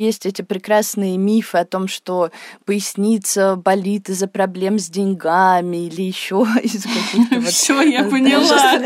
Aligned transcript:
Есть 0.00 0.26
эти 0.26 0.42
прекрасные 0.42 1.18
мифы 1.18 1.58
о 1.58 1.64
том, 1.64 1.88
что 1.88 2.30
поясница 2.64 3.56
болит 3.56 4.08
из-за 4.08 4.28
проблем 4.28 4.78
с 4.78 4.88
деньгами 4.88 5.88
или 5.88 6.02
еще 6.02 6.46
из 6.62 6.84
каких-то 6.84 7.40
вот... 7.40 7.48
Все, 7.48 7.82
я 7.82 8.04
поняла. 8.04 8.78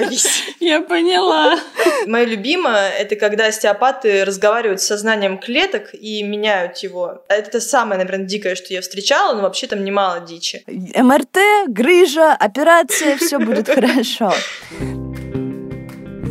Я 0.58 0.80
поняла. 0.80 1.58
Мое 2.06 2.24
любимое— 2.24 2.88
это 2.98 3.16
когда 3.16 3.48
остеопаты 3.48 4.24
разговаривают 4.24 4.80
с 4.80 4.86
сознанием 4.86 5.36
клеток 5.36 5.90
и 5.92 6.22
меняют 6.22 6.78
его. 6.78 7.22
Это 7.28 7.60
самое, 7.60 8.02
наверное, 8.02 8.24
дикое, 8.26 8.54
что 8.54 8.72
я 8.72 8.80
встречала, 8.80 9.34
но 9.34 9.42
вообще 9.42 9.66
там 9.66 9.84
немало 9.84 10.20
дичи. 10.20 10.64
МРТ, 10.66 11.68
грыжа, 11.68 12.32
операция, 12.32 13.18
все 13.18 13.38
будет 13.38 13.68
хорошо. 13.74 14.32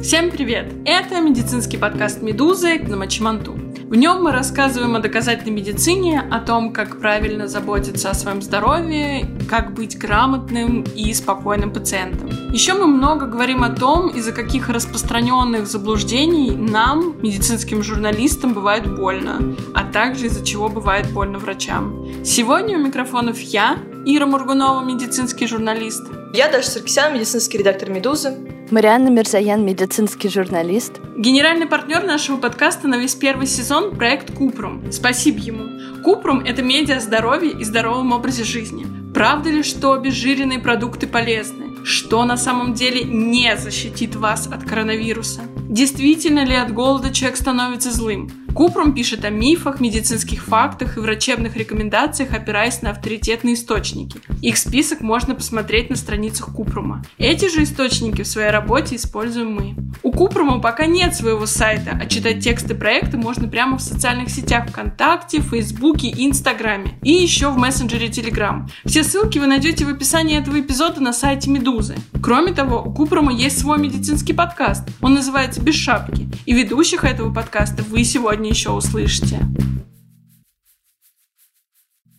Всем 0.02 0.32
привет! 0.32 0.66
Это 0.86 1.22
медицинский 1.22 1.78
подкаст 1.78 2.24
«Медузы» 2.24 2.80
на 2.80 2.98
Мачиманту. 2.98 3.71
В 3.92 3.96
нем 3.96 4.24
мы 4.24 4.32
рассказываем 4.32 4.96
о 4.96 5.00
доказательной 5.00 5.52
медицине, 5.52 6.22
о 6.32 6.40
том, 6.40 6.72
как 6.72 7.02
правильно 7.02 7.50
заботиться 7.50 8.10
о 8.10 8.14
своем 8.14 8.42
здоровье, 8.42 9.30
как 9.50 9.74
быть 9.74 9.98
грамотным 9.98 10.84
и 10.96 11.14
спокойным 11.14 11.74
пациентом. 11.74 12.30
Еще 12.54 12.74
мы 12.74 12.88
много 12.88 13.26
говорим 13.26 13.66
о 13.66 13.70
том, 13.70 14.08
из-за 14.08 14.32
каких 14.32 14.70
распространенных 14.70 15.68
заблуждений 15.68 16.52
нам, 16.52 17.22
медицинским 17.22 17.84
журналистам, 17.84 18.54
бывает 18.54 18.96
больно, 18.96 19.58
а 19.76 19.84
также 19.84 20.28
из-за 20.28 20.46
чего 20.46 20.70
бывает 20.70 21.12
больно 21.12 21.38
врачам. 21.38 22.08
Сегодня 22.24 22.78
у 22.78 22.82
микрофонов 22.82 23.42
я, 23.42 23.78
Ира 24.06 24.26
Мургунова, 24.26 24.86
медицинский 24.86 25.48
журналист. 25.48 26.08
Я 26.34 26.50
Даша 26.50 26.72
Саркисян, 26.72 27.14
медицинский 27.14 27.58
редактор 27.58 27.90
«Медузы». 27.90 28.38
Марианна 28.72 29.10
Мирзаян, 29.10 29.66
медицинский 29.66 30.30
журналист. 30.30 31.02
Генеральный 31.18 31.66
партнер 31.68 32.06
нашего 32.06 32.38
подкаста 32.38 32.88
на 32.88 32.96
весь 32.96 33.16
первый 33.16 33.46
сезон– 33.46 33.94
проект 33.98 34.34
Купрум. 34.34 34.94
Спасибо 34.94 35.40
ему. 35.40 36.02
Купрум– 36.02 36.40
это 36.46 36.64
медиа 36.64 36.96
о 36.96 37.00
здоровье 37.02 37.52
и 37.52 37.66
здоровом 37.66 38.14
образе 38.14 38.46
жизни. 38.46 38.88
Правда 39.14 39.50
ли, 39.50 39.62
что 39.64 39.92
обезжиренные 39.92 40.60
продукты 40.60 41.06
полезны? 41.06 41.84
Что 41.84 42.24
на 42.24 42.38
самом 42.38 42.74
деле 42.74 43.04
не 43.04 43.58
защитит 43.58 44.16
вас 44.16 44.48
от 44.48 44.64
коронавируса? 44.64 45.42
Действительно 45.68 46.46
ли 46.46 46.56
от 46.56 46.72
голода 46.72 47.14
человек 47.14 47.38
становится 47.38 47.92
злым? 47.92 48.32
Купрум 48.54 48.94
пишет 48.94 49.24
о 49.24 49.30
мифах, 49.30 49.80
медицинских 49.80 50.44
фактах 50.44 50.98
и 50.98 51.00
врачебных 51.00 51.56
рекомендациях, 51.56 52.34
опираясь 52.34 52.82
на 52.82 52.92
авторитетные 52.92 53.56
источники. 53.56 54.20
Их 54.42 54.58
список 54.58 55.02
можно 55.02 55.36
посмотреть 55.36 55.90
на 55.90 55.96
страницах 55.96 56.54
Купрума. 56.54 57.04
Эти 57.18 57.50
же 57.50 57.64
источники 57.64 58.24
в 58.24 58.28
своей 58.28 58.52
работе 58.52 58.98
используем 58.98 59.54
мы. 59.54 59.76
У 60.04 60.12
Купрума 60.12 60.60
пока 60.60 60.86
нет 60.86 61.16
своего 61.16 61.46
сайта, 61.46 61.98
а 62.00 62.06
читать 62.06 62.44
тексты 62.44 62.76
проекта 62.76 63.18
можно 63.18 63.48
прямо 63.48 63.78
в 63.78 63.82
социальных 63.82 64.30
сетях 64.30 64.68
ВКонтакте, 64.70 65.42
Фейсбуке 65.42 66.08
и 66.08 66.28
Инстаграме. 66.28 67.00
И 67.04 67.14
еще 67.14 67.50
в 67.50 67.58
мессенджере 67.58 68.10
Телеграм. 68.10 68.68
Все 68.86 69.04
ссылки 69.04 69.40
вы 69.40 69.48
найдете 69.48 69.86
в 69.86 69.90
описании 69.90 70.38
этого 70.38 70.60
эпизода 70.60 71.02
на 71.02 71.14
сайте 71.14 71.50
Медузы. 71.50 71.96
Кроме 72.22 72.54
того, 72.54 72.84
у 72.86 72.92
Купрума 72.92 73.34
есть 73.34 73.60
свой 73.60 73.80
медицинский 73.80 74.34
подкаст. 74.34 74.88
Он 75.02 75.14
называется 75.14 75.62
«Без 75.62 75.76
шапки». 75.76 76.30
И 76.46 76.54
ведущих 76.54 77.04
этого 77.04 77.34
подкаста 77.34 77.84
вы 77.84 78.04
сегодня 78.04 78.41
сегодня 78.42 78.50
еще 78.50 78.72
услышите. 78.72 79.40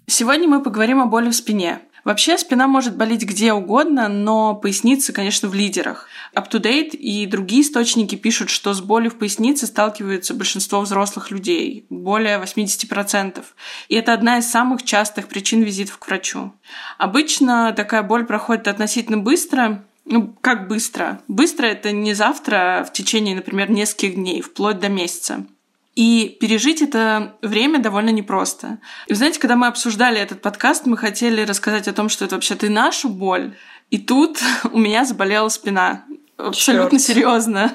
Сегодня 0.07 0.47
мы 0.47 0.63
поговорим 0.63 1.01
о 1.01 1.07
боли 1.07 1.31
в 1.31 1.35
спине. 1.35 1.81
Вообще 2.05 2.39
спина 2.39 2.69
может 2.69 2.97
болеть 2.97 3.25
где 3.25 3.53
угодно, 3.53 4.09
но 4.09 4.55
поясница, 4.55 5.13
конечно, 5.13 5.49
в 5.49 5.55
лидерах. 5.55 6.07
UpToDate 6.35 6.91
и 6.91 7.27
другие 7.27 7.63
источники 7.63 8.15
пишут, 8.15 8.51
что 8.51 8.73
с 8.73 8.81
болью 8.81 9.11
в 9.11 9.17
пояснице 9.17 9.67
сталкиваются 9.67 10.35
большинство 10.35 10.81
взрослых 10.81 11.33
людей, 11.33 11.87
более 11.91 12.39
80%. 12.39 13.43
И 13.89 13.95
это 13.97 14.13
одна 14.13 14.39
из 14.39 14.49
самых 14.49 14.85
частых 14.85 15.27
причин 15.27 15.63
визитов 15.63 15.99
к 15.99 16.07
врачу. 16.07 16.53
Обычно 16.99 17.73
такая 17.73 18.05
боль 18.05 18.27
проходит 18.27 18.69
относительно 18.69 19.19
быстро, 19.19 19.85
ну, 20.05 20.35
как 20.41 20.69
быстро? 20.69 21.21
Быстро 21.27 21.67
это 21.67 21.91
не 21.91 22.15
завтра, 22.15 22.81
а 22.81 22.85
в 22.85 22.93
течение, 22.93 23.37
например, 23.37 23.71
нескольких 23.71 24.15
дней, 24.15 24.41
вплоть 24.41 24.81
до 24.81 24.89
месяца. 24.89 25.47
И 25.95 26.39
пережить 26.41 26.81
это 26.81 27.37
время 27.43 27.79
довольно 27.79 28.11
непросто. 28.11 28.79
И 29.07 29.13
вы 29.13 29.17
знаете, 29.17 29.39
когда 29.39 29.57
мы 29.57 29.67
обсуждали 29.67 30.19
этот 30.19 30.41
подкаст, 30.41 30.87
мы 30.87 30.97
хотели 30.97 31.43
рассказать 31.43 31.87
о 31.87 31.93
том, 31.93 32.09
что 32.09 32.25
это 32.25 32.37
вообще-то 32.37 32.67
и 32.67 32.71
нашу 32.71 33.11
боль. 33.11 33.55
И 33.91 33.99
тут 33.99 34.39
у 34.73 34.79
меня 34.79 35.05
заболела 35.05 35.49
спина. 35.49 36.05
Абсолютно 36.39 36.99
серьезно. 36.99 37.73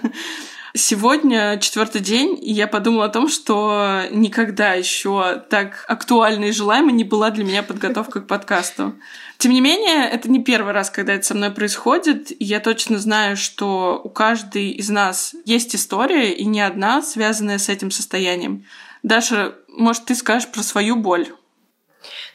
Сегодня 0.78 1.58
четвертый 1.58 2.02
день, 2.02 2.38
и 2.40 2.54
я 2.54 2.68
подумала 2.68 3.06
о 3.06 3.10
том, 3.10 3.30
что 3.30 4.04
никогда 4.12 4.74
еще 4.74 5.44
так 5.50 5.84
актуальна 5.88 6.46
и 6.46 6.52
желаема 6.52 6.92
не 6.92 7.04
была 7.04 7.32
для 7.32 7.44
меня 7.44 7.64
подготовка 7.64 8.22
к 8.22 8.28
подкасту. 8.28 8.94
Тем 9.40 9.54
не 9.54 9.62
менее, 9.62 10.08
это 10.08 10.30
не 10.30 10.44
первый 10.44 10.74
раз, 10.74 10.92
когда 10.92 11.14
это 11.14 11.26
со 11.26 11.34
мной 11.34 11.50
происходит, 11.50 12.30
и 12.32 12.46
я 12.46 12.60
точно 12.60 13.00
знаю, 13.00 13.38
что 13.38 14.00
у 14.04 14.10
каждой 14.10 14.70
из 14.70 14.90
нас 14.90 15.34
есть 15.46 15.76
история, 15.76 16.32
и 16.32 16.46
не 16.46 16.62
одна, 16.62 17.02
связанная 17.02 17.58
с 17.58 17.70
этим 17.70 17.90
состоянием. 17.90 18.64
Даша, 19.02 19.56
может, 19.70 20.06
ты 20.06 20.14
скажешь 20.14 20.50
про 20.50 20.62
свою 20.62 20.96
боль? 20.96 21.28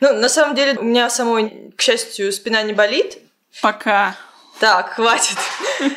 Ну, 0.01 0.15
на 0.15 0.29
самом 0.29 0.57
деле, 0.57 0.81
у 0.81 0.83
меня 0.83 1.09
самой, 1.11 1.73
к 1.77 1.81
счастью, 1.81 2.33
спина 2.33 2.65
не 2.65 2.73
болит. 2.73 3.19
Пока. 3.61 4.17
Так, 4.63 4.91
хватит. 4.91 5.37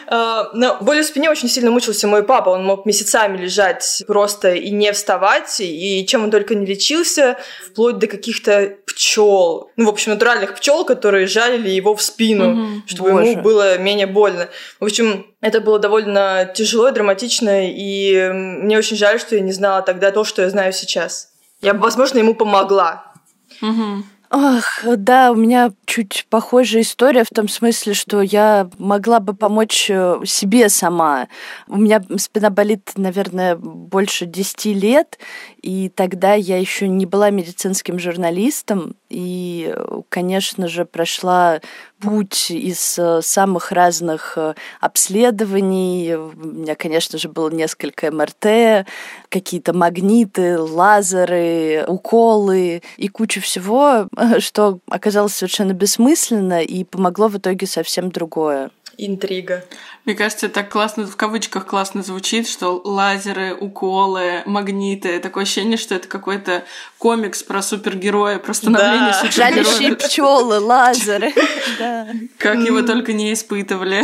А, 0.07 0.49
но 0.55 0.77
болью 0.81 1.03
в 1.03 1.05
спине 1.05 1.29
очень 1.29 1.47
сильно 1.47 1.69
мучился 1.69 2.07
мой 2.07 2.23
папа. 2.23 2.49
Он 2.49 2.65
мог 2.65 2.87
месяцами 2.87 3.37
лежать 3.37 4.03
просто 4.07 4.55
и 4.55 4.71
не 4.71 4.91
вставать. 4.91 5.57
И 5.59 6.03
чем 6.07 6.23
он 6.23 6.31
только 6.31 6.55
не 6.55 6.65
лечился, 6.65 7.37
вплоть 7.63 7.99
до 7.99 8.07
каких-то 8.07 8.75
пчел. 8.87 9.69
Ну, 9.75 9.85
в 9.85 9.89
общем, 9.89 10.13
натуральных 10.13 10.55
пчел, 10.55 10.83
которые 10.83 11.27
жалили 11.27 11.69
его 11.69 11.95
в 11.95 12.01
спину, 12.01 12.81
чтобы 12.87 13.09
ему 13.09 13.39
было 13.43 13.77
менее 13.77 14.07
больно. 14.07 14.49
В 14.79 14.85
общем, 14.85 15.27
это 15.41 15.61
было 15.61 15.77
довольно 15.77 16.51
тяжело 16.55 16.89
и 16.89 16.91
драматично. 16.91 17.69
И 17.69 18.31
мне 18.31 18.79
очень 18.79 18.97
жаль, 18.97 19.19
что 19.19 19.35
я 19.35 19.41
не 19.41 19.51
знала 19.51 19.83
тогда 19.83 20.09
то, 20.09 20.23
что 20.23 20.41
я 20.41 20.49
знаю 20.49 20.73
сейчас. 20.73 21.29
Я 21.61 21.75
бы, 21.75 21.81
возможно, 21.81 22.17
ему 22.17 22.33
помогла. 22.33 23.13
Угу. 23.61 24.05
Ах, 24.37 24.83
да, 24.97 25.31
у 25.31 25.35
меня 25.35 25.71
чуть 25.85 26.27
похожая 26.29 26.81
история 26.81 27.23
в 27.23 27.33
том 27.33 27.47
смысле, 27.47 27.93
что 27.93 28.21
я 28.21 28.69
могла 28.77 29.21
бы 29.21 29.33
помочь 29.33 29.89
э, 29.89 30.17
себе 30.25 30.67
сама. 30.67 31.29
У 31.69 31.77
меня 31.77 32.03
спина 32.17 32.49
болит, 32.49 32.91
наверное, 32.97 33.55
больше 33.55 34.25
10 34.25 34.65
лет, 34.75 35.17
и 35.61 35.87
тогда 35.87 36.33
я 36.33 36.57
еще 36.57 36.89
не 36.89 37.05
была 37.05 37.29
медицинским 37.29 37.97
журналистом, 37.97 38.97
и, 39.09 39.73
конечно 40.09 40.67
же, 40.67 40.85
прошла 40.85 41.59
путь 41.99 42.49
из 42.51 42.97
э, 42.97 43.21
самых 43.21 43.71
разных 43.71 44.33
э, 44.37 44.55
обследований. 44.81 46.15
У 46.15 46.33
меня, 46.35 46.75
конечно 46.75 47.17
же, 47.17 47.29
было 47.29 47.49
несколько 47.49 48.11
МРТ, 48.11 48.87
какие-то 49.29 49.73
магниты, 49.73 50.59
лазеры, 50.59 51.85
уколы 51.87 52.81
и 52.97 53.07
куча 53.07 53.41
всего, 53.41 54.07
что 54.39 54.79
оказалось 54.89 55.35
совершенно 55.35 55.73
бессмысленно 55.73 56.61
и 56.63 56.83
помогло 56.83 57.27
в 57.27 57.37
итоге 57.37 57.67
совсем 57.67 58.11
другое. 58.11 58.71
Интрига. 58.97 59.65
Мне 60.05 60.15
кажется, 60.15 60.49
так 60.49 60.69
классно, 60.69 61.07
в 61.07 61.15
кавычках 61.15 61.65
классно 61.65 62.03
звучит, 62.03 62.47
что 62.47 62.81
лазеры, 62.83 63.55
уколы, 63.55 64.43
магниты. 64.45 65.19
Такое 65.19 65.43
ощущение, 65.43 65.77
что 65.77 65.95
это 65.95 66.07
какой-то 66.07 66.63
комикс 66.97 67.43
про 67.43 67.61
супергероя, 67.61 68.37
про 68.37 68.53
становление 68.53 69.11
да. 69.11 69.13
супергероя. 69.13 69.63
Жалящие 69.63 69.95
пчелы, 69.95 70.59
лазеры. 70.59 71.33
Как 72.37 72.57
его 72.59 72.81
только 72.81 73.13
не 73.13 73.33
испытывали. 73.33 74.03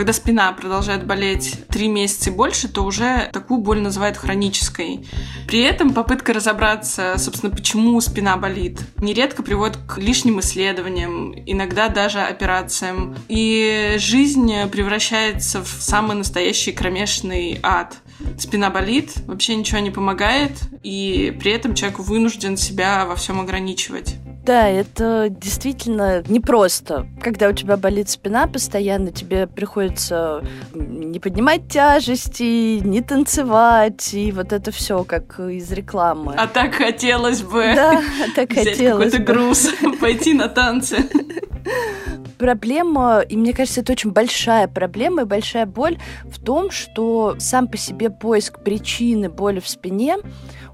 Когда 0.00 0.14
спина 0.14 0.50
продолжает 0.52 1.04
болеть 1.04 1.66
три 1.68 1.86
месяца 1.86 2.30
и 2.30 2.32
больше, 2.32 2.68
то 2.68 2.84
уже 2.84 3.28
такую 3.34 3.60
боль 3.60 3.82
называют 3.82 4.16
хронической. 4.16 5.06
При 5.46 5.60
этом 5.60 5.92
попытка 5.92 6.32
разобраться, 6.32 7.16
собственно, 7.18 7.54
почему 7.54 8.00
спина 8.00 8.38
болит, 8.38 8.80
нередко 8.96 9.42
приводит 9.42 9.76
к 9.86 9.98
лишним 9.98 10.40
исследованиям, 10.40 11.34
иногда 11.44 11.90
даже 11.90 12.18
операциям. 12.20 13.14
И 13.28 13.96
жизнь 13.98 14.50
превращается 14.70 15.62
в 15.62 15.68
самый 15.68 16.16
настоящий 16.16 16.72
кромешный 16.72 17.60
ад. 17.62 17.98
Спина 18.38 18.70
болит, 18.70 19.12
вообще 19.26 19.54
ничего 19.54 19.80
не 19.80 19.90
помогает, 19.90 20.52
и 20.82 21.36
при 21.38 21.52
этом 21.52 21.74
человек 21.74 21.98
вынужден 21.98 22.56
себя 22.56 23.04
во 23.04 23.16
всем 23.16 23.38
ограничивать. 23.38 24.16
Да, 24.50 24.66
это 24.66 25.28
действительно 25.30 26.24
непросто. 26.26 27.06
Когда 27.22 27.50
у 27.50 27.52
тебя 27.52 27.76
болит 27.76 28.08
спина 28.08 28.48
постоянно, 28.48 29.12
тебе 29.12 29.46
приходится 29.46 30.42
не 30.74 31.20
поднимать 31.20 31.68
тяжести, 31.68 32.80
не 32.80 33.00
танцевать, 33.00 34.12
и 34.12 34.32
вот 34.32 34.52
это 34.52 34.72
все 34.72 35.04
как 35.04 35.38
из 35.38 35.70
рекламы. 35.70 36.34
А 36.36 36.48
так 36.48 36.74
хотелось 36.74 37.42
бы 37.42 37.74
да, 37.76 38.02
так 38.34 38.50
взять 38.50 38.70
хотелось 38.70 39.12
какой-то 39.12 39.32
груз, 39.32 39.70
пойти 40.00 40.34
на 40.34 40.48
танцы. 40.48 40.96
Проблема, 42.36 43.20
и 43.20 43.36
мне 43.36 43.52
кажется, 43.52 43.82
это 43.82 43.92
очень 43.92 44.10
большая 44.10 44.66
проблема 44.66 45.22
и 45.22 45.26
большая 45.26 45.66
боль 45.66 45.98
в 46.24 46.42
том, 46.42 46.72
что 46.72 47.36
сам 47.38 47.68
по 47.68 47.76
себе 47.76 48.10
поиск 48.10 48.64
причины 48.64 49.28
боли 49.28 49.60
в 49.60 49.68
спине 49.68 50.16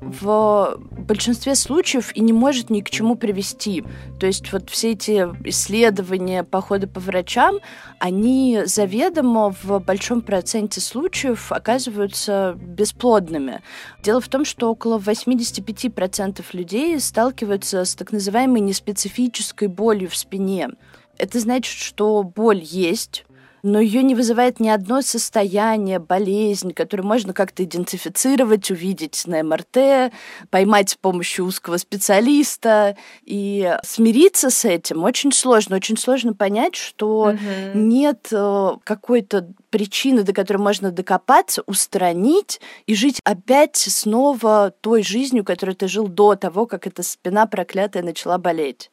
в 0.06 0.78
большинстве 0.78 1.54
случаев 1.54 2.14
и 2.14 2.20
не 2.20 2.32
может 2.32 2.70
ни 2.70 2.80
к 2.80 2.90
чему 2.90 3.16
привести. 3.16 3.84
То 4.18 4.26
есть 4.26 4.52
вот 4.52 4.70
все 4.70 4.92
эти 4.92 5.28
исследования, 5.44 6.44
походы 6.44 6.86
по 6.86 7.00
врачам, 7.00 7.58
они 7.98 8.62
заведомо 8.64 9.54
в 9.62 9.78
большом 9.80 10.22
проценте 10.22 10.80
случаев 10.80 11.52
оказываются 11.52 12.56
бесплодными. 12.56 13.62
Дело 14.02 14.20
в 14.20 14.28
том, 14.28 14.44
что 14.44 14.70
около 14.70 14.98
85% 14.98 16.44
людей 16.52 16.98
сталкиваются 17.00 17.84
с 17.84 17.94
так 17.94 18.12
называемой 18.12 18.60
неспецифической 18.60 19.68
болью 19.68 20.08
в 20.08 20.16
спине. 20.16 20.70
Это 21.18 21.40
значит, 21.40 21.78
что 21.78 22.22
боль 22.22 22.60
есть, 22.62 23.25
но 23.66 23.80
ее 23.80 24.04
не 24.04 24.14
вызывает 24.14 24.60
ни 24.60 24.68
одно 24.68 25.02
состояние, 25.02 25.98
болезнь, 25.98 26.72
которую 26.72 27.06
можно 27.06 27.32
как-то 27.32 27.64
идентифицировать, 27.64 28.70
увидеть 28.70 29.24
на 29.26 29.42
МРТ, 29.42 30.12
поймать 30.50 30.90
с 30.90 30.94
помощью 30.94 31.44
узкого 31.46 31.76
специалиста. 31.76 32.96
И 33.24 33.76
смириться 33.82 34.50
с 34.50 34.64
этим 34.64 35.02
очень 35.02 35.32
сложно. 35.32 35.76
Очень 35.76 35.96
сложно 35.96 36.32
понять, 36.32 36.76
что 36.76 37.32
mm-hmm. 37.32 37.74
нет 37.74 38.28
э, 38.30 38.70
какой-то 38.84 39.48
причины, 39.76 40.22
до 40.22 40.32
которой 40.32 40.56
можно 40.56 40.90
докопаться, 40.90 41.62
устранить 41.66 42.62
и 42.86 42.94
жить 42.94 43.20
опять 43.24 43.76
снова 43.76 44.72
той 44.80 45.02
жизнью, 45.02 45.44
которой 45.44 45.74
ты 45.74 45.86
жил 45.86 46.08
до 46.08 46.34
того, 46.34 46.64
как 46.64 46.86
эта 46.86 47.02
спина 47.02 47.44
проклятая 47.44 48.02
начала 48.02 48.38
болеть. 48.38 48.90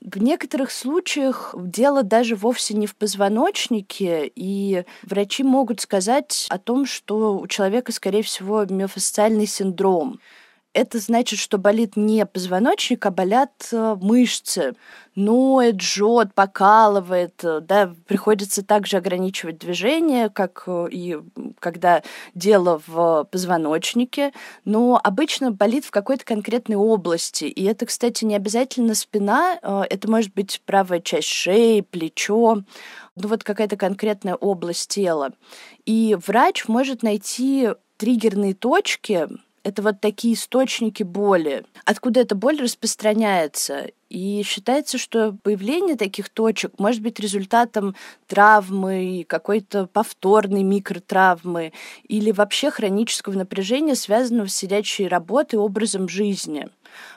В 0.00 0.22
некоторых 0.22 0.70
случаях 0.70 1.54
дело 1.54 2.02
даже 2.02 2.34
вовсе 2.34 2.72
не 2.72 2.86
в 2.86 2.96
позвоночнике, 2.96 4.32
и 4.34 4.84
врачи 5.02 5.44
могут 5.44 5.82
сказать 5.82 6.46
о 6.48 6.56
том, 6.56 6.86
что 6.86 7.38
у 7.38 7.46
человека, 7.46 7.92
скорее 7.92 8.22
всего, 8.22 8.64
миофасциальный 8.64 9.46
синдром. 9.46 10.18
Это 10.74 11.00
значит, 11.00 11.38
что 11.38 11.58
болит 11.58 11.96
не 11.96 12.24
позвоночник, 12.24 13.04
а 13.04 13.10
болят 13.10 13.68
э, 13.72 13.96
мышцы. 14.00 14.74
Ноет, 15.14 15.82
жжет, 15.82 16.32
покалывает, 16.34 17.44
э, 17.44 17.60
да, 17.60 17.94
приходится 18.06 18.64
также 18.64 18.96
ограничивать 18.96 19.58
движение, 19.58 20.30
как 20.30 20.64
э, 20.66 20.86
и 20.90 21.18
когда 21.58 22.02
дело 22.34 22.80
в 22.86 23.24
позвоночнике, 23.30 24.32
но 24.64 24.98
обычно 25.02 25.50
болит 25.50 25.84
в 25.84 25.90
какой-то 25.90 26.24
конкретной 26.24 26.76
области. 26.76 27.44
И 27.44 27.64
это, 27.64 27.84
кстати, 27.84 28.24
не 28.24 28.34
обязательно 28.34 28.94
спина, 28.94 29.58
это 29.62 30.10
может 30.10 30.32
быть 30.32 30.62
правая 30.64 31.00
часть 31.00 31.28
шеи, 31.28 31.82
плечо, 31.82 32.62
ну 33.14 33.28
вот 33.28 33.44
какая-то 33.44 33.76
конкретная 33.76 34.36
область 34.36 34.88
тела. 34.88 35.32
И 35.84 36.16
врач 36.26 36.66
может 36.66 37.02
найти 37.02 37.68
триггерные 37.98 38.54
точки, 38.54 39.28
это 39.64 39.82
вот 39.82 40.00
такие 40.00 40.34
источники 40.34 41.02
боли. 41.02 41.64
Откуда 41.84 42.20
эта 42.20 42.34
боль 42.34 42.60
распространяется? 42.60 43.88
И 44.08 44.42
считается, 44.44 44.98
что 44.98 45.32
появление 45.42 45.96
таких 45.96 46.28
точек 46.28 46.78
может 46.78 47.00
быть 47.00 47.18
результатом 47.18 47.94
травмы, 48.26 49.24
какой-то 49.26 49.86
повторной 49.86 50.62
микротравмы 50.62 51.72
или 52.08 52.30
вообще 52.30 52.70
хронического 52.70 53.34
напряжения, 53.34 53.94
связанного 53.94 54.48
с 54.48 54.54
сидячей 54.54 55.08
работой 55.08 55.56
образом 55.56 56.08
жизни. 56.08 56.68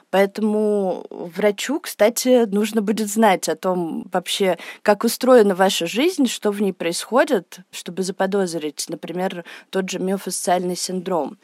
Поэтому 0.10 1.06
врачу, 1.10 1.82
кстати, 1.82 2.46
нужно 2.46 2.82
будет 2.82 3.10
знать 3.10 3.50
о 3.50 3.58
том 3.58 4.08
вообще, 4.14 4.58
как 4.82 5.04
устроена 5.04 5.56
ваша 5.56 5.88
жизнь, 5.88 6.28
что 6.28 6.52
в 6.52 6.62
ней 6.62 6.72
происходит, 6.72 7.58
чтобы 7.72 8.04
заподозрить, 8.04 8.86
например, 8.88 9.44
тот 9.70 9.90
же 9.90 10.00
миофасциальный 10.00 10.78
синдром. 10.78 11.38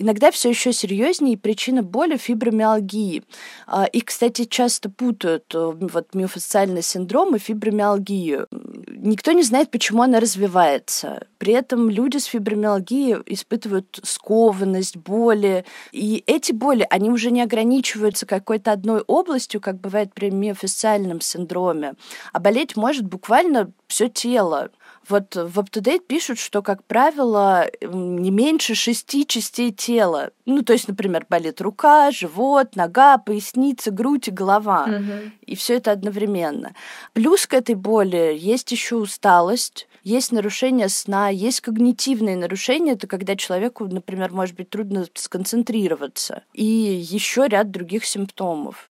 Иногда 0.00 0.30
все 0.30 0.50
еще 0.50 0.72
серьезнее 0.72 1.36
причина 1.36 1.82
боли 1.82 2.16
фибромиалгии. 2.16 3.24
А, 3.66 3.84
и, 3.84 4.00
кстати, 4.00 4.44
часто 4.44 4.88
путают 4.88 5.52
э, 5.52 5.72
вот 5.74 6.14
миофасциальный 6.14 6.82
синдром 6.82 7.34
и 7.34 7.40
фибромиалгию. 7.40 8.46
Никто 8.86 9.32
не 9.32 9.42
знает, 9.42 9.72
почему 9.72 10.02
она 10.02 10.20
развивается. 10.20 11.26
При 11.38 11.52
этом 11.52 11.90
люди 11.90 12.18
с 12.18 12.26
фибромиалгией 12.26 13.18
испытывают 13.26 13.98
скованность, 14.04 14.96
боли. 14.96 15.64
И 15.90 16.22
эти 16.28 16.52
боли, 16.52 16.86
они 16.88 17.10
уже 17.10 17.32
не 17.32 17.42
ограничиваются 17.42 18.24
какой-то 18.24 18.70
одной 18.70 19.02
областью, 19.04 19.60
как 19.60 19.80
бывает 19.80 20.14
при 20.14 20.30
миофасциальном 20.30 21.20
синдроме, 21.20 21.94
а 22.32 22.38
болеть 22.38 22.76
может 22.76 23.04
буквально 23.04 23.72
все 23.88 24.08
тело. 24.08 24.70
Вот 25.08 25.34
в 25.34 25.58
UpToDate 25.58 26.06
пишут, 26.06 26.38
что, 26.38 26.62
как 26.62 26.84
правило, 26.84 27.66
не 27.80 28.30
меньше 28.30 28.74
шести 28.74 29.26
частей 29.26 29.72
тела. 29.72 30.30
Ну, 30.46 30.62
то 30.62 30.72
есть, 30.72 30.88
например, 30.88 31.26
болит 31.28 31.60
рука, 31.60 32.10
живот, 32.10 32.76
нога, 32.76 33.18
поясница, 33.18 33.90
грудь 33.90 34.28
и 34.28 34.30
голова. 34.30 34.84
Угу. 34.84 35.32
И 35.46 35.56
все 35.56 35.76
это 35.76 35.92
одновременно. 35.92 36.74
Плюс 37.12 37.46
к 37.46 37.54
этой 37.54 37.74
боли 37.74 38.36
есть 38.38 38.70
еще 38.72 38.96
усталость, 38.96 39.88
есть 40.04 40.32
нарушение 40.32 40.88
сна, 40.88 41.28
есть 41.28 41.60
когнитивные 41.60 42.36
нарушения. 42.36 42.92
Это 42.92 43.06
когда 43.06 43.36
человеку, 43.36 43.86
например, 43.86 44.32
может 44.32 44.56
быть 44.56 44.70
трудно 44.70 45.06
сконцентрироваться. 45.14 46.44
И 46.54 46.64
еще 46.64 47.46
ряд 47.48 47.70
других 47.70 48.04
симптомов. 48.04 48.90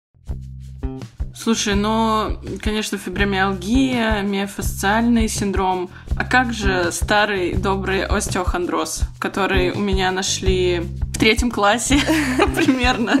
Слушай, 1.39 1.75
ну, 1.75 2.39
конечно, 2.63 2.97
фибромиалгия, 2.97 4.21
миофасциальный 4.23 5.27
синдром. 5.27 5.91
А 6.17 6.25
как 6.25 6.51
же 6.51 6.91
старый 6.91 7.53
добрый 7.53 8.03
остеохондроз, 8.03 9.01
который 9.19 9.69
у 9.71 9.79
меня 9.79 10.09
нашли 10.09 10.79
в 10.79 11.19
третьем 11.19 11.51
классе 11.51 11.99
примерно. 12.55 13.13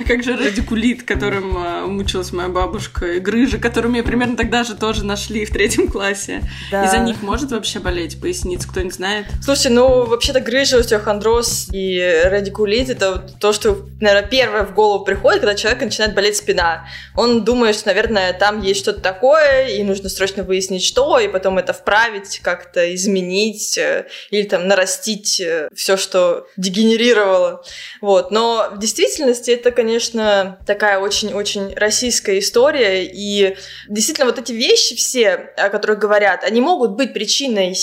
А 0.00 0.04
как 0.04 0.24
же 0.24 0.36
радикулит, 0.36 1.04
которым 1.04 1.56
а, 1.56 1.86
мучилась 1.86 2.32
моя 2.32 2.48
бабушка, 2.48 3.12
и 3.12 3.20
грыжа, 3.20 3.58
которую 3.58 3.92
мне 3.92 4.02
примерно 4.02 4.36
тогда 4.36 4.64
же 4.64 4.74
тоже 4.74 5.04
нашли 5.04 5.44
в 5.44 5.50
третьем 5.50 5.88
классе. 5.88 6.42
Из-за 6.70 6.98
них 6.98 7.22
может 7.22 7.52
вообще 7.52 7.78
болеть 7.78 8.20
поясница, 8.20 8.68
кто-нибудь 8.68 8.94
знает? 8.94 9.26
Слушай, 9.42 9.70
ну 9.70 10.04
вообще-то 10.04 10.40
грыжа, 10.40 10.78
остеохондроз 10.78 11.68
и 11.72 12.22
радикулит 12.24 12.90
это 12.90 13.18
то, 13.18 13.52
что, 13.52 13.86
наверное, 14.00 14.28
первое 14.28 14.64
в 14.64 14.74
голову 14.74 15.04
приходит, 15.04 15.40
когда 15.40 15.54
человек 15.54 15.82
начинает 15.82 16.14
болеть 16.14 16.36
спина. 16.36 16.86
Он 17.16 17.44
думает, 17.44 17.76
что, 17.76 17.88
наверное, 17.88 18.32
там 18.32 18.62
есть 18.62 18.80
что-то 18.80 19.00
такое, 19.00 19.68
и 19.68 19.82
нужно 19.82 20.08
срочно 20.08 20.42
выяснить, 20.42 20.84
что, 20.84 21.18
и 21.18 21.28
потом 21.28 21.58
это 21.58 21.72
вправить, 21.72 22.40
как-то 22.40 22.94
изменить 22.94 23.78
э, 23.78 24.06
или 24.30 24.44
там 24.44 24.68
нарастить 24.68 25.40
э, 25.40 25.68
все, 25.74 25.96
что 25.96 26.46
дегенерирует 26.56 26.94
генерировала. 26.94 27.62
Вот. 28.00 28.30
Но 28.30 28.68
в 28.72 28.78
действительности 28.78 29.50
это, 29.50 29.70
конечно, 29.70 30.58
такая 30.66 30.98
очень-очень 30.98 31.74
российская 31.74 32.38
история. 32.38 33.04
И 33.04 33.56
действительно 33.88 34.26
вот 34.26 34.38
эти 34.38 34.52
вещи 34.52 34.94
все, 34.94 35.30
о 35.56 35.68
которых 35.70 35.98
говорят, 35.98 36.44
они 36.44 36.60
могут 36.60 36.92
быть 36.92 37.12
причиной 37.12 37.74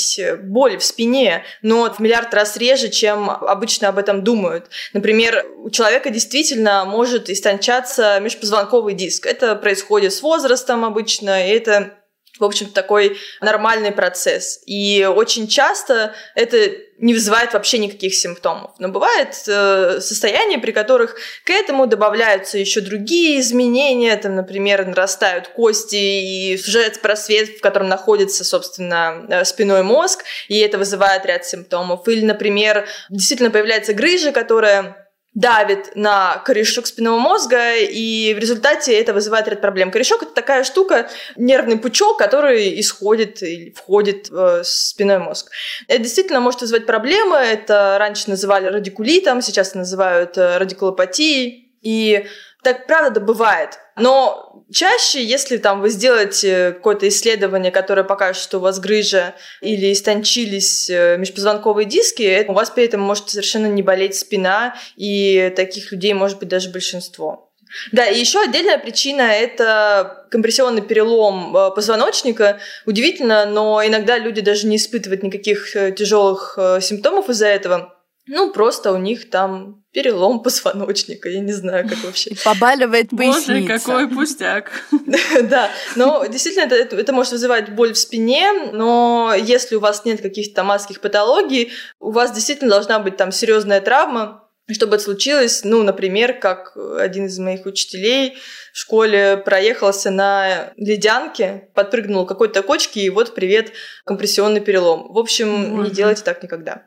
боли 0.43 0.77
в 0.77 0.83
спине, 0.83 1.43
но 1.61 1.91
в 1.91 1.99
миллиард 1.99 2.33
раз 2.33 2.57
реже, 2.57 2.89
чем 2.89 3.29
обычно 3.29 3.89
об 3.89 3.97
этом 3.97 4.23
думают. 4.23 4.67
Например, 4.93 5.45
у 5.63 5.69
человека 5.69 6.09
действительно 6.09 6.85
может 6.85 7.29
истончаться 7.29 8.19
межпозвонковый 8.19 8.93
диск. 8.93 9.10
Это 9.19 9.55
происходит 9.55 10.13
с 10.13 10.21
возрастом 10.21 10.85
обычно, 10.85 11.47
и 11.47 11.51
это 11.51 11.97
в 12.39 12.45
общем 12.45 12.69
такой 12.71 13.17
нормальный 13.41 13.91
процесс. 13.91 14.61
И 14.65 15.05
очень 15.05 15.47
часто 15.47 16.15
это 16.35 16.71
не 16.97 17.13
вызывает 17.13 17.53
вообще 17.53 17.77
никаких 17.77 18.15
симптомов. 18.15 18.71
Но 18.79 18.89
бывает 18.89 19.35
э, 19.47 19.99
состояния, 20.01 20.57
при 20.57 20.71
которых 20.71 21.15
к 21.45 21.49
этому 21.49 21.87
добавляются 21.87 22.57
еще 22.57 22.81
другие 22.81 23.39
изменения, 23.39 24.15
там, 24.17 24.35
например, 24.35 24.85
нарастают 24.85 25.49
кости 25.49 25.95
и 25.95 26.57
сужается 26.57 26.99
просвет, 26.99 27.57
в 27.57 27.61
котором 27.61 27.89
находится, 27.89 28.43
собственно, 28.43 29.25
э, 29.29 29.45
спиной 29.45 29.83
мозг, 29.83 30.23
и 30.47 30.57
это 30.59 30.77
вызывает 30.77 31.25
ряд 31.25 31.45
симптомов. 31.45 32.07
Или, 32.07 32.23
например, 32.25 32.87
действительно 33.09 33.51
появляется 33.51 33.93
грыжа, 33.93 34.31
которая 34.31 35.00
давит 35.33 35.95
на 35.95 36.41
корешок 36.45 36.87
спинного 36.87 37.17
мозга, 37.17 37.77
и 37.77 38.33
в 38.33 38.37
результате 38.37 38.99
это 38.99 39.13
вызывает 39.13 39.47
ряд 39.47 39.61
проблем. 39.61 39.89
Корешок— 39.89 40.21
это 40.23 40.33
такая 40.33 40.63
штука, 40.63 41.09
нервный 41.37 41.77
пучок, 41.77 42.17
который 42.17 42.79
исходит 42.79 43.41
или 43.41 43.71
входит 43.71 44.29
в 44.29 44.63
спинной 44.63 45.19
мозг. 45.19 45.49
Это 45.87 45.99
действительно 45.99 46.41
может 46.41 46.61
вызывать 46.61 46.85
проблемы. 46.85 47.37
Это 47.37 47.95
раньше 47.97 48.29
называли 48.29 48.65
радикулитом, 48.67 49.41
сейчас 49.41 49.73
называют 49.73 50.37
э, 50.37 50.57
радикулопатией. 50.57 51.71
И 51.81 52.27
так 52.61 52.85
правда 52.85 53.21
бывает. 53.21 53.79
Но 53.95 54.50
чаще, 54.71 55.23
если 55.23 55.57
там 55.57 55.81
вы 55.81 55.89
сделаете 55.89 56.71
какое-то 56.73 57.07
исследование, 57.07 57.71
которое 57.71 58.03
покажет, 58.03 58.41
что 58.41 58.57
у 58.57 58.61
вас 58.61 58.79
грыжа 58.79 59.35
или 59.61 59.91
истончились 59.91 60.89
э, 60.89 61.17
межпозвонковые 61.17 61.85
диски, 61.85 62.45
у 62.47 62.53
вас 62.53 62.69
при 62.69 62.85
этом 62.85 63.01
может 63.01 63.29
совершенно 63.29 63.67
не 63.67 63.81
болеть 63.81 64.15
спина, 64.15 64.75
и 64.95 65.51
таких 65.55 65.91
людей 65.91 66.13
может 66.13 66.39
быть 66.39 66.49
даже 66.49 66.69
большинство. 66.69 67.51
Да, 67.91 68.05
и 68.05 68.19
еще 68.19 68.41
отдельная 68.41 68.77
причина– 68.77 69.21
это 69.31 70.25
компрессионный 70.29 70.81
перелом 70.81 71.55
э, 71.55 71.71
позвоночника. 71.71 72.59
Удивительно, 72.85 73.45
но 73.45 73.81
иногда 73.85 74.17
люди 74.17 74.41
даже 74.41 74.67
не 74.67 74.77
испытывают 74.77 75.23
никаких 75.23 75.75
э, 75.75 75.91
тяжелых 75.91 76.55
э, 76.57 76.81
симптомов 76.81 77.29
из-за 77.29 77.47
этого. 77.47 77.97
Ну, 78.33 78.53
просто 78.53 78.93
у 78.93 78.97
них 78.97 79.29
там 79.29 79.83
перелом 79.91 80.41
позвоночника, 80.41 81.27
я 81.27 81.41
не 81.41 81.51
знаю, 81.51 81.89
как 81.89 81.97
вообще. 82.01 82.31
Побаливает 82.45 83.09
поясница. 83.09 83.53
Боже, 83.53 83.67
какой 83.67 84.07
пустяк. 84.07 84.71
Да, 85.43 85.69
но 85.97 86.25
действительно 86.27 86.73
это, 86.73 86.95
это 86.95 87.11
может 87.11 87.33
вызывать 87.33 87.75
боль 87.75 87.91
в 87.91 87.97
спине, 87.97 88.53
но 88.71 89.33
если 89.37 89.75
у 89.75 89.81
вас 89.81 90.05
нет 90.05 90.21
каких-то 90.21 90.55
там 90.55 90.71
адских 90.71 91.01
патологий, 91.01 91.73
у 91.99 92.11
вас 92.11 92.31
действительно 92.31 92.71
должна 92.71 92.99
быть 92.99 93.17
там 93.17 93.33
серьезная 93.33 93.81
травма, 93.81 94.47
чтобы 94.71 94.95
это 94.95 95.03
случилось, 95.03 95.65
ну, 95.65 95.83
например, 95.83 96.39
как 96.39 96.77
один 96.97 97.25
из 97.25 97.37
моих 97.37 97.65
учителей 97.65 98.37
в 98.71 98.77
школе 98.77 99.35
проехался 99.43 100.09
на 100.09 100.71
ледянке, 100.77 101.69
подпрыгнул 101.73 102.25
какой-то 102.25 102.63
кочки, 102.63 102.99
и 102.99 103.09
вот 103.09 103.35
привет, 103.35 103.73
компрессионный 104.05 104.61
перелом. 104.61 105.11
В 105.11 105.17
общем, 105.17 105.75
Боже. 105.75 105.89
не 105.89 105.93
делайте 105.93 106.23
так 106.23 106.41
никогда. 106.41 106.85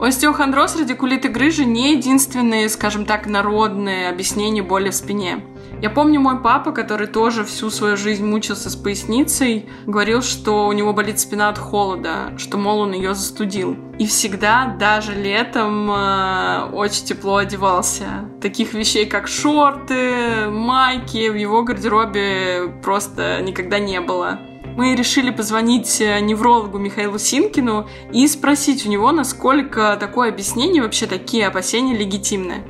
Остеохондроз, 0.00 0.76
радикулит 0.76 1.24
и 1.24 1.28
грыжи 1.28 1.64
не 1.64 1.92
единственные, 1.92 2.68
скажем 2.68 3.06
так, 3.06 3.26
народные 3.26 4.08
объяснения 4.08 4.62
боли 4.62 4.90
в 4.90 4.94
спине. 4.94 5.44
Я 5.80 5.90
помню, 5.90 6.20
мой 6.20 6.40
папа, 6.40 6.72
который 6.72 7.06
тоже 7.06 7.44
всю 7.44 7.70
свою 7.70 7.96
жизнь 7.96 8.24
мучился 8.24 8.70
с 8.70 8.76
поясницей, 8.76 9.68
говорил, 9.86 10.22
что 10.22 10.66
у 10.66 10.72
него 10.72 10.92
болит 10.92 11.20
спина 11.20 11.48
от 11.48 11.58
холода, 11.58 12.32
что, 12.38 12.56
мол, 12.58 12.80
он 12.80 12.92
ее 12.92 13.14
застудил. 13.14 13.76
И 13.98 14.06
всегда, 14.06 14.76
даже 14.78 15.14
летом, 15.14 15.90
э, 15.90 16.70
очень 16.72 17.04
тепло 17.04 17.36
одевался. 17.36 18.28
Таких 18.40 18.72
вещей, 18.72 19.06
как 19.06 19.28
шорты, 19.28 20.48
майки, 20.48 21.28
в 21.28 21.34
его 21.34 21.62
гардеробе 21.62 22.72
просто 22.82 23.40
никогда 23.42 23.78
не 23.78 24.00
было 24.00 24.38
мы 24.76 24.94
решили 24.94 25.30
позвонить 25.30 26.00
э, 26.00 26.20
неврологу 26.20 26.78
Михаилу 26.78 27.18
Синкину 27.18 27.88
и 28.12 28.26
спросить 28.26 28.86
у 28.86 28.90
него, 28.90 29.12
насколько 29.12 29.96
такое 29.98 30.30
объяснение, 30.30 30.82
вообще 30.82 31.06
такие 31.06 31.46
опасения 31.46 31.96
легитимны. 31.96 32.64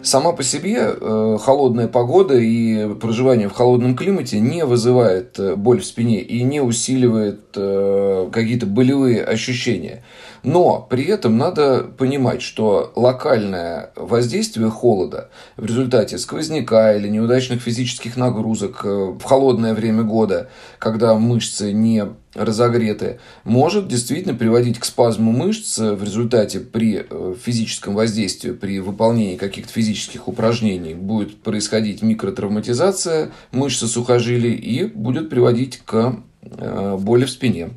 Сама 0.00 0.32
по 0.32 0.44
себе 0.44 0.76
э, 0.78 1.38
холодная 1.40 1.88
погода 1.88 2.34
и 2.34 2.94
проживание 2.94 3.48
в 3.48 3.52
холодном 3.52 3.96
климате 3.96 4.38
не 4.38 4.64
вызывает 4.64 5.38
э, 5.40 5.56
боль 5.56 5.80
в 5.80 5.84
спине 5.84 6.20
и 6.20 6.42
не 6.44 6.60
усиливает 6.60 7.40
какие-то 7.52 8.66
болевые 8.66 9.24
ощущения. 9.24 10.04
Но 10.42 10.86
при 10.88 11.04
этом 11.04 11.36
надо 11.36 11.82
понимать, 11.82 12.42
что 12.42 12.92
локальное 12.94 13.90
воздействие 13.96 14.70
холода 14.70 15.30
в 15.56 15.66
результате 15.66 16.18
сквозняка 16.18 16.94
или 16.94 17.08
неудачных 17.08 17.62
физических 17.62 18.16
нагрузок 18.16 18.82
э, 18.84 18.88
в 18.88 19.22
холодное 19.22 19.74
время 19.74 20.02
года, 20.02 20.48
когда 20.78 21.14
мышцы 21.14 21.72
не 21.72 22.04
разогреты, 22.34 23.18
может 23.44 23.88
действительно 23.88 24.34
приводить 24.34 24.78
к 24.78 24.84
спазму 24.84 25.32
мышц 25.32 25.78
в 25.78 26.02
результате 26.02 26.60
при 26.60 27.06
э, 27.08 27.34
физическом 27.42 27.94
воздействии, 27.94 28.52
при 28.52 28.80
выполнении 28.80 29.36
каких-то 29.36 29.72
физических 29.72 30.28
упражнений 30.28 30.94
будет 30.94 31.42
происходить 31.42 32.02
микротравматизация 32.02 33.30
мышцы 33.50 33.86
сухожилий 33.86 34.54
и 34.54 34.84
будет 34.84 35.30
приводить 35.30 35.78
к 35.84 36.16
э, 36.42 36.96
боли 36.98 37.24
в 37.24 37.30
спине. 37.30 37.70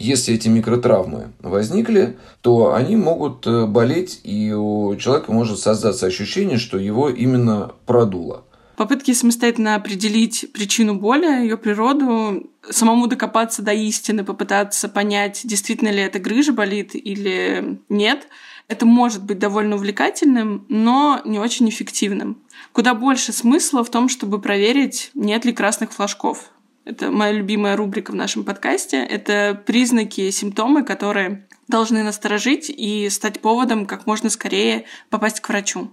Если 0.00 0.34
эти 0.34 0.48
микротравмы 0.48 1.32
возникли, 1.40 2.16
то 2.40 2.72
они 2.74 2.96
могут 2.96 3.46
э, 3.46 3.66
болеть, 3.66 4.22
и 4.24 4.50
у 4.50 4.96
человека 4.96 5.30
может 5.30 5.58
создаться 5.58 6.06
ощущение, 6.06 6.56
что 6.56 6.78
его 6.78 7.10
именно 7.10 7.72
продуло. 7.84 8.44
Попытки 8.76 9.12
самостоятельно 9.12 9.74
определить 9.74 10.46
причину 10.54 10.94
боли, 10.94 11.26
ее 11.42 11.58
природу, 11.58 12.50
самому 12.70 13.08
докопаться 13.08 13.60
до 13.60 13.74
истины, 13.74 14.24
попытаться 14.24 14.88
понять, 14.88 15.42
действительно 15.44 15.90
ли 15.90 16.00
эта 16.00 16.18
грыжа 16.18 16.54
болит 16.54 16.94
или 16.94 17.78
нет, 17.90 18.26
это 18.68 18.86
может 18.86 19.22
быть 19.22 19.38
довольно 19.38 19.76
увлекательным, 19.76 20.64
но 20.70 21.20
не 21.26 21.38
очень 21.38 21.68
эффективным. 21.68 22.38
Куда 22.72 22.94
больше 22.94 23.34
смысла 23.34 23.84
в 23.84 23.90
том, 23.90 24.08
чтобы 24.08 24.40
проверить, 24.40 25.10
нет 25.12 25.44
ли 25.44 25.52
красных 25.52 25.92
флажков. 25.92 26.50
Это 26.84 27.10
моя 27.10 27.32
любимая 27.32 27.76
рубрика 27.76 28.10
в 28.10 28.14
нашем 28.14 28.44
подкасте. 28.44 29.04
Это 29.04 29.60
признаки, 29.66 30.30
симптомы, 30.30 30.82
которые 30.82 31.46
должны 31.68 32.02
насторожить 32.02 32.70
и 32.70 33.08
стать 33.10 33.40
поводом 33.40 33.86
как 33.86 34.06
можно 34.06 34.30
скорее 34.30 34.86
попасть 35.10 35.40
к 35.40 35.48
врачу. 35.48 35.90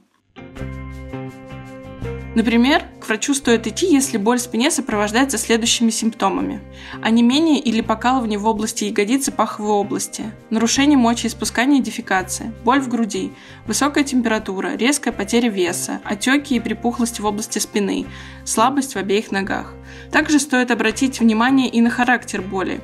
Например, 2.36 2.84
к 3.01 3.08
врачу 3.08 3.34
стоит 3.34 3.65
идти, 3.65 3.88
если 3.88 4.17
боль 4.17 4.38
в 4.38 4.44
спине 4.44 4.70
сопровождается 4.70 5.39
следующими 5.39 5.89
симптомами. 5.89 6.62
Онемение 7.01 7.60
или 7.60 7.82
покалывание 7.82 8.38
в 8.38 8.46
области 8.46 8.84
ягодицы 8.84 9.32
паховой 9.32 9.72
области, 9.72 10.25
нарушение 10.51 11.00
мочеиспускания 11.00 11.79
и 11.79 11.84
дефекации, 11.84 12.53
боль 12.63 12.79
в 12.79 12.89
груди, 12.89 13.32
высокая 13.65 14.03
температура, 14.03 14.75
резкая 14.75 15.13
потеря 15.13 15.50
веса, 15.50 16.00
отеки 16.03 16.53
и 16.53 16.60
припухлости 16.60 17.22
в 17.22 17.25
области 17.25 17.58
спины, 17.58 18.06
слабость 18.46 18.94
в 18.94 18.98
обеих 18.98 19.32
ногах. 19.32 19.74
Также 20.12 20.40
стоит 20.40 20.72
обратить 20.72 21.20
внимание 21.20 21.70
и 21.70 21.82
на 21.82 21.90
характер 21.90 22.42
боли. 22.42 22.82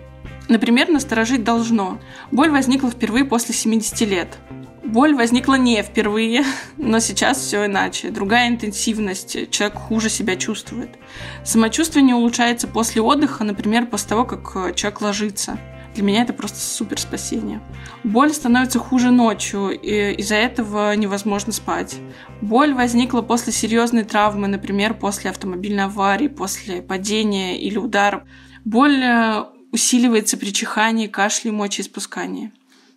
Например, 0.50 0.90
насторожить 0.90 1.44
должно. 1.44 2.00
Боль 2.32 2.52
возникла 2.52 2.92
впервые 2.92 3.26
после 3.26 3.56
70 3.56 4.02
лет. 4.02 4.38
Боль 4.84 5.16
возникла 5.16 5.56
не 5.56 5.82
впервые, 5.82 6.44
но 6.78 7.00
сейчас 7.00 7.40
все 7.40 7.66
иначе. 7.66 8.12
Другая 8.12 8.50
интенсивность, 8.50 9.50
человек 9.50 9.78
хуже 9.78 10.10
себя 10.10 10.36
чувствует. 10.36 10.90
Самочувствие 11.44 12.04
не 12.04 12.14
улучшается 12.14 12.68
после 12.68 13.02
отдыха, 13.02 13.44
например, 13.44 13.86
после 13.86 14.10
того, 14.10 14.26
как 14.26 14.52
э, 14.56 14.74
человек 14.74 15.02
ложится. 15.02 15.58
Для 15.94 16.04
меня 16.04 16.24
это 16.24 16.34
просто 16.34 16.60
супер 16.60 17.00
спасение. 17.00 17.62
Боль 18.04 18.34
становится 18.34 18.80
хуже 18.80 19.12
ночью, 19.12 19.70
и 19.70 20.14
из-за 20.16 20.36
этого 20.36 20.96
невозможно 20.96 21.52
спать. 21.52 21.98
Боль 22.42 22.74
возникла 22.74 23.22
после 23.22 23.54
серьезной 23.54 24.04
травмы, 24.04 24.48
например, 24.48 24.96
после 24.96 25.30
автомобильной 25.30 25.86
аварии, 25.86 26.28
после 26.28 26.82
падения 26.82 27.60
или 27.60 27.78
удара. 27.78 28.26
Боль 28.66 29.04
э, 29.04 29.46
усиливается 29.72 30.38
при 30.38 30.52
чихании, 30.52 31.08
кашле 31.08 31.52
мочеиспускании. 31.52 32.52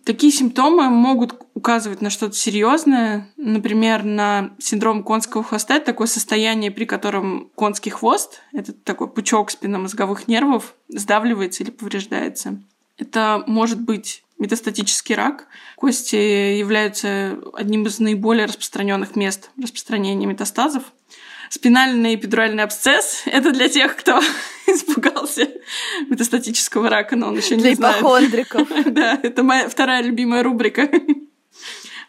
Такие 0.07 0.31
симптомы 0.31 0.89
могут 0.89 1.35
указывать 1.53 2.01
на 2.01 2.09
что-то 2.09 2.33
серьезное, 2.33 3.27
например, 3.35 4.05
на 4.05 4.51
синдром 4.57 5.03
конского 5.03 5.43
хвоста. 5.43 5.75
Это 5.75 5.87
такое 5.87 6.07
состояние, 6.07 6.71
при 6.71 6.85
котором 6.85 7.51
конский 7.55 7.89
хвост, 7.89 8.41
это 8.53 8.71
такой 8.71 9.09
пучок 9.09 9.51
спинномозговых 9.51 10.29
нервов, 10.29 10.75
сдавливается 10.87 11.63
или 11.63 11.71
повреждается. 11.71 12.63
Это 12.97 13.43
может 13.47 13.79
быть 13.81 14.23
метастатический 14.39 15.15
рак. 15.15 15.47
Кости 15.75 16.15
являются 16.15 17.39
одним 17.53 17.85
из 17.85 17.99
наиболее 17.99 18.45
распространенных 18.45 19.15
мест 19.15 19.51
распространения 19.61 20.25
метастазов. 20.25 20.83
Спинальный 21.49 22.15
эпидуральный 22.15 22.63
абсцесс– 22.63 23.23
это 23.25 23.51
для 23.51 23.69
тех, 23.69 23.95
кто 23.95 24.19
испугался 24.67 25.49
метастатического 26.09 26.89
рака, 26.89 27.15
но 27.15 27.29
он 27.29 27.37
еще 27.37 27.55
не 27.55 27.61
для 27.61 27.75
знает. 27.75 27.99
Для 27.99 28.01
ипохондриков. 28.01 28.67
Да, 28.87 29.19
это 29.21 29.43
моя 29.43 29.69
вторая 29.69 30.01
любимая 30.03 30.43
рубрика. 30.43 30.89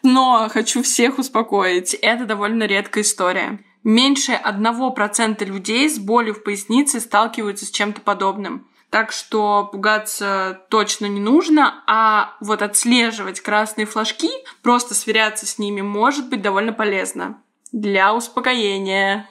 Но 0.03 0.47
хочу 0.49 0.83
всех 0.83 1.19
успокоить, 1.19 1.93
это 1.93 2.25
довольно 2.25 2.63
редкая 2.63 3.03
история. 3.03 3.59
Меньше 3.83 4.33
одного 4.33 4.91
процента 4.91 5.45
людей 5.45 5.89
с 5.89 5.99
болью 5.99 6.33
в 6.33 6.43
пояснице 6.43 6.99
сталкиваются 6.99 7.65
с 7.65 7.71
чем-то 7.71 8.01
подобным. 8.01 8.67
Так 8.89 9.11
что 9.11 9.69
пугаться 9.71 10.61
точно 10.69 11.05
не 11.05 11.19
нужно, 11.19 11.83
а 11.85 12.35
вот 12.39 12.61
отслеживать 12.63 13.39
красные 13.39 13.85
флажки, 13.85 14.31
просто 14.63 14.95
сверяться 14.95 15.45
с 15.45 15.59
ними 15.59 15.81
может 15.81 16.29
быть 16.29 16.41
довольно 16.41 16.73
полезно 16.73 17.41
для 17.71 18.15
успокоения. 18.15 19.29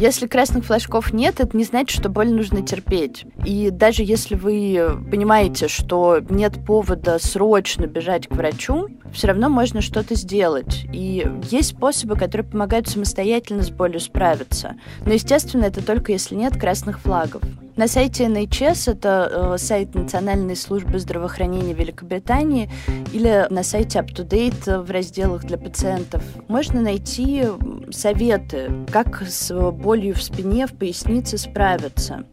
Если 0.00 0.26
красных 0.26 0.64
флажков 0.64 1.12
нет, 1.12 1.40
это 1.40 1.54
не 1.54 1.62
значит, 1.62 1.90
что 1.90 2.08
боль 2.08 2.32
нужно 2.32 2.62
терпеть. 2.62 3.26
И 3.44 3.68
даже 3.68 4.02
если 4.02 4.34
вы 4.34 4.98
понимаете, 5.10 5.68
что 5.68 6.20
нет 6.30 6.54
повода 6.64 7.18
срочно 7.18 7.84
бежать 7.84 8.26
к 8.26 8.32
врачу, 8.32 8.88
все 9.12 9.26
равно 9.26 9.50
можно 9.50 9.82
что-то 9.82 10.14
сделать. 10.14 10.86
И 10.90 11.30
есть 11.50 11.76
способы, 11.76 12.16
которые 12.16 12.46
помогают 12.46 12.88
самостоятельно 12.88 13.62
с 13.62 13.68
болью 13.68 14.00
справиться. 14.00 14.76
Но, 15.04 15.12
естественно, 15.12 15.66
это 15.66 15.84
только 15.84 16.12
если 16.12 16.34
нет 16.34 16.58
красных 16.58 17.00
флагов. 17.00 17.42
На 17.76 17.86
сайте 17.86 18.24
NHS, 18.24 18.92
это 18.92 19.54
э, 19.54 19.58
сайт 19.58 19.94
Национальной 19.94 20.56
службы 20.56 20.98
здравоохранения 20.98 21.72
Великобритании, 21.72 22.70
или 23.12 23.46
на 23.48 23.62
сайте 23.62 24.00
UpToDate 24.00 24.82
в 24.82 24.90
разделах 24.90 25.44
для 25.44 25.56
пациентов, 25.56 26.22
можно 26.48 26.80
найти 26.80 27.44
советы, 27.92 28.70
как 28.92 29.22
с 29.22 29.52
болью 29.72 30.14
в 30.14 30.22
спине, 30.22 30.66
в 30.66 30.72
пояснице 30.72 31.38
справиться. 31.38 32.24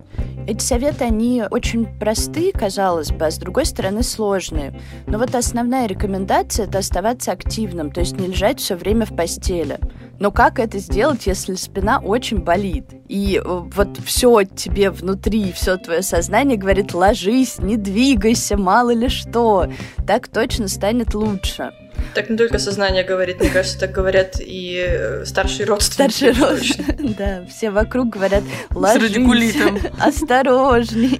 Эти 0.47 0.63
советы, 0.63 1.03
они 1.03 1.43
очень 1.49 1.85
простые, 1.99 2.53
казалось 2.53 3.11
бы, 3.11 3.25
а 3.25 3.31
с 3.31 3.37
другой 3.37 3.65
стороны 3.65 4.01
сложные. 4.01 4.79
Но 5.05 5.17
вот 5.17 5.35
основная 5.35 5.87
рекомендация– 5.87 6.65
это 6.67 6.79
оставаться 6.79 7.33
активным, 7.33 7.91
то 7.91 7.99
есть 7.99 8.17
не 8.17 8.27
лежать 8.27 8.61
все 8.61 8.75
время 8.75 9.05
в 9.05 9.13
постели. 9.13 9.77
Но 10.19 10.31
как 10.31 10.59
это 10.59 10.79
сделать, 10.79 11.27
если 11.27 11.55
спина 11.55 11.99
очень 11.99 12.39
болит? 12.39 12.85
И 13.07 13.41
э, 13.43 13.43
вот 13.45 13.97
все 14.03 14.43
тебе 14.43 14.89
внутри, 14.89 15.51
все 15.51 15.77
твое 15.77 16.01
сознание 16.01 16.57
говорит, 16.57 16.93
ложись, 16.93 17.59
не 17.59 17.77
двигайся, 17.77 18.57
мало 18.57 18.93
ли 18.93 19.09
что. 19.09 19.67
Так 20.07 20.27
точно 20.29 20.69
станет 20.69 21.13
лучше. 21.13 21.73
Так 22.13 22.29
не 22.29 22.37
только 22.37 22.59
сознание 22.59 23.03
говорит, 23.03 23.39
мне 23.39 23.49
кажется, 23.49 23.79
так 23.79 23.91
говорят 23.91 24.35
и 24.39 24.83
э, 24.87 25.25
старшие 25.25 25.65
родственники. 25.65 26.11
Старшие 26.11 26.31
родственники, 26.33 27.15
да. 27.17 27.45
Все 27.45 27.69
вокруг 27.69 28.09
говорят, 28.09 28.43
ложись, 28.71 29.55
осторожней. 29.99 31.19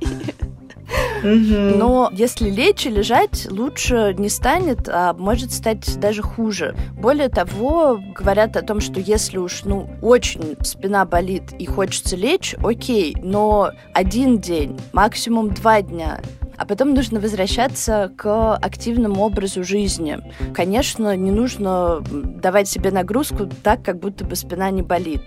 Но 1.23 2.09
если 2.13 2.49
лечь 2.49 2.85
и 2.85 2.89
лежать, 2.89 3.47
лучше 3.49 4.15
не 4.17 4.29
станет, 4.29 4.87
а 4.87 5.13
может 5.13 5.51
стать 5.51 5.99
даже 5.99 6.21
хуже. 6.21 6.75
Более 6.93 7.29
того, 7.29 7.99
говорят 8.15 8.55
о 8.55 8.61
том, 8.61 8.79
что 8.79 8.99
если 8.99 9.37
уж 9.37 9.63
ну 9.65 9.89
очень 10.01 10.55
спина 10.61 11.05
болит 11.05 11.53
и 11.59 11.65
хочется 11.65 12.15
лечь, 12.15 12.55
окей, 12.63 13.15
но 13.21 13.71
один 13.93 14.39
день, 14.39 14.79
максимум 14.93 15.53
два 15.53 15.81
дня 15.81 16.21
а 16.57 16.65
потом 16.65 16.93
нужно 16.93 17.19
возвращаться 17.19 18.11
к 18.17 18.55
активному 18.55 19.23
образу 19.23 19.63
жизни. 19.63 20.19
Конечно, 20.53 21.15
не 21.15 21.31
нужно 21.31 22.01
давать 22.01 22.67
себе 22.67 22.91
нагрузку 22.91 23.47
так, 23.63 23.83
как 23.83 23.99
будто 23.99 24.25
бы 24.25 24.35
спина 24.35 24.71
не 24.71 24.81
болит. 24.81 25.21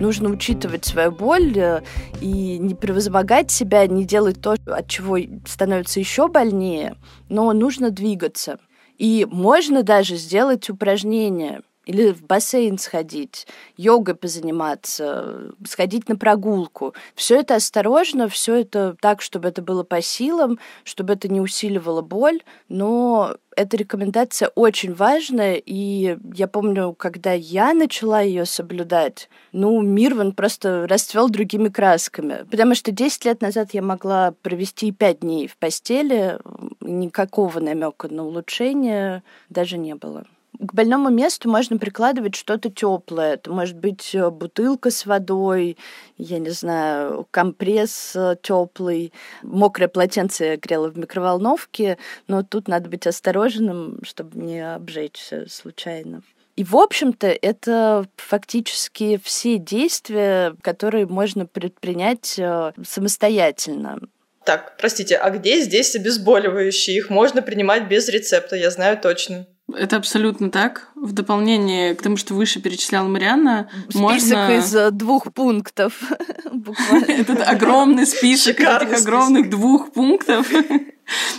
Нужно 0.00 0.28
учитывать 0.28 0.84
свою 0.84 1.12
боль 1.12 1.52
э, 1.56 1.82
и 2.20 2.58
не 2.58 2.74
превозмогать 2.74 3.50
себя, 3.50 3.86
не 3.86 4.04
делать 4.04 4.40
то, 4.40 4.56
от 4.66 4.88
чего 4.88 5.18
становится 5.46 6.00
еще 6.00 6.28
больнее, 6.28 6.96
но 7.28 7.52
нужно 7.52 7.90
двигаться. 7.90 8.58
И 8.98 9.26
можно 9.30 9.82
даже 9.82 10.16
сделать 10.16 10.68
упражнения– 10.68 11.62
или 11.86 12.12
в 12.12 12.22
бассейн 12.22 12.78
сходить, 12.78 13.46
йогой 13.76 14.14
позаниматься, 14.14 15.54
сходить 15.66 16.08
на 16.08 16.16
прогулку. 16.16 16.94
Все 17.14 17.40
это 17.40 17.56
осторожно, 17.56 18.28
все 18.28 18.56
это 18.56 18.96
так, 19.00 19.22
чтобы 19.22 19.48
это 19.48 19.62
было 19.62 19.82
по 19.82 20.00
силам, 20.00 20.58
чтобы 20.84 21.14
это 21.14 21.28
не 21.28 21.40
усиливало 21.40 22.02
боль, 22.02 22.42
но 22.68 23.36
эта 23.56 23.76
рекомендация 23.76 24.48
очень 24.54 24.94
важная, 24.94 25.54
и 25.54 26.16
я 26.34 26.48
помню, 26.48 26.92
когда 26.92 27.32
я 27.32 27.72
начала 27.72 28.20
ее 28.20 28.46
соблюдать, 28.46 29.28
ну, 29.52 29.80
мир 29.80 30.18
он 30.18 30.32
просто 30.32 30.86
расцвел 30.88 31.28
другими 31.28 31.68
красками. 31.68 32.46
Потому 32.50 32.74
что 32.74 32.90
10 32.90 33.24
лет 33.24 33.40
назад 33.42 33.72
я 33.72 33.82
могла 33.82 34.32
провести 34.42 34.90
5 34.92 35.20
дней 35.20 35.46
в 35.46 35.56
постели, 35.56 36.38
никакого 36.80 37.60
намека 37.60 38.08
на 38.08 38.24
улучшение 38.24 39.22
даже 39.48 39.78
не 39.78 39.94
было 39.94 40.24
к 40.58 40.74
больному 40.74 41.10
месту 41.10 41.48
можно 41.48 41.78
прикладывать 41.78 42.34
что-то 42.34 42.70
теплое. 42.70 43.34
Это 43.34 43.50
может 43.50 43.76
быть 43.76 44.14
э, 44.14 44.30
бутылка 44.30 44.90
с 44.90 45.06
водой, 45.06 45.76
я 46.16 46.38
не 46.38 46.50
знаю, 46.50 47.26
компресс 47.30 48.14
э, 48.14 48.36
теплый, 48.42 49.12
мокрое 49.42 49.88
полотенце 49.88 50.56
я 50.56 50.88
в 50.88 50.98
микроволновке, 50.98 51.98
но 52.28 52.42
тут 52.42 52.68
надо 52.68 52.88
быть 52.88 53.06
осторожным, 53.06 54.00
чтобы 54.04 54.38
не 54.38 54.60
обжечься 54.60 55.46
случайно. 55.48 56.22
И, 56.56 56.62
в 56.62 56.76
общем-то, 56.76 57.26
это 57.26 58.06
фактически 58.16 59.20
все 59.22 59.58
действия, 59.58 60.54
которые 60.62 61.06
можно 61.06 61.46
предпринять 61.46 62.38
э, 62.38 62.72
самостоятельно. 62.86 63.98
Так, 64.44 64.76
простите, 64.78 65.16
а 65.16 65.30
где 65.30 65.60
здесь 65.62 65.96
обезболивающие? 65.96 66.96
Их 66.96 67.10
можно 67.10 67.42
принимать 67.42 67.88
без 67.88 68.08
рецепта, 68.08 68.56
я 68.56 68.70
знаю 68.70 68.98
точно. 69.00 69.46
Это 69.72 69.96
абсолютно 69.96 70.50
так. 70.50 70.88
В 70.94 71.12
дополнение 71.12 71.94
к 71.94 72.02
тому, 72.02 72.16
что 72.16 72.34
выше 72.34 72.60
перечисляла 72.60 73.08
Марианна, 73.08 73.70
список 73.88 74.00
можно... 74.00 74.56
из 74.56 74.74
э, 74.74 74.90
двух 74.90 75.32
пунктов. 75.32 76.02
Этот 77.08 77.40
огромный 77.40 78.06
список 78.06 78.60
этих 78.60 78.92
огромных 78.92 79.48
двух 79.48 79.92
пунктов. 79.92 80.50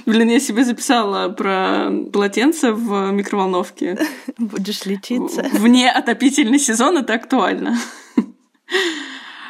Блин, 0.05 0.29
я 0.29 0.39
себе 0.39 0.63
записала 0.63 1.29
про 1.29 1.91
полотенце 2.11 2.71
в 2.71 3.11
микроволновке. 3.11 3.97
Будешь 4.37 4.85
лечиться. 4.85 5.47
Вне 5.53 5.91
отопительный 5.91 6.59
сезон 6.59 6.97
это 6.97 7.13
актуально. 7.13 7.77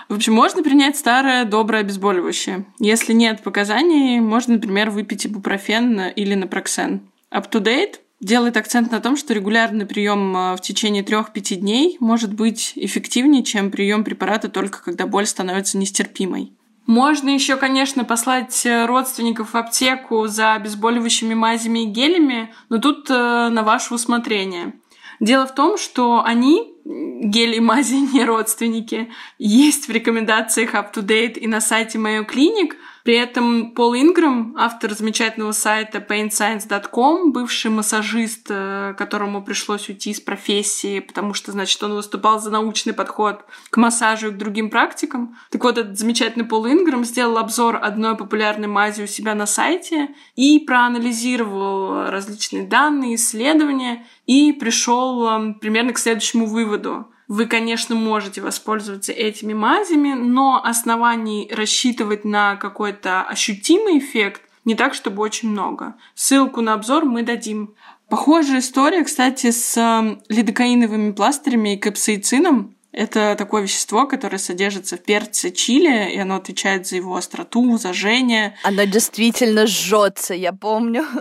В 0.07 0.15
общем, 0.15 0.33
можно 0.33 0.63
принять 0.63 0.97
старое 0.97 1.45
доброе 1.45 1.79
обезболивающее. 1.79 2.65
Если 2.79 3.13
нет 3.13 3.41
показаний, 3.41 4.19
можно, 4.19 4.55
например, 4.55 4.89
выпить 4.91 5.25
ибупрофен 5.25 6.09
или 6.09 6.35
напроксен. 6.35 7.01
Up 7.31 7.49
to 7.49 7.59
date 7.61 7.95
делает 8.19 8.58
акцент 8.58 8.91
на 8.91 8.99
том, 8.99 9.17
что 9.17 9.34
регулярный 9.34 9.86
прием 9.86 10.36
а, 10.36 10.56
в 10.56 10.62
течение 10.62 11.04
3-5 11.04 11.56
дней 11.56 11.97
может 11.99 12.34
быть 12.34 12.73
эффективнее, 12.75 13.43
чем 13.43 13.71
прием 13.71 14.04
препарата 14.04 14.49
только 14.49 14.84
когда 14.84 15.06
боль 15.06 15.25
становится 15.25 15.78
нестерпимой. 15.78 16.54
Можно 16.88 17.30
еще, 17.30 17.56
конечно, 17.56 18.04
послать 18.04 18.63
э, 18.65 18.86
родственников 18.86 19.54
в 19.54 19.58
аптеку 19.58 20.28
за 20.28 20.54
обезболивающими 20.54 21.34
мазями 21.34 21.80
и 21.84 21.88
гелями, 21.88 22.54
но 22.69 22.78
тут 22.78 23.10
э, 23.10 23.13
на 23.49 23.63
ваше 23.63 23.95
усмотрение. 23.95 24.73
Дело 25.19 25.47
в 25.47 25.56
том, 25.56 25.80
что 25.80 26.23
они, 26.23 26.75
гели 26.86 27.56
и 27.56 27.60
мази, 27.60 27.95
не 28.13 28.23
родственники, 28.23 29.10
есть 29.39 29.88
в 29.88 29.91
рекомендациях 29.91 30.75
up-to-date 30.75 31.39
и 31.39 31.47
на 31.47 31.60
сайте 31.60 31.97
Mayo 31.97 32.28
Clinic– 32.28 32.73
при 33.05 33.17
этом 33.17 33.69
Пол 33.69 33.93
Инграм, 33.93 34.55
автор 34.57 34.91
замечательного 34.95 35.51
сайта 35.51 35.99
paintscience.com, 35.99 37.33
бывший 37.33 37.69
массажист, 37.69 38.47
э, 38.49 38.95
которому 38.97 39.43
пришлось 39.43 39.87
уйти 39.89 40.09
из 40.09 40.19
профессии, 40.19 41.01
потому 41.01 41.35
что, 41.35 41.51
значит, 41.51 41.83
он 41.83 41.93
выступал 41.93 42.39
за 42.39 42.49
научный 42.49 42.93
подход 42.93 43.45
к 43.69 43.77
массажу 43.77 44.29
и 44.29 44.31
к 44.31 44.37
другим 44.37 44.71
практикам. 44.71 45.37
Так 45.51 45.63
вот, 45.63 45.77
этот 45.77 45.99
замечательный 45.99 46.45
Пол 46.45 46.65
Инграм 46.65 47.05
сделал 47.05 47.37
обзор 47.37 47.77
одной 47.79 48.17
популярной 48.17 48.67
мази 48.67 49.03
у 49.03 49.07
себя 49.07 49.35
на 49.35 49.45
сайте 49.45 50.09
и 50.35 50.57
проанализировал 50.57 52.09
различные 52.09 52.63
данные, 52.63 53.15
исследования 53.15 54.03
и 54.25 54.53
пришел 54.53 55.27
э, 55.27 55.53
примерно 55.59 55.93
к 55.93 55.99
следующему 55.99 56.45
выводу 56.45 57.07
вы, 57.27 57.47
конечно, 57.47 57.95
можете 57.95 58.41
воспользоваться 58.41 59.11
этими 59.11 59.53
мазями, 59.53 60.13
но 60.13 60.61
оснований 60.63 61.49
рассчитывать 61.51 62.23
на 62.23 62.55
какой-то 62.55 63.23
ощутимый 63.23 63.97
эффект 63.97 64.41
не 64.63 64.75
так, 64.75 64.93
чтобы 64.93 65.21
очень 65.23 65.49
много. 65.49 65.95
Ссылку 66.13 66.61
на 66.61 66.73
обзор 66.73 67.05
мы 67.05 67.23
дадим. 67.23 67.73
Похожая 68.09 68.59
история, 68.59 69.03
кстати, 69.03 69.49
с 69.49 69.75
эм, 69.77 70.21
лидокаиновыми 70.29 71.11
пластырями 71.11 71.73
и 71.73 71.77
капсаицином. 71.77 72.74
Это 72.95 73.36
такое 73.38 73.63
вещество, 73.63 74.08
которое 74.08 74.38
содержится 74.38 74.95
в 74.95 75.01
перце 75.01 75.51
чили, 75.51 76.13
и 76.13 76.17
оно 76.17 76.38
отвечает 76.38 76.88
за 76.88 76.95
его 76.95 77.17
остроту, 77.17 77.77
зажжение. 77.77 78.55
Оно 78.63 78.86
действительно 78.86 79.67
жжется, 79.67 80.34
я 80.34 80.53
помню. 80.53 81.05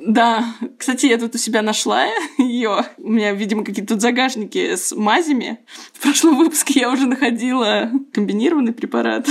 Да. 0.00 0.54
Кстати, 0.78 1.04
я 1.04 1.18
тут 1.18 1.34
у 1.34 1.38
себя 1.38 1.60
нашла 1.60 2.06
ее. 2.38 2.84
У 2.96 3.10
меня, 3.10 3.32
видимо, 3.32 3.62
какие-то 3.62 3.92
тут 3.94 4.00
загашники 4.00 4.74
с 4.74 4.94
мазями. 4.94 5.58
В 5.92 6.00
прошлом 6.00 6.38
выпуске 6.38 6.80
я 6.80 6.90
уже 6.90 7.06
находила 7.06 7.90
комбинированный 8.14 8.72
препарат. 8.72 9.26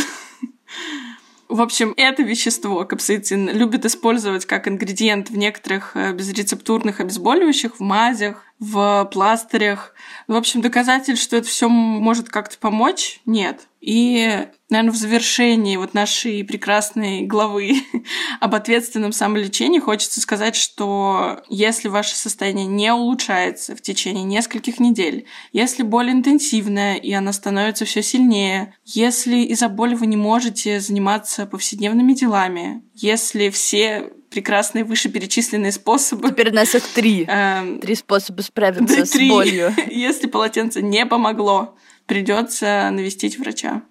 В 1.49 1.61
общем, 1.61 1.93
это 1.97 2.21
вещество, 2.21 2.85
капсаицин, 2.85 3.49
любят 3.49 3.85
использовать 3.85 4.45
как 4.45 4.67
ингредиент 4.67 5.29
в 5.29 5.37
некоторых 5.37 5.95
э, 5.95 6.11
безрецептурных 6.13 6.99
обезболивающих, 6.99 7.77
в 7.77 7.79
мазях, 7.79 8.43
в 8.59 9.07
пластырях. 9.11 9.93
В 10.27 10.35
общем, 10.35 10.61
доказательств, 10.61 11.23
что 11.23 11.37
это 11.37 11.47
все 11.47 11.69
может 11.69 12.29
как-то 12.29 12.57
помочь, 12.57 13.21
нет. 13.25 13.67
И, 13.79 14.47
наверное, 14.69 14.91
в 14.91 14.97
завершении 14.97 15.77
вот 15.77 15.93
нашей 15.93 16.43
прекрасной 16.43 17.21
главы 17.21 17.75
об 18.39 18.55
ответственном 18.55 19.11
самолечении 19.11 19.79
хочется 19.79 20.19
сказать, 20.19 20.55
что 20.55 21.41
если 21.47 21.87
ваше 21.87 22.15
состояние 22.15 22.65
не 22.65 22.91
улучшается 22.91 23.75
в 23.75 23.81
течение 23.81 24.23
нескольких 24.23 24.79
недель, 24.79 25.27
если 25.53 25.83
боль 25.83 26.11
интенсивная 26.11 26.95
и 26.95 27.13
она 27.13 27.31
становится 27.31 27.85
все 27.85 28.01
сильнее, 28.01 28.73
если 28.83 29.37
из-за 29.37 29.69
боли 29.69 29.93
вы 29.93 30.07
не 30.07 30.17
можете 30.17 30.79
заниматься 30.79 31.45
повседневными 31.45 32.13
делами, 32.13 32.83
если 32.95 33.49
все 33.49 34.11
прекрасные 34.29 34.83
вышеперечисленные 34.83 35.71
способы. 35.71 36.29
Теперь 36.29 36.51
у 36.51 36.53
нас 36.53 36.75
их 36.75 36.83
три. 36.87 37.25
Эм, 37.27 37.79
три 37.79 37.95
способа 37.95 38.41
справиться 38.41 38.97
да, 38.97 39.05
с 39.05 39.09
три. 39.09 39.29
болью. 39.29 39.73
Если 39.89 40.27
полотенце 40.27 40.81
не 40.81 41.05
помогло, 41.05 41.75
придется 42.05 42.89
навестить 42.91 43.39
врача. 43.39 43.83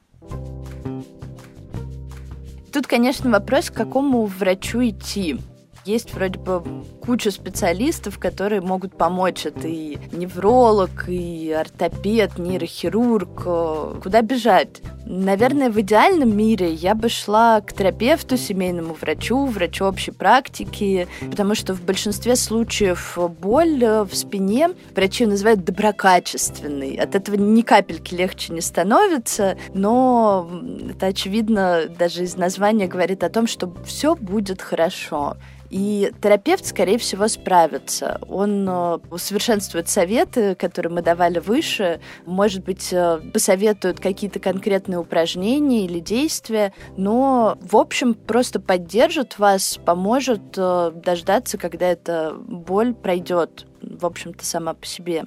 Тут, 2.72 2.87
конечно, 2.87 3.31
вопрос, 3.31 3.70
к 3.70 3.75
какому 3.75 4.27
врачу 4.27 4.81
идти. 4.87 5.38
Есть 5.87 6.12
вроде 6.12 6.38
бы 6.38 6.62
куча 7.07 7.31
специалистов, 7.31 8.19
которые 8.19 8.61
могут 8.61 8.97
помочь. 8.97 9.47
Это 9.47 9.69
и 9.69 9.99
невролог, 10.12 11.09
и 11.09 11.53
ортопед, 11.53 12.38
нейрохирург. 12.38 14.03
Куда 14.03 14.23
бежать? 14.23 14.83
Наверное, 15.09 15.71
в 15.71 15.81
идеальном 15.81 16.37
мире 16.37 16.73
я 16.73 16.97
бы 16.97 17.09
шла 17.09 17.61
к 17.61 17.73
терапевту, 17.73 18.37
семейному 18.37 18.95
врачу, 18.95 19.47
врачу 19.47 19.85
общей 19.85 20.11
практики, 20.11 21.07
потому 21.31 21.55
что 21.55 21.75
в 21.75 21.83
большинстве 21.83 22.35
случаев 22.35 23.16
боль 23.40 23.85
в 23.85 24.11
спине 24.12 24.71
врачи 24.97 25.25
называют 25.25 25.64
доброкачественной. 25.64 26.97
От 26.97 27.14
этого 27.14 27.37
ни 27.37 27.62
капельки 27.62 28.14
легче 28.16 28.53
не 28.53 28.61
становится, 28.61 29.57
но 29.75 30.51
это 30.90 31.07
очевидно 31.07 31.83
даже 31.97 32.25
из 32.25 32.37
названия 32.37 32.88
говорит 32.88 33.23
о 33.23 33.31
том, 33.31 33.47
что 33.47 33.73
все 33.85 34.16
будет 34.16 34.61
хорошо. 34.61 35.37
И 35.71 36.12
терапевт, 36.23 36.64
скорее 36.64 36.95
всего, 36.98 37.28
справится. 37.28 38.20
Он 38.28 38.68
э, 38.68 38.98
усовершенствует 39.11 39.88
советы, 39.88 40.54
которые 40.54 40.92
мы 40.92 41.02
давали 41.02 41.38
выше, 41.38 42.00
может 42.24 42.64
быть, 42.64 42.92
э, 42.92 43.20
посоветует 43.32 44.00
какие-то 44.00 44.40
конкретные 44.40 44.98
упражнения 44.98 45.85
или 45.85 46.00
действия, 46.00 46.72
но, 46.96 47.59
в 47.61 47.76
общем, 47.76 48.14
просто 48.14 48.61
поддержит 48.61 49.38
вас, 49.38 49.78
поможет 49.85 50.42
э, 50.56 50.92
дождаться, 50.94 51.59
когда 51.59 51.87
эта 51.87 52.35
боль 52.37 52.94
пройдет, 52.94 53.66
в 53.80 54.06
общем-то, 54.06 54.44
сама 54.44 54.74
по 54.74 54.87
себе. 54.87 55.24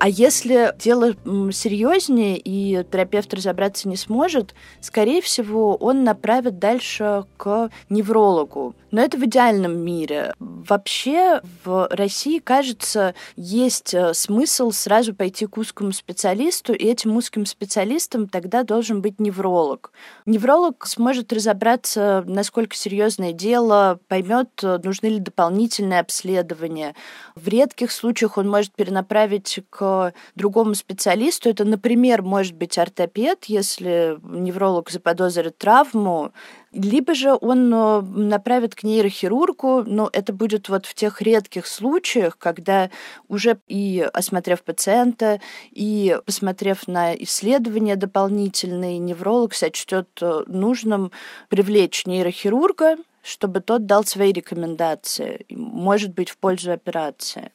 А 0.00 0.08
если 0.08 0.74
дело 0.78 1.12
серьезнее 1.52 2.38
и 2.38 2.82
терапевт 2.90 3.34
разобраться 3.34 3.86
не 3.86 3.96
сможет, 3.96 4.54
скорее 4.80 5.20
всего, 5.20 5.76
он 5.76 6.04
направит 6.04 6.58
дальше 6.58 7.26
к 7.36 7.68
неврологу. 7.90 8.74
Но 8.92 9.02
это 9.02 9.18
в 9.18 9.24
идеальном 9.24 9.78
мире. 9.78 10.34
Вообще 10.38 11.42
в 11.64 11.86
России, 11.90 12.38
кажется, 12.38 13.14
есть 13.36 13.94
э, 13.94 14.14
смысл 14.14 14.72
сразу 14.72 15.14
пойти 15.14 15.46
к 15.46 15.58
узкому 15.58 15.92
специалисту, 15.92 16.72
и 16.72 16.86
этим 16.86 17.14
узким 17.16 17.46
специалистом 17.46 18.26
тогда 18.26 18.64
должен 18.64 19.00
быть 19.00 19.20
невролог. 19.20 19.92
Невролог 20.26 20.86
сможет 20.86 21.32
разобраться, 21.32 22.24
насколько 22.26 22.74
серьезное 22.74 23.32
дело, 23.32 24.00
поймет, 24.08 24.48
э, 24.62 24.80
нужны 24.82 25.06
ли 25.08 25.18
дополнительные 25.20 26.00
обследования. 26.00 26.96
В 27.36 27.46
редких 27.46 27.92
случаях 27.92 28.38
он 28.38 28.48
может 28.48 28.72
перенаправить 28.72 29.60
к 29.70 29.89
другому 30.34 30.74
специалисту. 30.74 31.48
Это, 31.48 31.64
например, 31.64 32.22
может 32.22 32.54
быть 32.54 32.78
ортопед, 32.78 33.46
если 33.46 34.18
невролог 34.22 34.90
заподозрит 34.90 35.58
травму, 35.58 36.32
либо 36.72 37.14
же 37.14 37.36
он 37.40 37.72
э, 37.74 38.00
направит 38.00 38.74
к 38.74 38.84
нейрохирургу, 38.84 39.82
но 39.86 40.08
это 40.12 40.32
будет 40.32 40.68
вот 40.68 40.86
в 40.86 40.94
тех 40.94 41.20
редких 41.20 41.66
случаях, 41.66 42.38
когда 42.38 42.90
уже 43.28 43.58
и 43.66 44.08
осмотрев 44.12 44.62
пациента, 44.62 45.40
и 45.70 46.16
посмотрев 46.24 46.86
на 46.86 47.14
исследования 47.14 47.96
дополнительные, 47.96 48.98
невролог 48.98 49.54
сочтет 49.54 50.08
э, 50.20 50.44
нужным 50.46 51.10
привлечь 51.48 52.06
нейрохирурга, 52.06 52.96
чтобы 53.22 53.60
тот 53.60 53.86
дал 53.86 54.04
свои 54.04 54.32
рекомендации, 54.32 55.44
может 55.50 56.14
быть, 56.14 56.30
в 56.30 56.38
пользу 56.38 56.72
операции. 56.72 57.50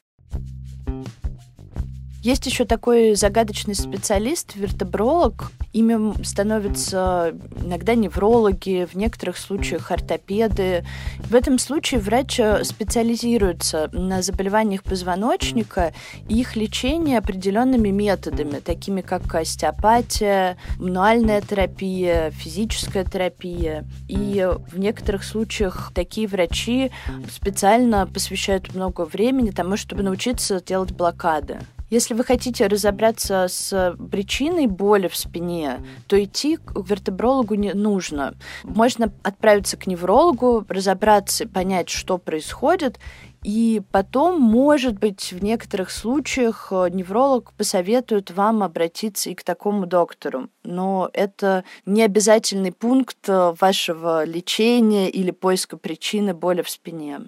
Есть 2.26 2.48
еще 2.48 2.66
такой 2.66 3.14
загадочный 3.14 3.76
специалист, 3.76 4.56
вертебролог. 4.56 5.52
Ими 5.74 6.24
становятся 6.24 7.36
иногда 7.64 7.94
неврологи, 7.94 8.88
в 8.92 8.96
некоторых 8.96 9.38
случаях 9.38 9.92
ортопеды. 9.92 10.84
В 11.20 11.36
этом 11.36 11.60
случае 11.60 12.00
врач 12.00 12.40
специализируется 12.64 13.92
на 13.94 14.24
заболеваниях 14.24 14.82
позвоночника 14.82 15.94
и 16.28 16.40
их 16.40 16.56
лечение 16.56 17.20
определенными 17.20 17.90
методами, 17.90 18.58
такими 18.58 19.02
как 19.02 19.36
остеопатия, 19.36 20.58
мануальная 20.80 21.42
терапия, 21.42 22.32
физическая 22.32 23.06
терапия. 23.06 23.86
И 24.08 24.50
в 24.72 24.80
некоторых 24.80 25.24
случаях 25.24 25.92
такие 25.94 26.28
врачи 26.28 26.90
специально 27.32 28.08
посвящают 28.08 28.74
много 28.74 29.02
времени 29.06 29.52
тому, 29.52 29.78
чтобы 29.78 30.02
научиться 30.02 30.60
делать 30.60 30.92
блокады. 30.92 31.60
Если 31.96 32.14
вы 32.14 32.26
хотите 32.26 32.68
разобраться 32.68 33.46
с 33.48 33.96
причиной 34.12 34.68
боли 34.68 35.08
в 35.08 35.16
спине, 35.16 35.80
то 36.08 36.22
идти 36.22 36.58
к 36.58 36.74
вертебрологу 36.76 37.56
не 37.56 37.72
нужно. 37.72 38.34
Можно 38.64 39.14
отправиться 39.24 39.78
к 39.78 39.88
неврологу, 39.88 40.66
разобраться, 40.68 41.48
понять, 41.48 41.88
что 41.88 42.18
происходит, 42.18 43.00
и 43.44 43.82
потом, 43.94 44.42
может 44.42 45.00
быть, 45.00 45.32
в 45.32 45.42
некоторых 45.42 45.90
случаях 45.90 46.68
э, 46.72 46.90
невролог 46.90 47.54
посоветует 47.54 48.30
вам 48.32 48.62
обратиться 48.62 49.30
и 49.30 49.34
к 49.34 49.44
такому 49.44 49.86
доктору. 49.86 50.50
Но 50.66 51.10
это 51.14 51.64
не 51.86 52.04
обязательный 52.04 52.74
пункт 52.74 53.30
э, 53.30 53.54
вашего 53.58 54.26
лечения 54.26 55.10
или 55.10 55.32
поиска 55.32 55.78
причины 55.78 56.34
боли 56.34 56.62
в 56.62 56.70
спине. 56.70 57.22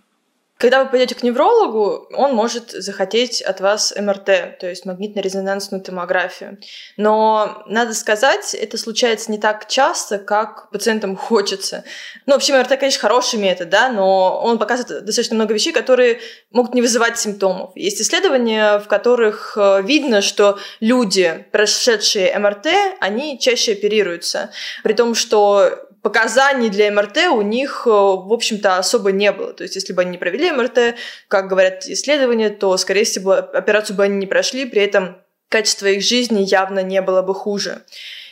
Когда 0.58 0.84
вы 0.84 0.90
пойдете 0.90 1.14
к 1.14 1.22
неврологу, 1.22 2.08
он 2.14 2.34
может 2.34 2.72
захотеть 2.72 3.44
от 3.44 3.62
вас 3.62 3.94
МРТ, 3.96 4.58
то 4.60 4.68
есть 4.68 4.86
магнитно-резонансную 4.86 5.82
томографию. 5.82 6.58
Но, 6.98 7.64
надо 7.68 7.94
сказать, 7.94 8.56
это 8.56 8.78
случается 8.80 9.32
не 9.32 9.38
так 9.38 9.68
часто, 9.68 10.18
как 10.18 10.72
пациентам 10.72 11.16
хочется. 11.16 11.84
Ну, 12.26 12.34
вообще, 12.34 12.58
МРТ, 12.58 12.80
конечно, 12.80 13.02
хороший 13.02 13.40
метод, 13.40 13.70
да, 13.70 13.90
но 13.90 14.42
он 14.44 14.58
показывает 14.58 15.06
достаточно 15.06 15.36
много 15.36 15.54
вещей, 15.54 15.72
которые 15.72 16.22
могут 16.50 16.74
не 16.74 16.82
вызывать 16.82 17.20
симптомов. 17.20 17.72
Есть 17.76 18.02
исследования, 18.02 18.80
в 18.80 18.88
которых 18.88 19.56
э, 19.58 19.84
видно, 19.84 20.22
что 20.22 20.58
люди, 20.80 21.46
прошедшие 21.52 22.38
МРТ, 22.38 22.68
они 23.00 23.40
чаще 23.40 23.74
оперируются. 23.74 24.50
При 24.84 24.94
том, 24.94 25.14
что 25.14 25.88
показаний 26.02 26.70
для 26.70 26.92
МРТ 26.92 27.18
у 27.32 27.42
них, 27.42 27.84
э, 27.86 27.90
в 27.90 28.32
общем-то, 28.32 28.78
особо 28.78 29.12
не 29.12 29.32
было. 29.32 29.54
То 29.54 29.64
есть, 29.64 29.76
если 29.76 29.94
бы 29.94 30.02
они 30.02 30.12
не 30.12 30.18
провели 30.18 30.52
МРТ, 30.52 30.96
как 31.28 31.48
говорят 31.48 31.86
исследования, 31.86 32.50
то, 32.50 32.76
скорее 32.78 33.04
всего, 33.04 33.34
операцию 33.34 33.96
бы 33.96 34.04
они 34.04 34.18
не 34.18 34.28
прошли, 34.28 34.66
при 34.66 34.82
этом 34.82 35.18
качество 35.50 35.88
их 35.88 36.04
жизни 36.04 36.42
явно 36.42 36.84
не 36.84 37.02
было 37.02 37.22
бы 37.22 37.34
хуже. 37.34 37.84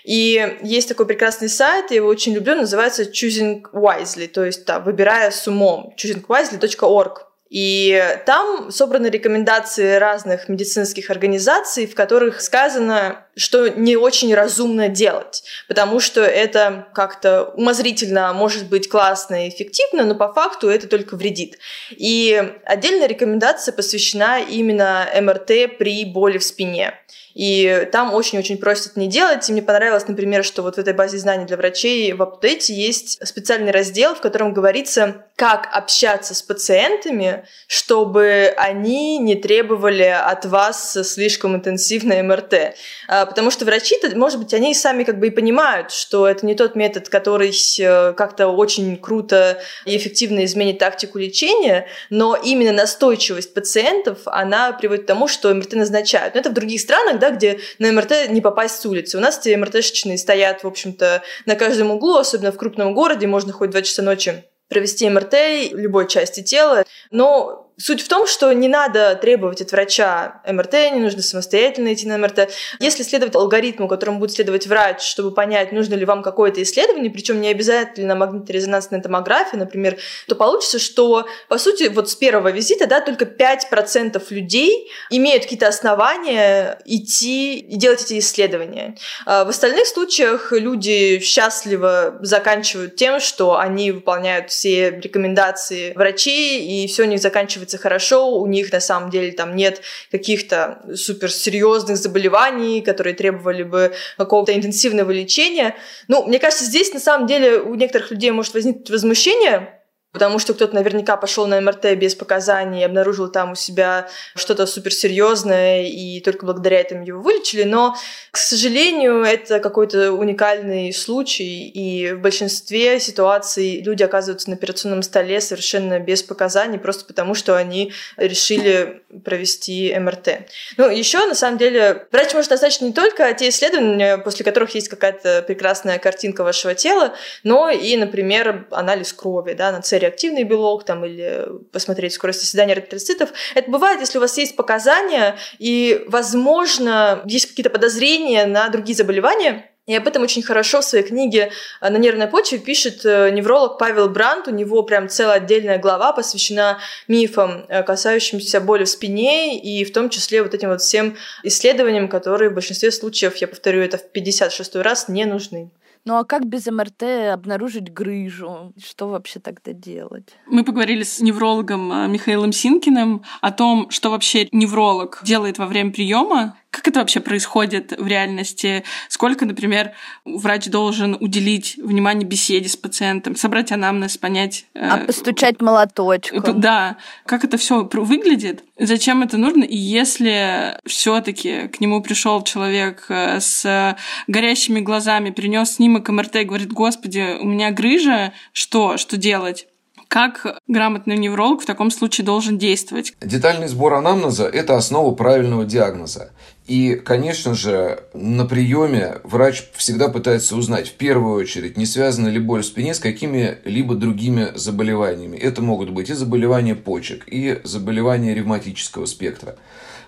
И 0.04 0.58
есть 0.62 0.88
такой 0.88 1.08
прекрасный 1.08 1.50
сайт, 1.50 1.90
я 1.90 1.98
его 1.98 2.08
очень 2.08 2.34
люблю, 2.34 2.56
называется 2.56 3.04
Choosing 3.04 3.64
Wisely, 3.74 4.28
то 4.28 4.46
есть 4.46 4.66
да, 4.66 4.80
выбирая 4.80 5.32
с 5.32 5.48
умом, 5.48 5.96
choosingwisely.org. 5.98 7.25
И 7.56 8.20
там 8.26 8.70
собраны 8.70 9.08
рекомендации 9.08 9.96
разных 9.96 10.50
медицинских 10.50 11.10
организаций, 11.10 11.88
в 11.88 11.96
которых 11.96 12.42
сказано, 12.42 13.26
что 13.38 13.70
не 13.70 13.96
очень 13.96 14.36
разумно 14.36 14.90
делать, 14.90 15.42
потому 15.70 16.02
что 16.02 16.20
это 16.22 16.90
как-то 16.94 17.46
умозрительно 17.56 18.34
может 18.34 18.68
быть 18.68 18.90
классно 18.90 19.46
и 19.46 19.50
эффективно, 19.50 20.04
но 20.04 20.16
по 20.16 20.34
факту 20.34 20.68
это 20.68 20.90
только 20.90 21.16
вредит. 21.16 21.58
И 21.92 22.44
отдельная 22.66 23.08
рекомендация 23.08 23.72
посвящена 23.72 24.42
именно 24.42 25.08
МРТ 25.22 25.78
при 25.78 26.04
боли 26.04 26.40
в 26.40 26.44
спине. 26.44 26.94
И 27.36 27.90
там 27.92 28.14
очень-очень 28.14 28.58
просят 28.58 28.96
не 28.96 29.08
делать. 29.08 29.48
И 29.50 29.52
мне 29.52 29.62
понравилось, 29.62 30.08
например, 30.08 30.46
что 30.46 30.62
вот 30.62 30.76
в 30.76 30.80
этой 30.80 30.94
базе 30.94 31.18
знаний 31.18 31.46
для 31.46 31.58
врачей 31.58 32.14
в 32.14 32.24
апдейте 32.24 32.74
есть 32.74 33.26
специальный 33.28 33.72
раздел, 33.72 34.16
в 34.16 34.22
котором 34.22 34.54
говорится, 34.54 35.26
как 35.36 35.68
общаться 35.74 36.34
с 36.34 36.42
пациентами, 36.42 37.46
чтобы 37.68 38.54
они 38.56 39.18
не 39.18 39.36
требовали 39.36 40.04
от 40.04 40.46
вас 40.46 40.98
слишком 41.04 41.56
интенсивное 41.58 42.24
МРТ. 42.24 42.76
А, 43.10 43.26
потому 43.26 43.52
что 43.52 43.66
врачи, 43.66 43.98
может 44.16 44.40
быть, 44.40 44.54
они 44.54 44.74
сами 44.74 45.04
как 45.04 45.20
бы 45.20 45.28
и 45.28 45.32
понимают, 45.32 45.92
что 45.92 46.26
это 46.26 46.46
не 46.46 46.56
тот 46.56 46.76
метод, 46.76 47.10
который 47.10 47.52
э, 47.80 48.14
как-то 48.14 48.48
очень 48.48 48.96
круто 48.96 49.60
и 49.86 49.98
эффективно 49.98 50.46
изменит 50.46 50.80
тактику 50.80 51.18
лечения, 51.18 51.88
но 52.10 52.38
именно 52.42 52.72
настойчивость 52.72 53.54
пациентов, 53.54 54.20
она 54.28 54.72
приводит 54.72 55.04
к 55.04 55.08
тому, 55.08 55.28
что 55.28 55.54
МРТ 55.54 55.74
назначают. 55.74 56.36
Но 56.36 56.40
это 56.40 56.50
в 56.50 56.54
других 56.54 56.80
странах, 56.80 57.20
да, 57.20 57.32
где 57.32 57.60
на 57.80 57.92
МРТ 57.92 58.30
не 58.30 58.40
попасть 58.40 58.80
с 58.80 58.86
улицы. 58.86 59.18
У 59.18 59.22
нас 59.22 59.38
эти 59.40 59.54
МРТшечные 59.54 60.18
стоят, 60.18 60.64
в 60.64 60.68
общем-то, 60.68 61.24
на 61.46 61.56
каждом 61.56 61.92
углу, 61.92 62.16
особенно 62.20 62.54
в 62.54 62.58
крупном 62.58 62.94
городе, 62.94 63.28
можно 63.28 63.52
хоть 63.52 63.72
два 63.72 63.82
часа 63.82 64.02
ночи 64.02 64.46
провести 64.70 65.10
МРТ 65.10 65.34
любой 65.72 66.08
части 66.08 66.42
тела. 66.42 66.86
Но 67.12 67.65
Суть 67.78 68.02
в 68.02 68.08
том, 68.08 68.26
что 68.26 68.54
не 68.54 68.70
надо 68.70 69.16
требовать 69.16 69.62
от 69.62 69.72
врача 69.74 70.42
МРТ, 70.48 70.74
не 70.94 71.00
нужно 71.00 71.22
самостоятельно 71.22 71.94
идти 71.94 72.08
на 72.08 72.18
МРТ. 72.18 72.50
Если 72.80 73.04
следовать 73.04 73.36
алгоритму, 73.36 73.90
которому 73.90 74.20
будет 74.20 74.32
следовать 74.32 74.66
врач, 74.66 75.02
чтобы 75.02 75.32
понять, 75.32 75.74
нужно 75.74 75.96
ли 75.96 76.06
вам 76.06 76.24
какое-то 76.24 76.64
исследование, 76.64 77.12
причем 77.12 77.42
не 77.42 77.50
обязательно 77.50 78.16
магниторезонансная 78.16 79.02
томография, 79.02 79.58
например, 79.58 79.98
то 80.28 80.36
получится, 80.36 80.80
что, 80.80 81.28
по 81.50 81.58
сути, 81.58 81.90
вот 81.90 82.10
с 82.10 82.16
первого 82.16 82.50
визита, 82.50 82.88
да, 82.88 83.02
только 83.02 83.26
5% 83.26 84.24
людей 84.30 84.90
имеют 85.10 85.44
какие-то 85.44 85.68
основания 85.68 86.80
идти 86.86 87.60
и 87.60 87.76
делать 87.76 88.04
эти 88.06 88.20
исследования. 88.20 88.96
А 89.26 89.44
в 89.44 89.50
остальных 89.50 89.86
случаях 89.88 90.54
люди 90.54 91.20
счастливо 91.20 92.20
заканчивают 92.22 92.96
тем, 92.96 93.20
что 93.20 93.58
они 93.58 93.92
выполняют 93.92 94.50
все 94.50 94.92
рекомендации 94.92 95.92
врачей, 95.94 96.62
и 96.62 96.88
все 96.88 97.04
у 97.04 97.08
них 97.08 97.20
заканчивается 97.20 97.65
заканчивается 97.66 97.78
хорошо, 97.78 98.32
у 98.40 98.48
них 98.48 98.72
на 98.72 98.80
самом 98.80 99.10
деле 99.10 99.32
там 99.32 99.56
нет 99.56 99.82
каких-то 100.12 100.82
суперсерьезных 100.96 101.98
заболеваний, 101.98 102.82
которые 102.82 103.14
требовали 103.14 103.64
бы 103.64 103.94
какого-то 104.18 104.54
интенсивного 104.54 105.12
лечения. 105.12 105.76
Ну, 106.08 106.26
мне 106.28 106.40
кажется, 106.40 106.66
здесь 106.66 106.94
на 106.94 107.00
самом 107.00 107.28
деле 107.28 107.60
у 107.60 107.76
некоторых 107.76 108.12
людей 108.12 108.32
может 108.32 108.54
возникнуть 108.54 108.90
возмущение, 108.90 109.82
потому 110.16 110.40
что 110.40 110.54
кто-то 110.54 110.74
наверняка 110.74 111.18
пошел 111.18 111.46
на 111.46 111.60
МРТ 111.60 111.94
без 111.96 112.16
показаний 112.16 112.86
обнаружил 112.86 113.28
там 113.28 113.52
у 113.52 113.56
себя 113.56 114.08
что-то 114.34 114.66
суперсерьезное, 114.66 115.84
и 115.84 116.22
только 116.22 116.46
благодаря 116.46 116.80
этому 116.80 117.04
его 117.04 117.22
вылечили. 117.22 117.64
Но, 117.64 117.98
к 118.32 118.38
сожалению, 118.38 119.24
это 119.24 119.60
какой-то 119.60 120.14
уникальный 120.14 120.94
случай, 120.94 121.68
и 121.68 122.14
в 122.14 122.22
большинстве 122.22 123.02
ситуаций 123.02 123.82
люди 123.82 124.04
оказываются 124.04 124.50
на 124.50 124.56
операционном 124.56 125.04
столе 125.04 125.42
совершенно 125.42 126.00
без 126.00 126.24
показаний, 126.24 126.80
просто 126.80 127.04
потому 127.04 127.36
что 127.36 127.58
они 127.58 127.92
решили 128.16 129.04
провести 129.26 129.94
МРТ. 130.00 130.50
Ну, 130.78 130.90
еще, 130.90 131.26
на 131.26 131.36
самом 131.36 131.58
деле, 131.58 132.08
врач 132.14 132.34
может 132.34 132.52
назначить 132.52 132.80
не 132.80 132.94
только 132.94 133.34
те 133.34 133.50
исследования, 133.50 134.18
после 134.18 134.46
которых 134.46 134.76
есть 134.76 134.88
какая-то 134.88 135.44
прекрасная 135.46 136.00
картинка 136.00 136.46
вашего 136.46 136.74
тела, 136.74 137.16
но 137.44 137.70
и, 137.70 137.98
например, 137.98 138.66
анализ 138.72 139.12
крови 139.12 139.56
да, 139.56 139.74
на 139.74 139.82
ЦР 139.82 140.05
реактивный 140.06 140.44
белок 140.44 140.84
там, 140.84 141.06
или 141.06 141.48
посмотреть 141.72 142.14
скорость 142.14 142.44
оседания 142.44 142.76
эритроцитов. 142.76 143.30
Это 143.54 143.70
бывает, 143.70 144.00
если 144.00 144.18
у 144.18 144.22
вас 144.22 144.38
есть 144.38 144.56
показания 144.56 145.36
и, 145.60 146.04
возможно, 146.08 147.22
есть 147.26 147.48
какие-то 147.48 147.70
подозрения 147.70 148.46
на 148.46 148.70
другие 148.70 148.96
заболевания, 148.96 149.70
и 149.86 149.96
об 149.96 150.08
этом 150.08 150.24
очень 150.24 150.42
хорошо 150.42 150.82
в 150.82 150.86
своей 150.86 151.04
книге 151.04 151.52
«На 151.80 151.96
нервной 151.98 152.26
почве» 152.26 152.58
пишет 152.58 153.06
э, 153.06 153.30
невролог 153.30 153.78
Павел 153.78 154.10
Брандт. 154.10 154.48
У 154.48 154.52
него 154.52 154.82
прям 154.82 155.10
целая 155.10 155.38
отдельная 155.38 155.78
глава 155.78 156.12
посвящена 156.12 156.80
мифам, 157.08 157.66
э, 157.70 157.84
касающимся 157.84 158.62
боли 158.62 158.86
в 158.86 158.90
спине, 158.90 159.60
и 159.60 159.86
в 159.86 159.94
том 159.94 160.10
числе 160.10 160.42
вот 160.42 160.56
этим 160.56 160.70
вот 160.70 160.82
всем 160.82 161.16
исследованиям, 161.44 162.08
которые 162.08 162.50
в 162.50 162.56
большинстве 162.56 162.92
случаев, 162.92 163.36
я 163.36 163.48
повторю 163.48 163.82
это 163.82 164.00
в 164.00 164.10
56 164.10 164.76
раз, 164.78 165.08
не 165.08 165.26
нужны. 165.26 165.70
Ну 166.06 166.18
а 166.18 166.24
как 166.24 166.46
без 166.46 166.68
МРТ 166.68 167.34
обнаружить 167.34 167.92
грыжу? 167.92 168.74
Что 168.78 169.10
вообще 169.10 169.40
тогда 169.40 169.74
делать? 169.74 170.38
Мы 170.46 170.64
поговорили 170.64 171.02
с 171.02 171.20
неврологом 171.20 171.92
э, 171.92 172.08
Михаилом 172.08 172.52
Синкиным 172.52 173.24
о 173.42 173.52
том, 173.52 173.90
что 173.90 174.12
вообще 174.12 174.48
невролог 174.52 175.20
делает 175.24 175.58
во 175.58 175.66
время 175.66 175.92
приема 175.92 176.58
как 176.76 176.90
это 176.90 177.00
вообще 177.00 177.22
происходит 177.22 177.94
в 177.98 178.06
реальности? 178.06 178.84
Сколько, 179.08 179.46
например, 179.46 179.94
врач 180.26 180.66
должен 180.66 181.16
уделить 181.18 181.78
внимание 181.78 182.28
беседе 182.28 182.68
с 182.68 182.76
пациентом, 182.76 183.38
собрать 183.38 183.72
анамнез, 183.72 184.18
понять... 184.18 184.66
Э, 184.74 184.90
а 184.90 184.98
постучать 184.98 185.62
молоточком. 185.62 186.60
Да. 186.60 186.98
Как 187.26 187.46
это 187.46 187.56
все 187.56 187.88
выглядит? 187.94 188.66
Зачем 188.78 189.24
это 189.24 189.38
нужно? 189.38 189.64
И 189.64 189.78
если 189.78 190.78
все 190.86 191.22
таки 191.22 191.70
к 191.70 191.80
нему 191.80 192.02
пришел 192.02 192.44
человек 192.44 193.06
э, 193.08 193.40
с 193.40 193.96
горящими 194.28 194.82
глазами, 194.82 195.30
принес 195.30 195.76
снимок 195.76 196.10
МРТ 196.10 196.36
и 196.36 196.44
говорит, 196.44 196.74
господи, 196.74 197.38
у 197.40 197.46
меня 197.46 197.72
грыжа, 197.72 198.34
что? 198.52 198.98
Что 198.98 199.16
делать? 199.16 199.68
Как 200.08 200.46
грамотный 200.68 201.18
невролог 201.18 201.62
в 201.62 201.66
таком 201.66 201.92
случае 201.92 202.26
должен 202.26 202.58
действовать? 202.58 203.14
Детальный 203.22 203.68
сбор 203.68 203.96
анамнеза– 203.96 204.46
это 204.54 204.78
основа 204.78 205.14
правильного 205.14 205.66
диагноза. 205.66 206.32
И, 206.68 206.96
конечно 206.96 207.54
же, 207.54 208.04
на 208.14 208.46
приеме 208.46 209.20
врач 209.24 209.64
всегда 209.76 210.10
пытается 210.10 210.56
узнать, 210.56 210.90
в 210.90 210.94
первую 210.94 211.36
очередь, 211.36 211.78
не 211.78 211.86
связана 211.86 212.28
ли 212.28 212.40
боль 212.40 212.64
в 212.64 212.66
спине 212.66 212.94
с 212.94 213.00
какими-либо 213.00 213.96
другими 213.96 214.50
заболеваниями. 214.56 215.38
Это 215.38 215.62
могут 215.62 215.92
быть 215.92 216.10
и 216.10 216.14
заболевания 216.14 216.76
почек, 216.76 217.24
и 217.28 217.60
заболевания 217.64 218.34
ревматического 218.34 219.06
спектра. 219.06 219.56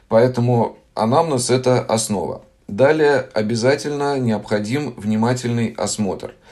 Поэтому 0.07 0.77
анамнез– 0.95 1.49
это 1.51 1.81
основа. 1.81 2.43
Далее 2.67 3.27
обязательно 3.33 4.17
необходим 4.19 4.93
внимательный 4.97 5.73
осмотр– 5.77 6.33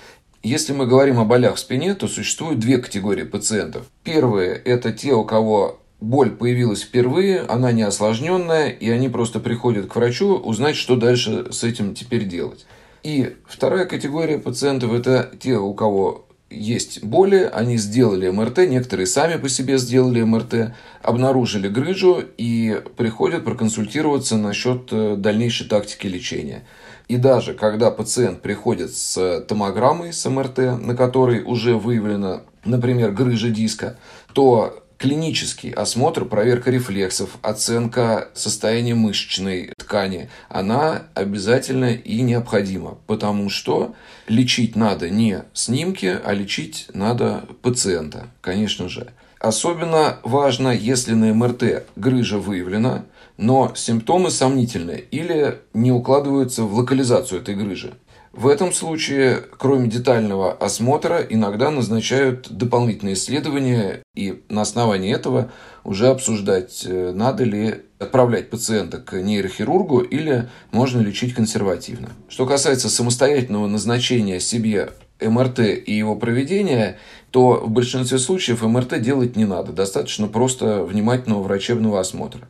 если 0.46 0.74
мы 0.74 0.86
говорим 0.86 1.20
о 1.20 1.26
болях 1.26 1.56
в 1.56 1.60
спине, 1.60 1.96
то 1.96 2.08
существует 2.08 2.60
две 2.60 2.78
категории 2.78 3.24
пациентов. 3.24 3.88
Первые– 4.04 4.54
это 4.66 4.92
те, 4.92 5.14
у 5.14 5.24
кого 5.24 5.80
боль 6.00 6.30
появилась 6.30 6.84
впервые, 6.84 7.42
она 7.42 7.72
не 7.72 7.82
осложненная, 7.82 8.70
и 8.70 8.90
они 8.90 9.10
просто 9.10 9.40
приходят 9.40 9.88
к 9.88 9.96
врачу 9.96 10.36
узнать, 10.36 10.76
что 10.76 10.96
дальше 10.96 11.52
с 11.52 11.64
этим 11.64 11.96
теперь 11.96 12.26
делать. 12.26 12.66
И 13.02 13.36
вторая 13.48 13.86
категория 13.86 14.38
пациентов– 14.38 14.94
это 14.94 15.32
те, 15.40 15.58
у 15.58 15.74
кого 15.74 16.26
есть 16.50 17.04
боли, 17.04 17.50
они 17.52 17.78
сделали 17.78 18.30
МРТ, 18.30 18.60
некоторые 18.70 19.08
сами 19.08 19.40
по 19.40 19.50
себе 19.50 19.78
сделали 19.78 20.22
МРТ, 20.22 20.74
обнаружили 21.02 21.68
грыжу 21.68 22.24
и 22.38 22.82
приходят 22.98 23.44
проконсультироваться 23.44 24.38
насчет 24.38 24.90
э, 24.92 25.16
дальнейшей 25.18 25.68
тактики 25.68 26.08
лечения. 26.08 26.64
И 27.08 27.18
даже 27.18 27.54
когда 27.54 27.92
пациент 27.92 28.42
приходит 28.42 28.96
с 28.96 29.42
томограммой 29.48 30.12
с 30.12 30.28
МРТ, 30.30 30.80
на 30.80 30.96
которой 30.96 31.44
уже 31.44 31.76
выявлена, 31.76 32.42
например, 32.64 33.12
грыжа 33.12 33.50
диска, 33.50 33.98
то 34.34 34.82
клинический 34.98 35.72
осмотр, 35.72 36.26
проверка 36.26 36.72
рефлексов, 36.72 37.38
оценка 37.42 38.30
состояния 38.34 38.96
мышечной 38.96 39.72
ткани, 39.78 40.30
она 40.50 41.04
обязательно 41.14 41.94
и 41.94 42.22
необходима, 42.22 42.98
потому 43.06 43.50
что 43.50 43.94
лечить 44.28 44.76
надо 44.76 45.10
не 45.10 45.44
снимки, 45.54 46.18
а 46.24 46.34
лечить 46.34 46.88
надо 46.94 47.44
пациента, 47.62 48.28
конечно 48.42 48.90
же. 48.90 49.08
Особенно 49.40 50.18
важно, 50.24 50.70
если 50.70 51.14
на 51.14 51.34
МРТ 51.34 51.86
грыжа 51.96 52.40
выявлена, 52.40 53.04
но 53.38 53.72
симптомы 53.76 54.32
сомнительные 54.32 55.00
или 55.00 55.60
не 55.74 55.92
укладываются 55.92 56.64
в 56.64 56.74
локализацию 56.74 57.42
этой 57.42 57.56
грыжи. 57.56 57.94
В 58.36 58.48
этом 58.48 58.74
случае, 58.74 59.44
кроме 59.58 59.88
детального 59.88 60.52
осмотра, 60.52 61.22
иногда 61.22 61.72
назначают 61.72 62.50
дополнительные 62.50 63.14
исследования 63.14 64.02
и 64.14 64.44
на 64.50 64.64
основании 64.64 65.16
этого 65.16 65.52
уже 65.86 66.08
обсуждать, 66.08 66.84
э, 66.86 67.14
надо 67.16 67.46
ли 67.46 67.84
отправлять 67.98 68.50
пациента 68.50 68.98
к 68.98 69.14
нейрохирургу 69.14 70.00
или 70.00 70.50
можно 70.72 71.00
лечить 71.00 71.34
консервативно. 71.34 72.10
Что 72.28 72.46
касается 72.46 72.90
самостоятельного 72.90 73.68
назначения 73.68 74.42
себе 74.42 74.90
МРТ 75.22 75.60
и 75.60 75.94
его 75.94 76.18
проведения, 76.18 76.98
то 77.32 77.62
в 77.66 77.70
большинстве 77.70 78.20
случаев 78.20 78.64
МРТ 78.64 79.00
делать 79.02 79.38
не 79.38 79.46
надо. 79.46 79.72
Достаточно 79.72 80.28
просто 80.28 80.84
внимательного 80.84 81.44
врачебного 81.44 82.02
осмотра. 82.02 82.50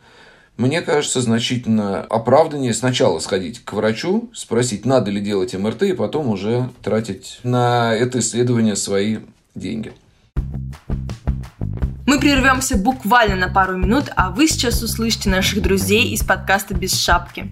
Мне 0.58 0.82
кажется, 0.82 1.20
значительно 1.20 2.02
оправданнее 2.02 2.74
сначала 2.74 3.20
сходить 3.20 3.60
к 3.66 3.74
врачу, 3.74 4.30
спросить, 4.34 4.86
надо 4.86 5.12
ли 5.12 5.20
делать 5.20 5.54
МРТ, 5.54 5.84
и 5.84 5.94
потом 5.94 6.30
уже 6.30 6.70
тратить 6.82 7.40
на 7.44 7.94
это 7.94 8.20
исследование 8.20 8.78
свои 8.78 9.18
деньги. 9.54 9.92
Мы 12.08 12.20
прервемся 12.20 12.78
буквально 12.78 13.36
на 13.36 13.54
пару 13.54 13.76
минут, 13.78 14.06
а 14.16 14.30
вы 14.30 14.48
сейчас 14.48 14.82
услышите 14.82 15.30
наших 15.30 15.62
друзей 15.62 16.14
из 16.14 16.24
подкаста 16.24 16.74
«Без 16.74 16.94
шапки». 16.94 17.52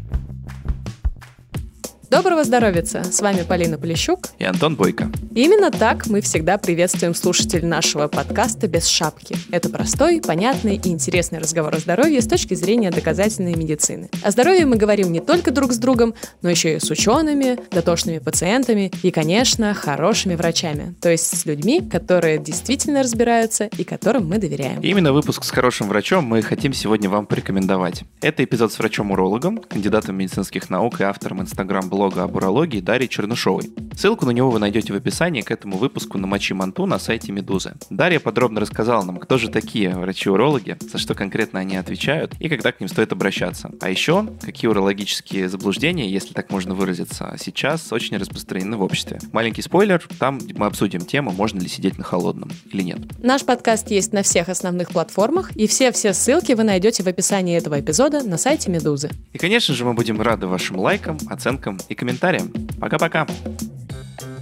Доброго 2.14 2.44
здоровья! 2.44 2.84
С 2.84 3.22
вами 3.22 3.42
Полина 3.42 3.80
Полищук 3.80 4.30
и 4.38 4.44
Антон 4.44 4.76
Бойко. 4.76 5.12
И 5.34 5.46
именно 5.46 5.72
так 5.72 6.06
мы 6.06 6.22
всегда 6.22 6.60
приветствуем 6.60 7.16
слушателей 7.16 7.68
нашего 7.68 8.08
подкаста 8.08 8.68
«Без 8.68 8.86
шапки». 8.86 9.36
Это 9.50 9.68
простой, 9.70 10.22
понятный 10.22 10.76
и 10.76 10.90
интересный 10.90 11.40
разговор 11.40 11.74
о 11.74 11.80
здоровье 11.80 12.22
с 12.22 12.28
точки 12.28 12.54
зрения 12.54 12.92
доказательной 12.92 13.56
медицины. 13.56 14.12
О 14.22 14.30
здоровье 14.30 14.68
мы 14.68 14.76
говорим 14.76 15.12
не 15.12 15.22
только 15.22 15.50
друг 15.50 15.74
с 15.74 15.78
другом, 15.78 16.14
но 16.44 16.52
еще 16.52 16.76
и 16.76 16.80
с 16.80 16.88
учеными, 16.92 17.58
дотошными 17.72 18.20
пациентами 18.20 18.92
и, 19.02 19.10
конечно, 19.10 19.74
хорошими 19.74 20.36
врачами, 20.36 20.94
то 21.02 21.10
есть 21.10 21.36
с 21.36 21.48
людьми, 21.48 21.82
которые 21.82 22.38
действительно 22.38 23.02
разбираются 23.02 23.66
и 23.76 23.84
которым 23.84 24.30
мы 24.30 24.38
доверяем. 24.38 24.82
И 24.82 24.90
именно 24.90 25.14
выпуск 25.14 25.44
с 25.44 25.50
хорошим 25.50 25.88
врачом 25.88 26.26
мы 26.26 26.44
хотим 26.44 26.74
сегодня 26.74 27.10
вам 27.10 27.26
порекомендовать. 27.26 28.04
Это 28.22 28.44
эпизод 28.44 28.72
с 28.72 28.78
врачом-урологом, 28.78 29.58
кандидатом 29.58 30.16
медицинских 30.16 30.70
наук 30.70 31.02
и 31.02 31.06
автором 31.06 31.42
инстаграм-блога 31.42 32.03
уролога 32.04 32.24
об 32.24 32.36
урологии 32.36 32.82
Дарьи 32.82 33.08
Чернышовой. 33.08 33.72
Ссылку 33.96 34.26
на 34.26 34.32
него 34.32 34.50
вы 34.50 34.60
найдете 34.60 34.92
в 34.92 34.96
описании 34.96 35.42
к 35.42 35.52
этому 35.52 35.78
выпуску 35.78 36.18
на 36.18 36.28
Мочи 36.28 36.54
Манту 36.54 36.86
на 36.86 37.00
сайте 37.00 37.32
Медузы. 37.32 37.76
Дарья 37.90 38.20
подробно 38.20 38.60
рассказала 38.60 39.04
нам, 39.04 39.18
кто 39.18 39.38
же 39.38 39.50
такие 39.50 39.96
врачи-урологи, 39.96 40.78
за 40.82 40.98
что 40.98 41.14
конкретно 41.14 41.60
они 41.60 41.78
отвечают 41.78 42.34
и 42.40 42.50
когда 42.50 42.72
к 42.72 42.80
ним 42.80 42.90
стоит 42.90 43.12
обращаться. 43.12 43.72
А 43.80 43.90
еще, 43.90 44.28
какие 44.42 44.70
урологические 44.70 45.48
заблуждения, 45.48 46.10
если 46.10 46.34
так 46.34 46.52
можно 46.52 46.76
выразиться, 46.76 47.36
сейчас 47.40 47.92
очень 47.94 48.18
распространены 48.18 48.78
в 48.78 48.82
обществе. 48.82 49.20
Маленький 49.32 49.62
спойлер, 49.62 50.04
там 50.20 50.40
мы 50.56 50.66
обсудим 50.66 51.02
тему, 51.02 51.32
можно 51.32 51.60
ли 51.60 51.68
сидеть 51.68 51.98
на 51.98 52.04
холодном 52.04 52.50
или 52.72 52.82
нет. 52.82 53.00
Наш 53.24 53.46
подкаст 53.46 53.92
есть 53.92 54.12
на 54.12 54.24
всех 54.24 54.50
основных 54.50 54.90
платформах, 54.90 55.56
и 55.56 55.68
все-все 55.68 56.14
ссылки 56.14 56.52
вы 56.54 56.64
найдете 56.64 57.04
в 57.04 57.08
описании 57.08 57.56
этого 57.56 57.80
эпизода 57.80 58.24
на 58.24 58.38
сайте 58.38 58.72
Медузы. 58.72 59.12
И, 59.32 59.38
конечно 59.38 59.74
же, 59.74 59.86
мы 59.86 59.94
будем 59.94 60.20
рады 60.20 60.48
вашим 60.48 60.80
лайкам, 60.80 61.18
оценкам 61.28 61.80
и 61.90 61.93
комментариям. 61.96 62.52
Пока-пока! 62.80 63.28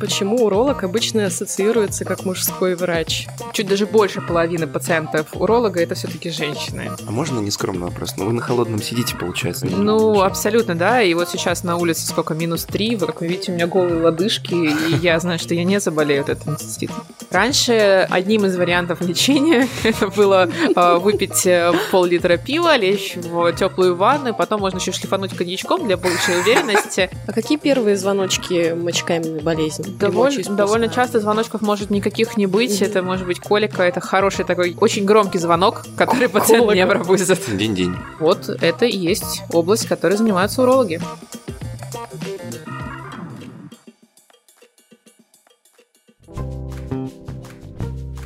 Почему 0.02 0.46
уролог 0.46 0.84
обычно 0.84 1.28
ассоциируется 1.28 2.06
как 2.06 2.26
мужской 2.26 2.76
врач. 2.76 3.28
Чуть 3.54 3.68
даже 3.68 3.86
больше 3.86 4.20
половины 4.20 4.66
пациентов 4.66 5.28
уролога 5.36 5.80
это 5.80 5.94
все-таки 5.94 6.32
женщины. 6.32 6.90
А 7.08 7.12
можно 7.12 7.40
нескромный 7.40 7.88
вопрос? 7.88 8.16
Ну 8.18 8.26
вы 8.26 8.34
на 8.34 8.42
холодном 8.42 8.82
сидите, 8.82 9.16
получается? 9.16 9.68
Ну, 9.68 10.22
абсолютно, 10.22 10.74
да. 10.74 11.04
И 11.04 11.14
вот 11.14 11.30
сейчас 11.30 11.64
на 11.64 11.78
улице 11.78 12.08
сколько? 12.08 12.34
Минус 12.34 12.66
три. 12.66 12.96
Вы, 12.96 13.06
как 13.06 13.22
вы 13.22 13.28
видите, 13.28 13.52
у 13.52 13.56
меня 13.56 13.68
голые 13.68 14.02
лодыжки, 14.02 14.56
и 14.56 14.96
я 15.02 15.20
знаю, 15.20 15.38
что 15.38 15.54
я 15.54 15.64
не 15.64 15.80
заболею 15.80 16.22
от 16.22 16.30
этого 16.30 16.56
циститом. 16.56 17.04
Раньше 17.30 18.08
одним 18.10 18.46
из 18.46 18.58
вариантов 18.58 19.02
лечения 19.02 19.68
это 19.84 20.08
было 20.08 20.50
э, 20.76 20.98
выпить 20.98 21.46
э, 21.46 21.72
пол-литра 21.92 22.38
пива, 22.38 22.76
лечь 22.76 23.16
в 23.18 23.54
теплую 23.54 23.96
ванну, 23.96 24.34
потом 24.34 24.62
можно 24.62 24.80
еще 24.80 24.92
шлифануть 24.92 25.36
коньячком 25.36 25.86
для 25.86 25.98
большей 25.98 26.40
уверенности. 26.42 27.12
А 27.28 27.34
какие 27.34 27.60
первые 27.60 27.98
звоночки 27.98 28.74
мочекаменной 28.74 29.42
болезни? 29.42 29.91
Доволь, 30.00 30.44
довольно 30.44 30.90
часто 30.90 31.20
звоночков 31.20 31.62
может 31.62 31.90
никаких 31.90 32.38
не 32.38 32.48
быть. 32.48 32.72
Mm-hmm. 32.72 32.88
Это 32.88 33.02
может 33.04 33.26
быть 33.26 33.40
колика, 33.40 33.84
это 33.84 34.00
хороший 34.02 34.46
такой 34.46 34.76
очень 34.80 35.06
громкий 35.06 35.38
звонок, 35.38 35.84
который 35.98 36.30
пациент 36.30 36.66
колика. 36.66 36.86
не 36.86 36.88
пропустит. 36.88 37.40
День-день. 37.58 37.96
Вот 38.20 38.50
это 38.50 38.86
и 38.86 38.98
есть 38.98 39.44
область, 39.52 39.88
которой 39.88 40.18
занимаются 40.18 40.62
урологи. 40.62 41.00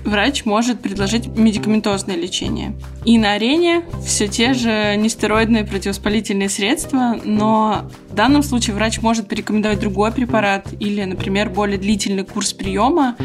Врач 0.05 0.45
может 0.45 0.79
предложить 0.79 1.27
медикаментозное 1.27 2.15
лечение. 2.15 2.73
И 3.03 3.17
на 3.17 3.33
арене 3.33 3.83
все 4.05 4.27
те 4.27 4.53
же 4.53 4.95
нестероидные 4.95 5.63
противовоспалительные 5.63 6.49
средства, 6.49 7.19
но 7.23 7.89
в 8.09 8.15
данном 8.15 8.43
случае 8.43 8.75
врач 8.75 9.01
может 9.01 9.27
порекомендовать 9.27 9.79
другой 9.79 10.11
препарат 10.11 10.67
или, 10.79 11.03
например, 11.03 11.49
более 11.49 11.77
длительный 11.77 12.23
курс 12.23 12.53
приема. 12.53 13.15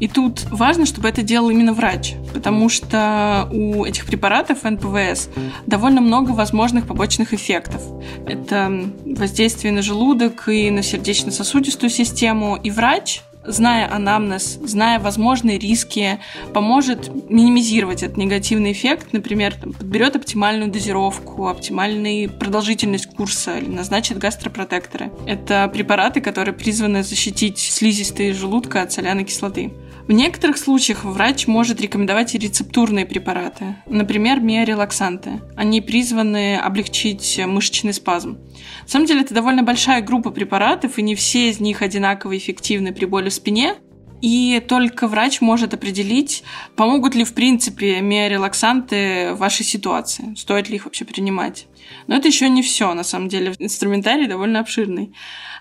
И 0.00 0.08
тут 0.08 0.46
важно, 0.50 0.86
чтобы 0.86 1.08
это 1.08 1.22
делал 1.22 1.50
именно 1.50 1.72
врач, 1.72 2.14
потому 2.32 2.68
что 2.68 3.48
у 3.52 3.84
этих 3.84 4.06
препаратов 4.06 4.64
НПВС 4.64 5.28
довольно 5.66 6.00
много 6.00 6.30
возможных 6.32 6.86
побочных 6.86 7.34
эффектов. 7.34 7.82
Это 8.26 8.90
воздействие 9.04 9.72
на 9.72 9.82
желудок 9.82 10.48
и 10.48 10.70
на 10.70 10.82
сердечно-сосудистую 10.82 11.90
систему. 11.90 12.56
И 12.56 12.70
врач 12.70 13.22
зная 13.44 13.92
анамнез, 13.92 14.58
зная 14.62 14.98
возможные 14.98 15.58
риски, 15.58 16.20
поможет 16.52 17.10
минимизировать 17.30 18.02
этот 18.02 18.16
негативный 18.16 18.72
эффект. 18.72 19.08
Например, 19.12 19.54
там, 19.54 19.72
подберет 19.72 20.16
оптимальную 20.16 20.70
дозировку, 20.70 21.48
оптимальную 21.48 22.30
продолжительность 22.30 23.06
курса 23.06 23.58
или 23.58 23.68
назначит 23.68 24.18
гастропротекторы. 24.18 25.10
Это 25.26 25.68
препараты, 25.72 26.20
которые 26.20 26.54
призваны 26.54 27.02
защитить 27.02 27.58
слизистые 27.58 28.32
желудка 28.32 28.82
от 28.82 28.92
соляной 28.92 29.24
кислоты. 29.24 29.72
В 30.06 30.12
некоторых 30.12 30.58
случаях 30.58 31.04
врач 31.04 31.46
может 31.46 31.80
рекомендовать 31.80 32.34
рецептурные 32.34 33.06
препараты, 33.06 33.76
например, 33.86 34.40
миорелаксанты. 34.40 35.40
Они 35.56 35.80
призваны 35.80 36.56
облегчить 36.56 37.40
мышечный 37.46 37.92
спазм. 37.92 38.38
На 38.82 38.88
самом 38.88 39.06
деле 39.06 39.20
это 39.20 39.34
довольно 39.34 39.62
большая 39.62 40.02
группа 40.02 40.30
препаратов, 40.30 40.98
и 40.98 41.02
не 41.02 41.14
все 41.14 41.50
из 41.50 41.60
них 41.60 41.82
одинаково 41.82 42.36
эффективны 42.36 42.92
при 42.92 43.04
боли 43.04 43.28
в 43.28 43.34
спине, 43.34 43.76
и 44.20 44.62
только 44.66 45.08
врач 45.08 45.40
может 45.40 45.74
определить, 45.74 46.44
помогут 46.76 47.14
ли 47.14 47.24
в 47.24 47.34
принципе 47.34 48.00
миорелаксанты 48.00 49.32
в 49.34 49.38
вашей 49.38 49.64
ситуации, 49.64 50.34
стоит 50.36 50.68
ли 50.68 50.76
их 50.76 50.84
вообще 50.84 51.04
принимать. 51.04 51.66
Но 52.06 52.16
это 52.16 52.28
еще 52.28 52.48
не 52.48 52.62
все, 52.62 52.92
на 52.94 53.02
самом 53.02 53.28
деле. 53.28 53.54
Инструментарий 53.58 54.26
довольно 54.26 54.60
обширный. 54.60 55.12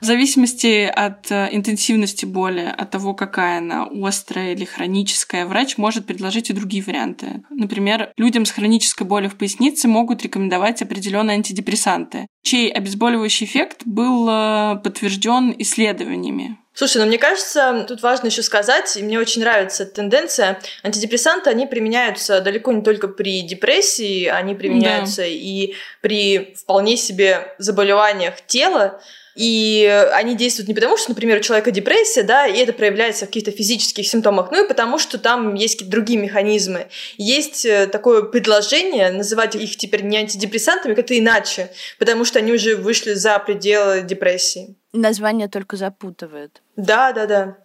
В 0.02 0.06
зависимости 0.06 0.84
от 0.84 1.32
э, 1.32 1.50
интенсивности 1.52 2.26
боли, 2.26 2.72
от 2.78 2.92
того, 2.92 3.14
какая 3.14 3.58
она, 3.58 3.88
острая 4.04 4.54
или 4.54 4.64
хроническая, 4.64 5.46
врач 5.46 5.78
может 5.78 6.06
предложить 6.06 6.50
и 6.50 6.54
другие 6.54 6.84
варианты. 6.84 7.44
Например, 7.50 8.12
людям 8.18 8.46
с 8.46 8.52
хронической 8.52 9.06
болью 9.06 9.30
в 9.30 9.36
пояснице 9.36 9.88
могут 9.88 10.24
рекомендовать 10.24 10.82
определенные 10.82 11.36
антидепрессанты, 11.36 12.28
чей 12.44 12.70
обезболивающий 12.70 13.46
эффект 13.46 13.82
был 13.86 14.28
э, 14.30 14.80
подтвержден 14.84 15.54
исследованиями. 15.58 16.59
Слушай, 16.80 17.00
ну 17.00 17.08
мне 17.08 17.18
кажется, 17.18 17.84
тут 17.90 18.02
важно 18.02 18.28
еще 18.28 18.42
сказать, 18.42 18.96
и 18.96 19.04
мне 19.04 19.20
очень 19.20 19.42
нравится 19.42 19.84
эта 19.84 19.96
тенденция. 19.96 20.62
Антидепрессанты, 20.82 21.50
они 21.50 21.68
применяются 21.68 22.40
далеко 22.40 22.72
не 22.72 22.82
только 22.82 23.10
при 23.10 23.42
депрессии, 23.42 24.28
они 24.28 24.56
применяются 24.56 25.24
да. 25.24 25.28
и 25.28 25.74
при 26.00 26.56
вполне 26.56 26.96
себе 26.96 27.54
заболеваниях 27.58 28.36
тела. 28.48 29.02
И 29.40 29.88
они 30.16 30.36
действуют 30.36 30.68
не 30.68 30.74
потому, 30.74 30.98
что, 30.98 31.12
например, 31.12 31.38
у 31.38 31.42
человека 31.42 31.72
депрессия, 31.72 32.24
да, 32.24 32.46
и 32.46 32.58
это 32.58 32.74
проявляется 32.74 33.24
в 33.24 33.30
каких-то 33.30 33.52
физических 33.52 34.06
симптомах, 34.06 34.52
ну 34.52 34.66
и 34.66 34.68
потому, 34.68 35.00
что 35.00 35.18
там 35.18 35.54
есть 35.54 35.76
какие-то 35.76 35.92
другие 35.94 36.20
механизмы. 36.20 36.88
Есть 37.16 37.64
э, 37.64 37.88
такое 37.88 38.24
предложение 38.24 39.12
называть 39.12 39.56
их 39.56 39.78
теперь 39.78 40.04
не 40.04 40.18
антидепрессантами, 40.18 40.94
как-то 40.94 41.18
иначе, 41.18 41.72
потому 42.00 42.26
что 42.26 42.40
они 42.40 42.52
уже 42.52 42.76
вышли 42.76 43.14
за 43.14 43.40
пределы 43.40 44.02
депрессии. 44.02 44.76
Название 44.92 45.48
только 45.48 45.78
запутывает. 45.78 46.62
Да, 46.76 47.14
да, 47.14 47.26
да. 47.26 47.58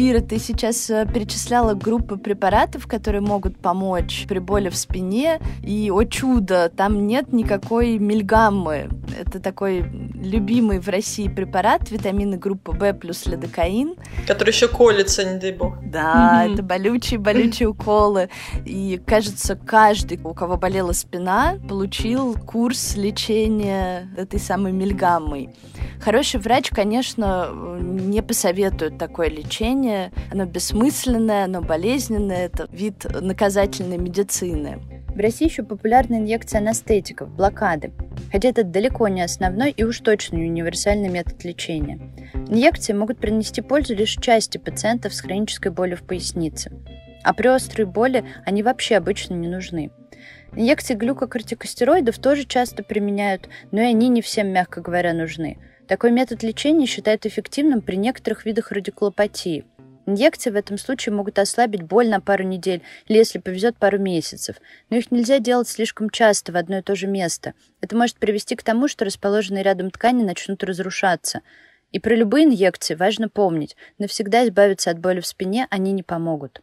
Ира, 0.00 0.20
ты 0.20 0.38
сейчас 0.38 0.88
э, 0.90 1.08
перечисляла 1.12 1.74
группы 1.74 2.16
препаратов, 2.16 2.86
которые 2.86 3.20
могут 3.20 3.58
помочь 3.58 4.26
при 4.28 4.38
боли 4.38 4.68
в 4.68 4.76
спине, 4.76 5.40
и, 5.64 5.90
о 5.90 6.04
чудо, 6.04 6.68
там 6.68 7.08
нет 7.08 7.32
никакой 7.32 7.98
мильгаммы. 7.98 8.90
Это 9.18 9.40
такой 9.40 9.80
любимый 9.80 10.78
в 10.78 10.88
России 10.88 11.26
препарат, 11.26 11.90
витамины 11.90 12.36
группы 12.36 12.70
В 12.70 12.92
плюс 12.92 13.26
лидокаин. 13.26 13.96
Который 14.28 14.50
еще 14.50 14.68
колется, 14.68 15.24
не 15.24 15.40
дай 15.40 15.50
бог. 15.50 15.74
Да, 15.82 16.44
mm-hmm. 16.44 16.52
это 16.52 16.62
болючие-болючие 16.62 17.68
уколы. 17.68 18.28
И, 18.64 19.02
кажется, 19.04 19.56
каждый, 19.56 20.20
у 20.22 20.32
кого 20.32 20.56
болела 20.56 20.92
спина, 20.92 21.56
получил 21.68 22.34
курс 22.34 22.94
лечения 22.94 24.08
этой 24.16 24.38
самой 24.38 24.70
мильгаммой. 24.70 25.50
Хороший 26.00 26.38
врач, 26.38 26.70
конечно, 26.70 27.48
не 27.80 28.22
посоветует 28.22 28.98
такое 28.98 29.28
лечение, 29.28 29.87
лечение, 29.88 30.12
оно 30.30 30.44
бессмысленное, 30.44 31.44
оно 31.44 31.62
болезненное, 31.62 32.46
это 32.46 32.68
вид 32.70 33.06
наказательной 33.20 33.98
медицины. 33.98 34.80
В 35.08 35.18
России 35.18 35.46
еще 35.46 35.62
популярна 35.62 36.16
инъекция 36.16 36.60
анестетиков, 36.60 37.28
блокады, 37.30 37.92
хотя 38.30 38.50
это 38.50 38.62
далеко 38.62 39.08
не 39.08 39.22
основной 39.22 39.70
и 39.70 39.82
уж 39.82 40.00
точно 40.00 40.36
не 40.36 40.48
универсальный 40.48 41.08
метод 41.08 41.42
лечения. 41.44 41.98
Инъекции 42.34 42.92
могут 42.92 43.18
принести 43.18 43.60
пользу 43.60 43.94
лишь 43.94 44.16
части 44.20 44.58
пациентов 44.58 45.14
с 45.14 45.20
хронической 45.20 45.72
болью 45.72 45.96
в 45.96 46.02
пояснице, 46.02 46.70
а 47.24 47.32
при 47.32 47.48
острой 47.48 47.86
боли 47.86 48.24
они 48.44 48.62
вообще 48.62 48.96
обычно 48.96 49.34
не 49.34 49.48
нужны. 49.48 49.90
Инъекции 50.54 50.94
глюкокортикостероидов 50.94 52.18
тоже 52.18 52.44
часто 52.44 52.82
применяют, 52.82 53.48
но 53.70 53.80
и 53.80 53.86
они 53.86 54.08
не 54.08 54.22
всем, 54.22 54.48
мягко 54.48 54.80
говоря, 54.80 55.12
нужны. 55.12 55.58
Такой 55.88 56.10
метод 56.10 56.42
лечения 56.42 56.86
считают 56.86 57.26
эффективным 57.26 57.80
при 57.80 57.96
некоторых 57.96 58.44
видах 58.44 58.70
радикулопатии– 58.72 59.64
Инъекции 60.08 60.48
в 60.48 60.56
этом 60.56 60.78
случае 60.78 61.14
могут 61.14 61.38
ослабить 61.38 61.82
боль 61.82 62.08
на 62.08 62.18
пару 62.18 62.42
недель 62.42 62.80
или, 63.08 63.18
если 63.18 63.38
повезет, 63.38 63.76
пару 63.76 63.98
месяцев. 63.98 64.56
Но 64.88 64.96
их 64.96 65.10
нельзя 65.10 65.38
делать 65.38 65.68
слишком 65.68 66.08
часто 66.08 66.50
в 66.50 66.56
одно 66.56 66.78
и 66.78 66.82
то 66.82 66.96
же 66.96 67.06
место. 67.06 67.52
Это 67.82 67.94
может 67.94 68.16
привести 68.16 68.56
к 68.56 68.62
тому, 68.62 68.88
что 68.88 69.04
расположенные 69.04 69.62
рядом 69.62 69.90
ткани 69.90 70.24
начнут 70.24 70.64
разрушаться. 70.64 71.42
И 71.92 72.00
про 72.00 72.14
любые 72.14 72.46
инъекции 72.46 72.94
важно 72.94 73.28
помнить, 73.28 73.76
навсегда 73.98 74.46
избавиться 74.46 74.90
от 74.90 74.98
боли 74.98 75.20
в 75.20 75.26
спине 75.26 75.66
они 75.68 75.92
не 75.92 76.02
помогут. 76.02 76.62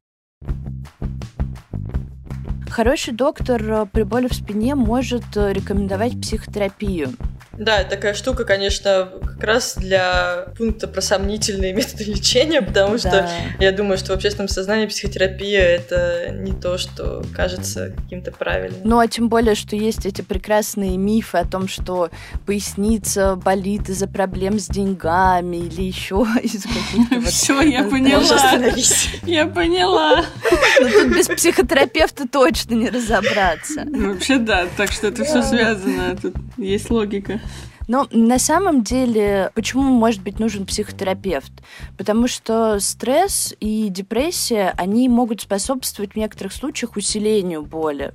Хороший 2.67 3.13
доктор 3.13 3.61
э, 3.63 3.85
при 3.85 4.01
боли 4.01 4.27
в 4.27 4.33
спине 4.33 4.73
может 4.73 5.23
э, 5.35 5.53
рекомендовать 5.53 6.19
психотерапию. 6.19 7.13
Да, 7.57 7.83
такая 7.83 8.13
штука, 8.13 8.43
конечно, 8.43 9.09
как 9.21 9.43
раз 9.43 9.75
для 9.77 10.47
пункта 10.57 10.87
про 10.87 11.01
сомнительные 11.01 11.73
методы 11.75 12.05
лечения, 12.05 12.61
потому 12.61 12.97
что 12.97 13.11
да. 13.11 13.29
я 13.59 13.71
думаю, 13.71 13.97
что 13.97 14.13
в 14.13 14.15
общественном 14.15 14.49
сознании 14.49 14.87
психотерапия 14.87 15.61
это 15.61 16.29
не 16.31 16.53
то, 16.53 16.77
что 16.77 17.23
кажется 17.33 17.93
каким-то 17.95 18.31
правильным. 18.31 18.81
Ну, 18.83 18.99
а 18.99 19.07
тем 19.07 19.29
более, 19.29 19.55
что 19.55 19.75
есть 19.75 20.05
эти 20.05 20.21
прекрасные 20.21 20.97
мифы 20.97 21.37
о 21.37 21.45
том, 21.45 21.67
что 21.67 22.09
поясница 22.45 23.35
болит 23.35 23.89
из-за 23.89 24.07
проблем 24.07 24.59
с 24.59 24.67
деньгами 24.67 25.57
или 25.57 25.81
еще 25.81 26.25
из 26.43 26.63
каких-то... 26.63 27.21
Все, 27.29 27.61
я 27.61 27.83
поняла. 27.83 28.59
Я 29.23 29.47
поняла. 29.47 30.25
Ну, 30.79 30.89
тут 30.89 31.17
без 31.17 31.27
психотерапевта 31.27 32.27
точно 32.27 32.75
не 32.75 32.89
разобраться. 32.89 33.85
Вообще 33.85 34.37
да, 34.37 34.67
так 34.77 34.91
что 34.91 35.07
это 35.07 35.23
все 35.23 35.41
связано, 35.41 36.15
тут 36.21 36.35
есть 36.57 36.89
логика. 36.89 37.39
Но 37.87 38.07
на 38.11 38.39
самом 38.39 38.83
деле, 38.83 39.51
почему 39.53 39.83
может 39.83 40.21
быть 40.21 40.39
нужен 40.39 40.65
психотерапевт? 40.65 41.51
Потому 41.97 42.27
что 42.27 42.79
стресс 42.79 43.55
и 43.59 43.89
депрессия, 43.89 44.73
они 44.77 45.07
могут 45.09 45.41
способствовать 45.41 46.13
в 46.13 46.17
некоторых 46.17 46.53
случаях 46.53 46.95
усилению 46.95 47.61
боли. 47.63 48.13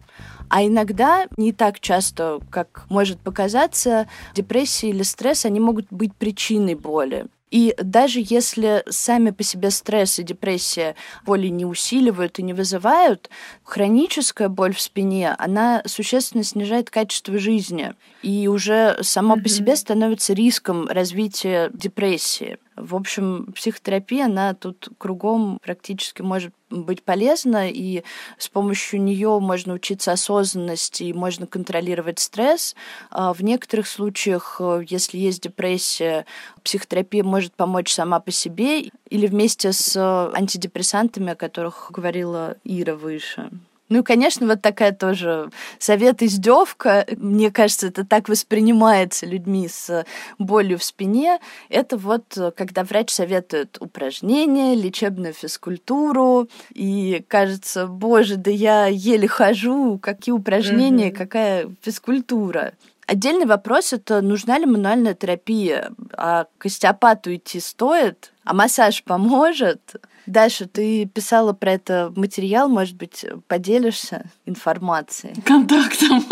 А 0.48 0.64
иногда, 0.64 1.26
не 1.36 1.52
так 1.52 1.78
часто, 1.78 2.40
как 2.50 2.86
может 2.88 3.20
показаться, 3.20 4.08
депрессия 4.34 4.90
или 4.90 5.04
стресс, 5.04 5.44
они 5.44 5.60
могут 5.60 5.86
быть 5.90 6.14
причиной 6.14 6.74
боли. 6.74 7.26
И 7.50 7.74
даже 7.82 8.20
если 8.22 8.84
сами 8.88 9.30
по 9.30 9.42
себе 9.42 9.70
стресс 9.70 10.18
и 10.18 10.22
депрессия 10.22 10.94
боли 11.24 11.48
не 11.48 11.64
усиливают 11.64 12.38
и 12.38 12.42
не 12.42 12.52
вызывают, 12.52 13.28
хроническая 13.64 14.48
боль 14.48 14.74
в 14.74 14.80
спине, 14.80 15.34
она 15.38 15.82
существенно 15.86 16.44
снижает 16.44 16.90
качество 16.90 17.38
жизни 17.38 17.94
и 18.22 18.46
уже 18.48 18.98
само 19.02 19.36
mm-hmm. 19.36 19.42
по 19.42 19.48
себе 19.48 19.76
становится 19.76 20.32
риском 20.32 20.86
развития 20.86 21.70
депрессии. 21.72 22.58
В 22.80 22.96
общем, 22.96 23.52
психотерапия, 23.54 24.26
она 24.26 24.54
тут 24.54 24.88
кругом 24.98 25.58
практически 25.62 26.22
может 26.22 26.52
быть 26.70 27.02
полезна, 27.02 27.68
и 27.68 28.02
с 28.38 28.48
помощью 28.48 29.02
нее 29.02 29.38
можно 29.40 29.74
учиться 29.74 30.12
осознанности 30.12 31.04
и 31.04 31.12
можно 31.12 31.46
контролировать 31.46 32.18
стресс. 32.18 32.76
А 33.10 33.32
в 33.32 33.42
некоторых 33.42 33.88
случаях, 33.88 34.56
э, 34.60 34.84
если 34.88 35.18
есть 35.18 35.42
депрессия, 35.42 36.26
психотерапия 36.62 37.24
может 37.24 37.54
помочь 37.54 37.92
сама 37.92 38.20
по 38.20 38.30
себе 38.30 38.90
или 39.08 39.26
вместе 39.26 39.72
с 39.72 39.96
антидепрессантами, 40.32 41.32
о 41.32 41.36
которых 41.36 41.90
говорила 41.92 42.56
Ира 42.64 42.94
выше. 42.94 43.50
Ну 43.90 43.98
и, 43.98 44.02
конечно, 44.02 44.46
вот 44.46 44.62
такая 44.62 44.92
тоже 44.92 45.50
совет-издевка, 45.80 47.06
мне 47.16 47.50
кажется, 47.50 47.88
это 47.88 48.06
так 48.06 48.28
воспринимается 48.28 49.26
людьми 49.26 49.68
с 49.68 50.06
болью 50.38 50.78
в 50.78 50.84
спине, 50.84 51.40
это 51.68 51.96
вот 51.96 52.38
когда 52.56 52.84
врач 52.84 53.10
советует 53.10 53.78
упражнения, 53.80 54.76
лечебную 54.76 55.34
физкультуру, 55.34 56.48
и 56.72 57.24
кажется, 57.26 57.88
боже, 57.88 58.36
да 58.36 58.50
я 58.52 58.86
еле 58.86 59.26
хожу, 59.26 59.98
какие 59.98 60.32
упражнения, 60.32 61.08
mm-hmm. 61.08 61.16
какая 61.16 61.68
физкультура. 61.82 62.74
Отдельный 63.08 63.46
вопрос— 63.46 63.92
это 63.92 64.22
нужна 64.22 64.56
ли 64.56 64.66
мануальная 64.66 65.14
терапия? 65.14 65.90
А 66.16 66.46
к 66.58 66.66
остеопату 66.66 67.34
идти 67.34 67.58
стоит? 67.58 68.30
А 68.50 68.52
массаж 68.52 69.04
поможет? 69.04 69.80
Даша, 70.26 70.66
ты 70.66 71.06
писала 71.06 71.52
про 71.52 71.74
это 71.74 72.12
материал, 72.16 72.68
может 72.68 72.96
быть, 72.96 73.24
поделишься 73.46 74.24
информацией? 74.44 75.40
Контактом. 75.42 76.26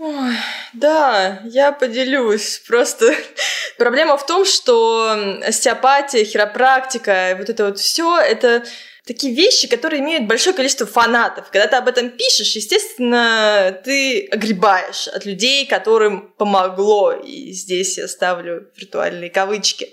Ой, 0.00 0.34
да, 0.72 1.38
я 1.44 1.70
поделюсь. 1.70 2.60
Просто 2.66 3.14
проблема 3.78 4.16
в 4.16 4.26
том, 4.26 4.44
что 4.44 5.16
остеопатия, 5.46 6.24
хиропрактика, 6.24 7.36
вот 7.38 7.48
это 7.48 7.66
вот 7.66 7.78
все, 7.78 8.18
это 8.18 8.64
такие 9.10 9.34
вещи, 9.34 9.66
которые 9.66 9.98
имеют 9.98 10.28
большое 10.28 10.54
количество 10.54 10.86
фанатов. 10.86 11.50
Когда 11.50 11.66
ты 11.66 11.74
об 11.74 11.88
этом 11.88 12.10
пишешь, 12.10 12.54
естественно, 12.54 13.76
ты 13.84 14.28
огребаешь 14.30 15.08
от 15.08 15.24
людей, 15.24 15.66
которым 15.66 16.32
помогло. 16.38 17.10
И 17.10 17.50
здесь 17.50 17.98
я 17.98 18.06
ставлю 18.06 18.70
виртуальные 18.76 19.30
кавычки. 19.30 19.88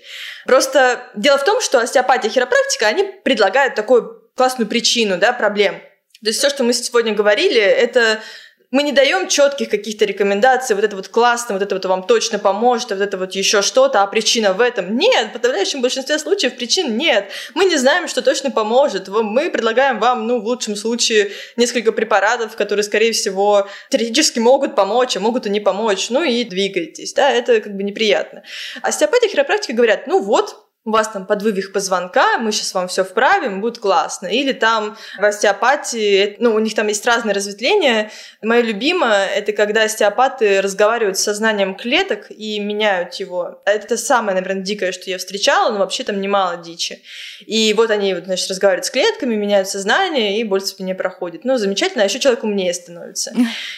Просто 0.45 1.01
дело 1.15 1.39
в 1.39 1.45
том, 1.45 1.61
что 1.61 1.80
остеопатия 1.80 2.30
и 2.30 2.34
хиропрактика, 2.34 2.86
они 2.86 3.11
предлагают 3.24 3.74
такую 3.74 4.30
классную 4.36 4.70
причину 4.70 5.18
да, 5.18 5.34
проблем. 5.34 5.82
То 6.24 6.28
есть 6.28 6.38
все, 6.38 6.49
что 6.49 6.63
мы 6.63 6.74
сегодня 6.74 7.15
говорили, 7.15 7.59
это 7.59 8.22
мы 8.70 8.84
не 8.84 8.91
даем 8.91 9.28
четких 9.28 9.70
каких-то 9.70 10.05
рекомендаций, 10.05 10.76
вот 10.76 10.84
это 10.84 10.95
вот 10.95 11.07
классно, 11.07 11.53
вот 11.53 11.61
это 11.61 11.76
вот 11.76 11.86
вам 11.86 12.03
точно 12.03 12.38
поможет, 12.38 12.89
вот 12.91 12.99
это 12.99 13.18
вот 13.18 13.34
еще 13.34 13.61
что-то, 13.61 14.01
а 14.01 14.07
причина 14.07 14.53
в 14.53 14.59
этом. 14.59 14.97
Нет, 14.97 15.30
в 15.30 15.34
подавляющем 15.34 15.82
большинстве 15.82 16.20
случаев 16.20 16.57
причин 16.57 16.97
нет. 16.97 17.30
Мы 17.53 17.65
не 17.65 17.78
знаем, 17.78 18.07
что 18.07 18.22
точно 18.22 18.51
поможет. 18.51 19.07
Мы 19.07 19.49
предлагаем 19.49 19.99
вам, 19.99 20.28
ну, 20.28 20.41
в 20.41 20.45
лучшем 20.45 20.76
случае, 20.76 21.32
несколько 21.55 21.93
препаратов, 21.93 22.55
которые, 22.57 22.84
скорее 22.84 23.13
всего, 23.13 23.68
теоретически 23.89 24.39
могут 24.39 24.76
помочь, 24.76 25.15
а 25.15 25.20
могут 25.22 25.45
и 25.45 25.49
не 25.49 25.61
помочь. 25.61 26.09
Ну 26.09 26.24
и 26.24 26.43
двигайтесь, 26.43 27.13
да, 27.13 27.32
это 27.32 27.61
как 27.61 27.76
бы 27.76 27.84
неприятно. 27.84 28.43
Остеопатия 28.82 29.30
и 29.30 29.32
хиропрактика 29.32 29.74
говорят, 29.74 30.07
ну 30.07 30.22
вот, 30.22 30.66
у 30.88 30.91
вас 30.91 31.09
там 31.09 31.25
подвывих 31.25 31.73
позвонка, 31.73 32.38
мы 32.38 32.53
сейчас 32.53 32.73
вам 32.73 32.88
все 32.88 33.03
вправим, 33.03 33.59
будет 33.59 33.77
классно. 33.77 34.27
Или 34.27 34.53
там 34.53 34.95
в 35.19 35.25
остеопатии, 35.25 36.38
ну, 36.39 36.55
у 36.55 36.59
них 36.59 36.75
там 36.75 36.88
есть 36.88 37.05
разные 37.05 37.33
разветвления. 37.33 38.09
Мое 38.41 38.61
любимое— 38.61 39.27
это 39.35 39.51
когда 39.51 39.83
остеопаты 39.83 40.61
разговаривают 40.61 41.17
с 41.17 41.23
сознанием 41.23 41.75
клеток 41.75 42.27
и 42.29 42.57
меняют 42.61 43.15
его. 43.15 43.61
Это 43.65 43.97
самое, 43.97 44.39
наверное, 44.39 44.63
дикое, 44.63 44.93
что 44.93 45.09
я 45.09 45.17
встречала, 45.17 45.73
но 45.73 45.79
вообще 45.79 46.05
там 46.05 46.21
немало 46.21 46.55
дичи. 46.55 47.01
И 47.45 47.73
вот 47.73 47.91
они, 47.91 48.13
вот, 48.13 48.23
значит, 48.23 48.49
разговаривают 48.49 48.85
с 48.85 48.89
клетками, 48.89 49.35
меняют 49.35 49.67
сознание, 49.67 50.39
и 50.39 50.45
боль 50.45 50.61
в 50.61 50.67
спине 50.67 50.95
проходит. 50.95 51.43
Ну, 51.43 51.57
замечательно, 51.57 52.03
а 52.03 52.05
еще 52.05 52.19
человек 52.19 52.45
умнее 52.45 52.73
становится. 52.73 53.33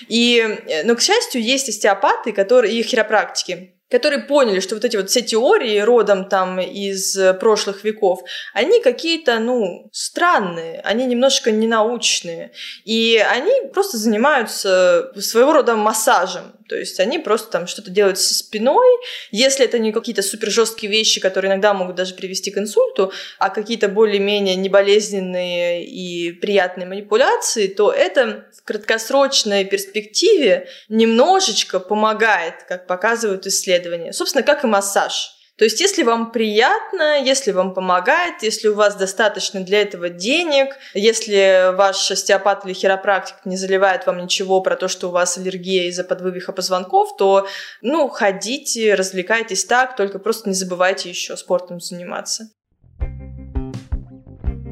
И, 0.07 0.84
но, 0.84 0.95
к 0.95 1.01
счастью, 1.01 1.41
есть 1.41 1.70
остеопаты, 1.70 2.34
которые, 2.34 2.72
и 2.72 2.84
хиропрактики, 2.84 3.74
которые 3.90 4.24
поняли, 4.24 4.60
что 4.60 4.76
вот 4.76 4.86
эти 4.86 4.98
вот 4.98 5.10
все 5.10 5.22
теории 5.22 5.80
родом 5.80 6.26
там 6.26 6.60
из 6.60 7.18
прошлых 7.40 7.84
веков, 7.84 8.22
они 8.54 8.82
какие-то, 8.82 9.40
ну, 9.40 9.90
странные, 9.92 10.80
они 10.82 11.06
немножко 11.06 11.52
ненаучные, 11.52 12.52
и 12.86 13.18
они 13.18 13.70
просто 13.74 13.98
занимаются 13.98 15.12
своего 15.20 15.54
рода 15.54 15.76
массажем, 15.76 16.54
то 16.70 16.78
есть 16.78 16.99
они 16.99 17.20
просто 17.20 17.51
там 17.51 17.67
что-то 17.67 17.89
делают 17.89 18.20
со 18.20 18.34
спиной, 18.34 18.88
если 19.32 19.65
это 19.65 19.80
не 19.80 19.91
какие-то 19.91 20.22
супер 20.22 20.51
жесткие 20.51 20.91
вещи, 20.91 21.20
которые 21.20 21.49
иногда 21.49 21.74
могут 21.74 21.95
даже 21.95 22.13
привести 22.13 22.51
к 22.51 22.57
инсульту, 22.57 23.11
а 23.39 23.49
какие-то 23.49 23.89
более-менее 23.89 24.55
неболезненные 24.55 25.84
и 25.86 26.32
приятные 26.32 26.88
манипуляции, 26.88 27.67
то 27.67 27.91
это 27.91 28.45
в 28.55 28.63
краткосрочной 28.63 29.65
перспективе 29.65 30.67
немножечко 30.88 31.80
помогает, 31.80 32.63
как 32.67 32.86
показывают 32.88 33.47
исследования. 33.47 34.13
Собственно, 34.13 34.43
как 34.43 34.63
и 34.63 34.67
массаж. 34.67 35.39
То 35.60 35.66
есть, 35.66 35.82
если 35.82 36.03
вам 36.03 36.32
приятно, 36.32 37.22
если 37.22 37.51
вам 37.51 37.74
помогает, 37.74 38.43
если 38.43 38.70
у 38.70 38.76
вас 38.76 38.95
достаточно 38.95 39.60
для 39.60 39.82
этого 39.82 40.07
денег, 40.07 40.70
если 40.93 41.76
ваш 41.76 42.10
остеопат 42.10 42.66
или 42.66 42.72
хиропрактик 42.72 43.36
не 43.43 43.57
заливает 43.57 44.05
вам 44.05 44.24
ничего 44.24 44.62
про 44.62 44.78
то, 44.78 44.88
что 44.88 45.10
у 45.10 45.12
вас 45.12 45.38
аллергия 45.38 45.89
из-за 45.89 46.05
подвывиха 46.05 46.53
позвонков, 46.53 47.18
то, 47.18 47.45
ну, 47.82 48.07
ходите, 48.07 48.95
развлекайтесь 48.95 49.66
так, 49.66 49.97
только 49.97 50.18
просто 50.18 50.47
не 50.47 50.55
забывайте 50.55 51.10
еще 51.10 51.36
спортом 51.36 51.82
заниматься. 51.82 52.51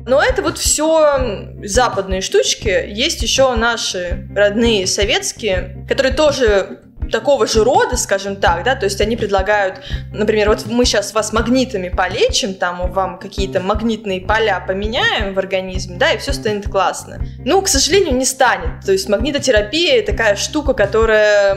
Но 0.08 0.24
это 0.24 0.42
вот 0.42 0.58
все 0.58 1.54
западные 1.66 2.22
штучки. 2.22 2.86
Есть 2.88 3.22
еще 3.22 3.54
наши 3.56 4.26
родные 4.34 4.88
советские, 4.88 5.86
которые 5.90 6.14
тоже 6.14 6.87
такого 7.12 7.48
же 7.48 7.64
рода, 7.64 7.98
скажем 7.98 8.36
так, 8.36 8.64
да, 8.64 8.76
то 8.76 8.86
есть 8.86 9.02
они 9.02 9.16
предлагают, 9.16 9.82
например, 10.14 10.50
вот 10.50 10.66
мы 10.66 10.86
сейчас 10.86 11.14
вас 11.14 11.34
магнитами 11.34 11.90
полечим, 11.90 12.54
там 12.54 12.92
вам 12.92 13.20
какие-то 13.20 13.60
магнитные 13.60 14.22
поля 14.22 14.64
поменяем 14.66 15.34
в 15.34 15.40
организме, 15.40 15.98
да, 15.98 16.12
и 16.12 16.18
все 16.18 16.34
станет 16.34 16.70
классно. 16.70 17.20
Ну, 17.46 17.62
к 17.62 17.68
сожалению, 17.68 18.16
не 18.16 18.26
станет. 18.26 18.86
То 18.86 18.92
есть 18.92 19.10
магнитотерапия 19.10 20.06
такая 20.06 20.36
штука, 20.36 20.74
которая, 20.74 21.56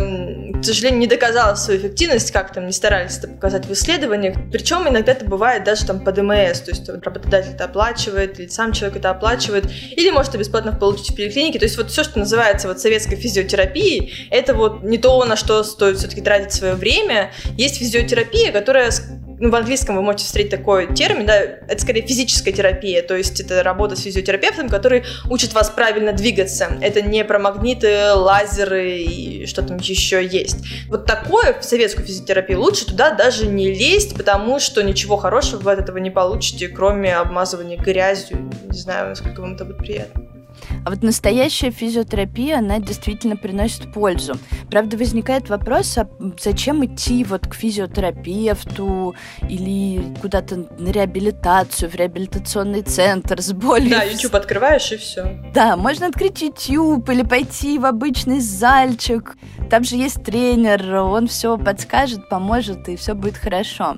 к 0.61 0.65
сожалению, 0.65 1.01
не 1.01 1.07
доказала 1.07 1.55
свою 1.55 1.81
эффективность, 1.81 2.31
как 2.31 2.53
там 2.53 2.67
не 2.67 2.73
старались 2.73 3.19
это 3.19 3.29
показать 3.29 3.67
в 3.67 3.73
исследованиях. 3.73 4.37
Причем 4.53 4.89
иногда 4.89 5.13
это 5.13 5.25
бывает 5.25 5.65
даже 5.65 5.87
там 5.87 6.01
по 6.01 6.13
ДМС, 6.13 6.61
то 6.61 6.71
есть 6.71 6.89
работодатель 6.89 7.53
это 7.55 7.65
оплачивает, 7.65 8.39
или 8.39 8.49
сам 8.49 8.73
человек 8.73 8.99
это 8.99 9.11
оплачивает, 9.11 9.65
или 9.91 10.11
может 10.11 10.31
это 10.31 10.39
бесплатно 10.39 10.73
получить 10.73 11.11
в 11.11 11.17
поликлинике. 11.17 11.59
То 11.59 11.65
есть 11.65 11.77
вот 11.77 11.91
все, 11.91 12.05
что 12.05 12.19
называется 12.19 12.69
вот 12.69 12.81
советской 12.81 13.17
физиотерапией, 13.17 14.29
это 14.31 14.55
вот 14.55 14.83
не 14.83 14.99
то, 14.99 15.25
на 15.25 15.37
что 15.41 15.65
стоит 15.65 15.99
все-таки 15.99 16.21
тратить 16.21 16.53
свое 16.53 16.75
время. 16.75 17.33
Есть 17.57 17.79
физиотерапия, 17.79 18.53
которая 18.53 18.91
ну, 19.41 19.51
в 19.51 19.55
английском 19.55 19.97
вы 19.97 20.03
можете 20.03 20.27
встретить 20.27 20.51
такой 20.51 20.95
термин, 20.95 21.25
да, 21.25 21.39
это 21.41 21.79
скорее 21.79 22.07
физическая 22.07 22.53
терапия, 22.53 23.03
то 23.03 23.17
есть 23.17 23.41
это 23.41 23.63
работа 23.63 23.97
с 23.97 24.03
физиотерапевтом, 24.03 24.69
который 24.69 25.05
учит 25.31 25.55
вас 25.55 25.71
правильно 25.71 26.13
двигаться. 26.13 26.77
Это 26.83 27.01
не 27.01 27.25
про 27.25 27.39
магниты, 27.39 28.13
лазеры 28.13 28.99
и 28.99 29.47
что 29.47 29.63
там 29.63 29.79
еще 29.79 30.25
есть. 30.25 30.59
Вот 30.89 31.07
такое 31.07 31.59
в 31.59 31.65
советскую 31.65 32.07
физиотерапию 32.07 32.61
лучше 32.61 32.85
туда 32.85 33.13
даже 33.13 33.47
не 33.47 33.73
лезть, 33.73 34.15
потому 34.15 34.61
что 34.61 34.83
ничего 34.83 35.17
хорошего 35.17 35.61
вы 35.61 35.73
от 35.73 35.81
этого 35.81 35.97
не 35.97 36.11
получите, 36.11 36.69
кроме 36.69 37.17
обмазывания 37.17 37.79
грязью. 37.79 38.51
Не 38.71 38.79
знаю, 38.79 39.09
насколько 39.09 39.41
вам 39.41 39.55
это 39.55 39.65
будет 39.65 39.79
приятно. 39.79 40.40
А 40.85 40.91
вот 40.91 41.03
настоящая 41.03 41.71
физиотерапия, 41.71 42.59
она 42.59 42.79
действительно 42.79 43.37
приносит 43.37 43.93
пользу. 43.93 44.35
Правда, 44.71 44.97
возникает 44.97 45.49
вопрос, 45.49 45.97
а 45.99 46.09
зачем 46.41 46.85
идти 46.85 47.25
вот 47.25 47.47
к 47.47 47.55
физиотерапевту 47.55 49.15
или 49.49 50.15
куда-то 50.21 50.69
на 50.79 50.91
реабилитацию, 50.91 51.91
в 51.91 51.95
реабилитационный 51.95 52.83
центр 52.83 53.41
с 53.41 53.53
болью? 53.53 53.91
Да, 53.91 54.05
YouTube 54.05 54.35
открываешь 54.35 54.93
и 54.93 54.97
все. 54.97 55.43
Да, 55.55 55.77
можно 55.77 56.07
открыть 56.07 56.43
YouTube 56.43 57.09
или 57.09 57.23
пойти 57.23 57.79
в 57.79 57.85
обычный 57.85 58.41
зальчик. 58.41 59.37
Там 59.71 59.85
же 59.85 59.97
есть 59.97 60.23
тренер, 60.25 60.95
он 60.97 61.29
все 61.29 61.57
подскажет, 61.57 62.29
поможет, 62.29 62.89
и 62.89 62.97
все 62.97 63.15
будет 63.15 63.37
хорошо. 63.37 63.97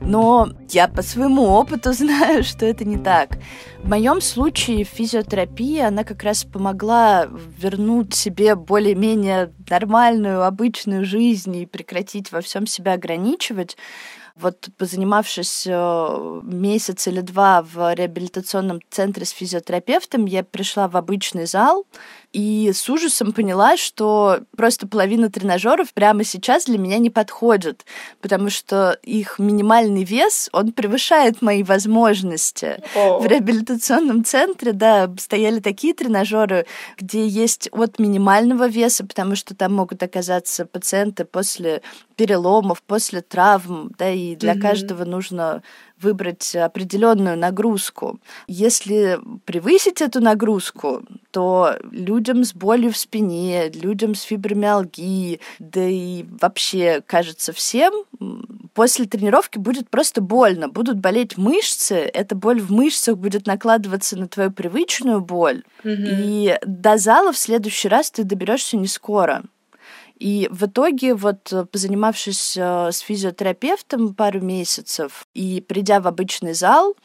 Но 0.00 0.48
я 0.70 0.88
по 0.88 1.02
своему 1.02 1.44
опыту 1.44 1.92
знаю, 1.92 2.42
что 2.44 2.66
это 2.66 2.84
не 2.84 2.98
так. 2.98 3.38
В 3.82 3.88
моем 3.88 4.20
случае 4.20 4.84
физиотерапия, 4.84 5.88
она 5.88 6.04
как 6.04 6.22
раз 6.22 6.44
помогла 6.44 7.28
вернуть 7.58 8.14
себе 8.14 8.54
более-менее 8.54 9.52
нормальную, 9.68 10.44
обычную 10.44 11.04
жизнь 11.04 11.56
и 11.56 11.66
прекратить 11.66 12.30
во 12.30 12.40
всем 12.40 12.66
себя 12.68 12.92
ограничивать. 12.92 13.76
Вот 14.36 14.68
позанимавшись 14.78 15.66
э, 15.66 16.40
месяц 16.44 17.08
или 17.08 17.20
два 17.20 17.62
в 17.62 17.92
реабилитационном 17.94 18.80
центре 18.88 19.26
с 19.26 19.30
физиотерапевтом, 19.30 20.26
я 20.26 20.44
пришла 20.44 20.86
в 20.88 20.96
обычный 20.96 21.46
зал, 21.46 21.84
и 22.32 22.70
с 22.72 22.88
ужасом 22.88 23.32
поняла, 23.32 23.76
что 23.76 24.40
просто 24.56 24.86
половина 24.86 25.30
тренажеров 25.30 25.92
прямо 25.92 26.24
сейчас 26.24 26.64
для 26.64 26.78
меня 26.78 26.98
не 26.98 27.10
подходит, 27.10 27.84
потому 28.20 28.48
что 28.50 28.98
их 29.02 29.38
минимальный 29.38 30.04
вес, 30.04 30.48
он 30.52 30.72
превышает 30.72 31.42
мои 31.42 31.62
возможности. 31.62 32.82
О. 32.94 33.18
В 33.20 33.26
реабилитационном 33.26 34.24
центре, 34.24 34.72
да, 34.72 35.12
стояли 35.18 35.60
такие 35.60 35.94
тренажеры, 35.94 36.66
где 36.98 37.26
есть 37.26 37.68
от 37.72 37.98
минимального 37.98 38.68
веса, 38.68 39.04
потому 39.04 39.36
что 39.36 39.54
там 39.54 39.74
могут 39.74 40.02
оказаться 40.02 40.64
пациенты 40.64 41.24
после 41.24 41.82
переломов, 42.16 42.82
после 42.82 43.20
травм, 43.20 43.92
да, 43.98 44.10
и 44.10 44.36
для 44.36 44.52
Мгм. 44.52 44.62
каждого 44.62 45.04
нужно 45.04 45.62
выбрать 46.02 46.54
определенную 46.56 47.38
нагрузку. 47.38 48.18
Если 48.46 49.18
превысить 49.44 50.02
эту 50.02 50.20
нагрузку, 50.20 51.02
то 51.30 51.76
людям 51.90 52.44
с 52.44 52.52
болью 52.54 52.92
в 52.92 52.96
спине, 52.96 53.68
людям 53.70 54.14
с 54.14 54.22
фибромиалгией, 54.22 55.40
да 55.58 55.82
и 55.88 56.24
вообще, 56.40 57.02
кажется, 57.06 57.52
всем 57.52 57.92
после 58.74 59.06
тренировки 59.06 59.58
будет 59.58 59.88
просто 59.90 60.20
больно. 60.20 60.68
Будут 60.68 60.98
болеть 60.98 61.36
мышцы, 61.36 61.94
эта 61.94 62.34
боль 62.34 62.60
в 62.60 62.70
мышцах 62.70 63.16
будет 63.18 63.46
накладываться 63.46 64.16
на 64.18 64.28
твою 64.28 64.50
привычную 64.50 65.20
боль, 65.20 65.62
Мгм. 65.84 66.04
и 66.08 66.58
до 66.66 66.96
зала 66.96 67.32
в 67.32 67.38
следующий 67.38 67.88
раз 67.88 68.10
ты 68.10 68.24
доберешься 68.24 68.76
не 68.76 68.86
скоро. 68.86 69.42
И 70.18 70.48
в 70.50 70.66
итоге, 70.66 71.14
вот 71.14 71.52
э, 71.52 71.64
позанимавшись 71.64 72.56
э, 72.56 72.92
с 72.92 72.98
физиотерапевтом 72.98 74.14
пару 74.14 74.40
месяцев 74.40 75.26
и 75.34 75.60
придя 75.60 76.00
в 76.00 76.06
обычный 76.06 76.54
зал, 76.54 76.96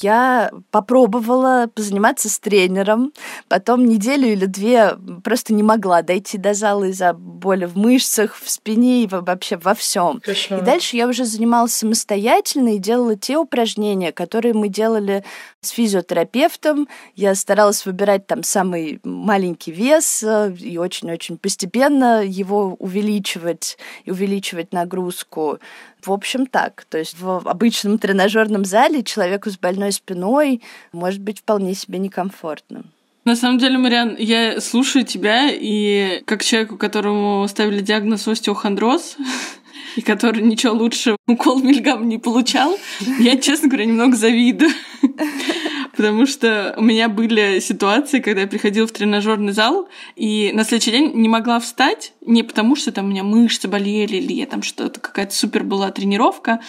я 0.00 0.50
попробовала 0.70 1.68
позаниматься 1.74 2.28
с 2.28 2.38
тренером, 2.38 3.12
потом 3.48 3.84
неделю 3.86 4.28
или 4.28 4.46
две 4.46 4.96
просто 5.22 5.54
не 5.54 5.62
могла 5.62 6.02
дойти 6.02 6.38
до 6.38 6.54
зала 6.54 6.84
из-за 6.84 7.12
боли 7.12 7.64
в 7.66 7.76
мышцах, 7.76 8.36
в 8.36 8.50
спине 8.50 9.04
и 9.04 9.06
во- 9.06 9.20
вообще 9.20 9.56
во 9.56 9.74
всем. 9.74 10.20
И 10.58 10.64
дальше 10.64 10.96
я 10.96 11.08
уже 11.08 11.24
занималась 11.24 11.74
самостоятельно 11.74 12.74
и 12.74 12.78
делала 12.78 13.16
те 13.16 13.36
упражнения, 13.38 14.12
которые 14.12 14.54
мы 14.54 14.68
делали 14.68 15.24
с 15.60 15.70
физиотерапевтом. 15.70 16.88
Я 17.14 17.34
старалась 17.34 17.86
выбирать 17.86 18.26
там 18.26 18.42
самый 18.42 19.00
маленький 19.04 19.72
вес 19.72 20.22
э, 20.22 20.52
и 20.58 20.78
очень-очень 20.78 21.38
постепенно 21.38 22.22
его 22.24 22.74
увеличивать 22.78 23.78
и 24.04 24.10
увеличивать 24.10 24.72
нагрузку. 24.72 25.58
В 26.04 26.12
общем, 26.12 26.46
так. 26.46 26.84
То 26.88 26.98
есть 26.98 27.18
в 27.18 27.48
обычном 27.48 27.98
тренажерном 27.98 28.64
зале 28.64 29.02
человеку 29.02 29.50
с 29.50 29.58
больной 29.58 29.92
спиной 29.92 30.60
может 30.92 31.20
быть 31.20 31.40
вполне 31.40 31.74
себе 31.74 31.98
некомфортно. 31.98 32.84
На 33.24 33.36
самом 33.36 33.58
деле, 33.58 33.78
Мариан, 33.78 34.16
я 34.18 34.60
слушаю 34.60 35.04
тебя, 35.04 35.48
и 35.50 36.22
как 36.26 36.44
человеку, 36.44 36.76
которому 36.76 37.46
ставили 37.48 37.80
диагноз 37.80 38.28
остеохондроз, 38.28 39.16
и 39.96 40.02
который 40.02 40.42
ничего 40.42 40.74
лучше 40.74 41.16
укол 41.26 41.62
мильгам 41.62 42.06
не 42.06 42.18
получал, 42.18 42.76
я, 43.18 43.38
честно 43.38 43.68
говоря, 43.68 43.86
немного 43.86 44.16
завидую. 44.16 44.70
Потому 45.96 46.26
что 46.26 46.74
у 46.76 46.82
меня 46.82 47.08
были 47.08 47.60
ситуации, 47.60 48.20
когда 48.20 48.42
я 48.42 48.46
приходила 48.46 48.86
в 48.86 48.92
тренажерный 48.92 49.52
зал, 49.52 49.88
и 50.16 50.50
на 50.52 50.64
следующий 50.64 50.90
день 50.90 51.12
не 51.14 51.28
могла 51.28 51.60
встать, 51.60 52.12
не 52.20 52.42
потому 52.42 52.76
что 52.76 52.92
там 52.92 53.06
у 53.06 53.08
меня 53.08 53.22
мышцы 53.22 53.68
болели, 53.68 54.16
или 54.16 54.32
я 54.32 54.46
там 54.46 54.62
что-то, 54.62 55.00
какая-то 55.00 55.34
супер 55.34 55.62
была 55.62 55.90
тренировка, 55.90 56.60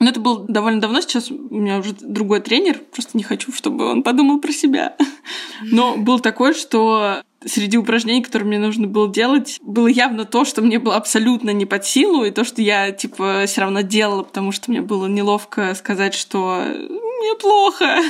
но 0.00 0.10
это 0.10 0.20
было 0.20 0.44
довольно 0.46 0.80
давно, 0.80 1.00
сейчас 1.00 1.30
у 1.30 1.54
меня 1.54 1.78
уже 1.78 1.94
другой 2.00 2.40
тренер, 2.40 2.80
просто 2.92 3.16
не 3.16 3.22
хочу, 3.22 3.52
чтобы 3.52 3.90
он 3.90 4.02
подумал 4.02 4.40
про 4.40 4.52
себя. 4.52 4.96
Но 5.62 5.96
был 5.96 6.18
такой, 6.20 6.52
что 6.52 7.22
среди 7.44 7.78
упражнений, 7.78 8.22
которые 8.22 8.48
мне 8.48 8.58
нужно 8.58 8.86
было 8.86 9.10
делать, 9.10 9.58
было 9.62 9.86
явно 9.86 10.24
то, 10.24 10.44
что 10.44 10.62
мне 10.62 10.78
было 10.78 10.96
абсолютно 10.96 11.50
не 11.50 11.64
под 11.64 11.84
силу, 11.84 12.24
и 12.24 12.30
то, 12.30 12.44
что 12.44 12.60
я, 12.60 12.90
типа, 12.90 13.44
все 13.46 13.62
равно 13.62 13.82
делала, 13.82 14.24
потому 14.24 14.52
что 14.52 14.70
мне 14.70 14.80
было 14.80 15.06
неловко 15.06 15.74
сказать, 15.74 16.14
что 16.14 16.64
мне 17.18 17.34
плохо. 17.36 18.00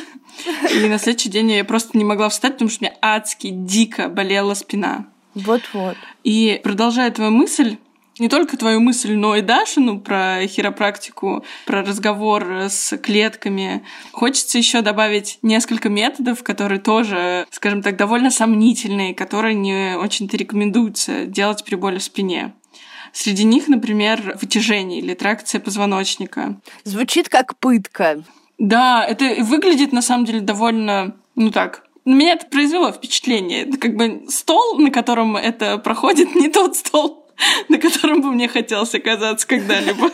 И 0.72 0.88
на 0.88 0.98
следующий 0.98 1.28
день 1.28 1.52
я 1.52 1.64
просто 1.64 1.96
не 1.96 2.04
могла 2.04 2.28
встать, 2.28 2.54
потому 2.54 2.70
что 2.70 2.84
у 2.84 2.86
меня 2.86 2.96
адски, 3.00 3.50
дико 3.50 4.08
болела 4.08 4.54
спина. 4.54 5.06
Вот-вот. 5.34 5.96
И 6.22 6.60
продолжая 6.62 7.10
твою 7.10 7.30
мысль, 7.30 7.76
не 8.18 8.28
только 8.28 8.56
твою 8.56 8.80
мысль, 8.80 9.14
но 9.14 9.34
и 9.34 9.40
Дашину 9.40 9.98
про 9.98 10.46
хиропрактику, 10.46 11.44
про 11.66 11.82
разговор 11.82 12.44
с 12.68 12.96
клетками. 12.98 13.84
Хочется 14.12 14.58
еще 14.58 14.82
добавить 14.82 15.38
несколько 15.42 15.88
методов, 15.88 16.42
которые 16.44 16.80
тоже, 16.80 17.46
скажем 17.50 17.82
так, 17.82 17.96
довольно 17.96 18.30
сомнительные, 18.30 19.14
которые 19.14 19.54
не 19.54 19.96
очень-то 19.96 20.36
рекомендуется 20.36 21.26
делать 21.26 21.64
при 21.64 21.74
боли 21.74 21.98
в 21.98 22.04
спине. 22.04 22.54
Среди 23.12 23.44
них, 23.44 23.68
например, 23.68 24.36
вытяжение 24.40 25.00
или 25.00 25.14
тракция 25.14 25.60
позвоночника. 25.60 26.60
Звучит 26.84 27.28
как 27.28 27.56
пытка. 27.58 28.24
Да, 28.58 29.04
это 29.04 29.42
выглядит 29.42 29.92
на 29.92 30.02
самом 30.02 30.24
деле 30.24 30.40
довольно, 30.40 31.16
ну 31.34 31.50
так, 31.50 31.84
на 32.04 32.14
меня 32.14 32.34
это 32.34 32.46
произвело 32.46 32.92
впечатление. 32.92 33.62
Это 33.62 33.78
как 33.78 33.96
бы 33.96 34.24
стол, 34.28 34.78
на 34.78 34.90
котором 34.90 35.36
это 35.36 35.78
проходит, 35.78 36.34
не 36.34 36.48
тот 36.48 36.76
стол, 36.76 37.26
на 37.68 37.78
котором 37.78 38.20
бы 38.20 38.30
мне 38.30 38.48
хотелось 38.48 38.94
оказаться 38.94 39.46
когда-либо. 39.46 40.10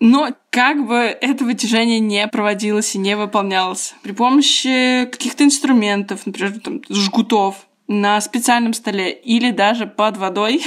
Но 0.00 0.28
как 0.50 0.86
бы 0.86 0.96
это 0.96 1.44
вытяжение 1.44 1.98
не 1.98 2.26
проводилось 2.28 2.94
и 2.94 2.98
не 2.98 3.16
выполнялось 3.16 3.94
при 4.02 4.12
помощи 4.12 5.06
каких-то 5.10 5.42
инструментов, 5.44 6.24
например, 6.24 6.60
там, 6.60 6.82
жгутов 6.88 7.66
на 7.88 8.20
специальном 8.20 8.74
столе 8.74 9.10
или 9.10 9.50
даже 9.50 9.86
под 9.86 10.16
водой. 10.16 10.62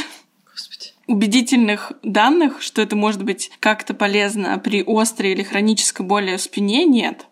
Убедительных 1.11 1.91
данных, 2.03 2.61
что 2.61 2.81
это 2.81 2.95
может 2.95 3.23
быть 3.23 3.51
как-то 3.59 3.93
полезно 3.93 4.57
при 4.59 4.83
острой 4.85 5.31
или 5.31 5.43
хронической 5.43 6.05
боли 6.05 6.37
в 6.37 6.41
спине, 6.41 6.85
нет. 6.85 7.25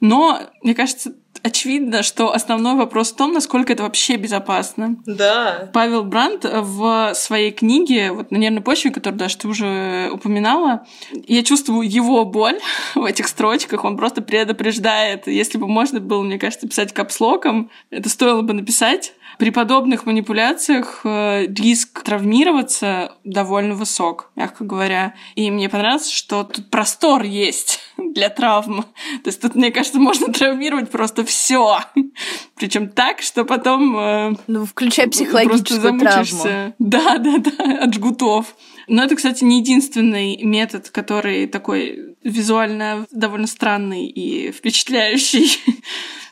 Но, 0.00 0.40
мне 0.62 0.74
кажется, 0.74 1.14
очевидно, 1.42 2.02
что 2.02 2.32
основной 2.32 2.74
вопрос 2.74 3.12
в 3.12 3.16
том, 3.16 3.32
насколько 3.32 3.72
это 3.72 3.84
вообще 3.84 4.16
безопасно. 4.16 4.96
Да. 5.06 5.70
Павел 5.72 6.04
Брандт 6.04 6.44
в 6.44 7.14
своей 7.14 7.52
книге 7.52 8.12
вот 8.12 8.30
на 8.30 8.36
нервной 8.36 8.62
почве, 8.62 8.90
которую 8.90 9.18
даже 9.18 9.38
ты 9.38 9.48
уже 9.48 10.10
упоминала, 10.12 10.86
я 11.26 11.42
чувствую 11.42 11.88
его 11.88 12.24
боль 12.24 12.58
в 12.94 13.04
этих 13.04 13.28
строчках. 13.28 13.84
Он 13.84 13.96
просто 13.96 14.22
предупреждает. 14.22 15.28
Если 15.28 15.56
бы 15.56 15.68
можно 15.68 16.00
было, 16.00 16.22
мне 16.22 16.38
кажется, 16.38 16.68
писать 16.68 16.92
капслоком, 16.92 17.70
это 17.90 18.08
стоило 18.08 18.42
бы 18.42 18.52
написать. 18.52 19.14
При 19.38 19.50
подобных 19.50 20.06
манипуляциях 20.06 21.00
э, 21.04 21.46
риск 21.46 22.02
травмироваться 22.02 23.12
довольно 23.24 23.74
высок, 23.74 24.30
мягко 24.34 24.64
говоря. 24.64 25.14
И 25.34 25.50
мне 25.50 25.68
понравилось, 25.68 26.10
что 26.10 26.44
тут 26.44 26.70
простор 26.70 27.22
есть 27.22 27.80
для 27.98 28.30
травм. 28.30 28.84
То 29.22 29.28
есть 29.28 29.40
тут, 29.42 29.54
мне 29.54 29.70
кажется, 29.70 29.98
можно 29.98 30.32
травмировать 30.32 30.90
просто 30.90 31.24
все. 31.24 31.80
Причем 32.56 32.88
так, 32.88 33.20
что 33.20 33.44
потом... 33.44 33.96
Э, 33.98 34.34
ну, 34.46 34.64
включая 34.64 35.08
психологическую 35.08 35.98
травму. 35.98 36.74
Да, 36.78 37.18
да, 37.18 37.38
да, 37.38 37.78
от 37.82 37.94
жгутов. 37.94 38.54
Но 38.88 39.02
это, 39.02 39.16
кстати, 39.16 39.44
не 39.44 39.58
единственный 39.60 40.42
метод, 40.42 40.90
который 40.90 41.46
такой 41.46 42.16
визуально 42.22 43.06
довольно 43.10 43.46
странный 43.46 44.06
и 44.06 44.50
впечатляющий. 44.52 45.58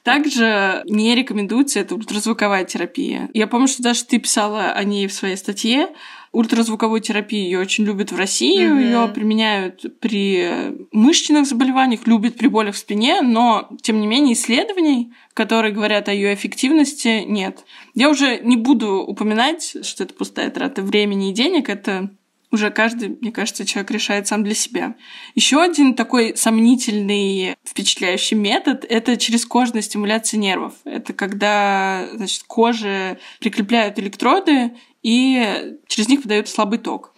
Также 0.05 0.83
не 0.85 1.15
рекомендуется 1.15 1.81
это 1.81 1.95
ультразвуковая 1.95 2.65
терапия. 2.65 3.31
Я 3.33 3.47
помню, 3.47 3.67
что 3.67 3.83
даже 3.83 4.05
ты 4.05 4.19
писала 4.19 4.71
о 4.71 4.85
ней 4.85 5.07
в 5.07 5.15
своей 5.15 5.37
статье. 5.37 5.89
Ультразвуковую 6.31 7.01
терапию 7.01 7.45
ее 7.45 7.59
очень 7.59 7.85
любят 7.85 8.13
в 8.13 8.17
России, 8.17 8.61
mm-hmm. 8.61 8.85
ее 8.85 9.09
применяют 9.09 9.99
при 10.01 10.77
мышечных 10.93 11.47
заболеваниях, 11.47 12.07
любят 12.07 12.37
при 12.37 12.49
болях 12.49 12.75
в 12.75 12.79
спине, 12.79 13.23
но 13.23 13.69
тем 13.81 13.99
не 13.99 14.07
менее 14.07 14.35
исследований, 14.35 15.13
которые 15.33 15.73
говорят 15.73 16.09
о 16.09 16.13
ее 16.13 16.35
эффективности, 16.35 17.23
нет. 17.25 17.65
Я 17.95 18.11
уже 18.11 18.41
не 18.41 18.57
буду 18.57 18.97
упоминать, 18.99 19.77
что 19.83 20.05
это 20.05 20.13
пустая 20.13 20.51
трата 20.51 20.83
времени 20.83 21.31
и 21.31 21.35
денег, 21.35 21.71
это 21.71 22.11
уже 22.55 22.71
каждый, 22.71 23.19
мне 23.21 23.33
кажется, 23.33 23.67
человек 23.67 23.91
решает 23.91 24.27
сам 24.27 24.45
для 24.45 24.55
себя. 24.55 24.95
Еще 25.35 25.61
один 25.61 25.95
такой 25.95 26.37
сомнительный, 26.37 27.57
впечатляющий 27.65 28.37
метод— 28.37 28.87
это 28.89 29.17
через 29.17 29.45
кожная 29.45 29.83
стимуляция 29.83 30.39
нервов. 30.39 30.75
Это 30.85 31.13
когда, 31.13 32.09
значит, 32.15 32.45
коже 32.47 33.19
прикрепляют 33.41 33.99
электроды 33.99 34.73
и 35.03 35.77
через 35.87 36.09
них 36.09 36.23
подают 36.23 36.49
слабый 36.49 36.79
ток. 36.79 37.13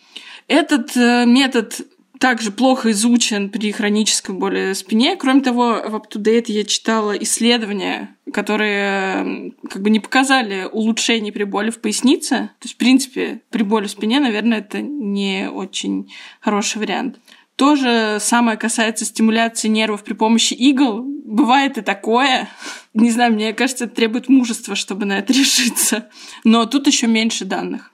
Этот 0.48 0.96
э, 0.96 1.24
метод 1.26 1.80
также 2.18 2.50
плохо 2.50 2.90
изучен 2.90 3.50
при 3.50 3.72
хронической 3.72 4.34
боли 4.34 4.72
в 4.72 4.76
спине. 4.76 5.16
Кроме 5.16 5.40
того, 5.40 5.82
в 5.86 5.94
UpToDate 5.94 6.46
я 6.48 6.64
читала 6.64 7.12
исследования, 7.12 8.16
которые 8.32 9.52
как 9.68 9.82
бы 9.82 9.90
не 9.90 10.00
показали 10.00 10.68
улучшений 10.70 11.32
при 11.32 11.44
боли 11.44 11.70
в 11.70 11.80
пояснице. 11.80 12.50
То 12.60 12.64
есть, 12.64 12.74
в 12.74 12.78
принципе, 12.78 13.42
при 13.50 13.62
боли 13.62 13.86
в 13.86 13.90
спине, 13.90 14.20
наверное, 14.20 14.58
это 14.58 14.80
не 14.80 15.50
очень 15.50 16.12
хороший 16.40 16.78
вариант. 16.78 17.18
То 17.56 17.74
же 17.74 18.18
самое 18.20 18.58
касается 18.58 19.06
стимуляции 19.06 19.68
нервов 19.68 20.04
при 20.04 20.12
помощи 20.12 20.52
игл. 20.52 21.02
Бывает 21.02 21.78
и 21.78 21.80
такое. 21.80 22.48
Не 22.94 23.10
знаю, 23.10 23.32
мне 23.32 23.52
кажется, 23.54 23.84
это 23.84 23.96
требует 23.96 24.28
мужества, 24.28 24.74
чтобы 24.74 25.06
на 25.06 25.18
это 25.18 25.32
решиться. 25.32 26.08
Но 26.44 26.66
тут 26.66 26.86
еще 26.86 27.06
меньше 27.06 27.46
данных. 27.46 27.92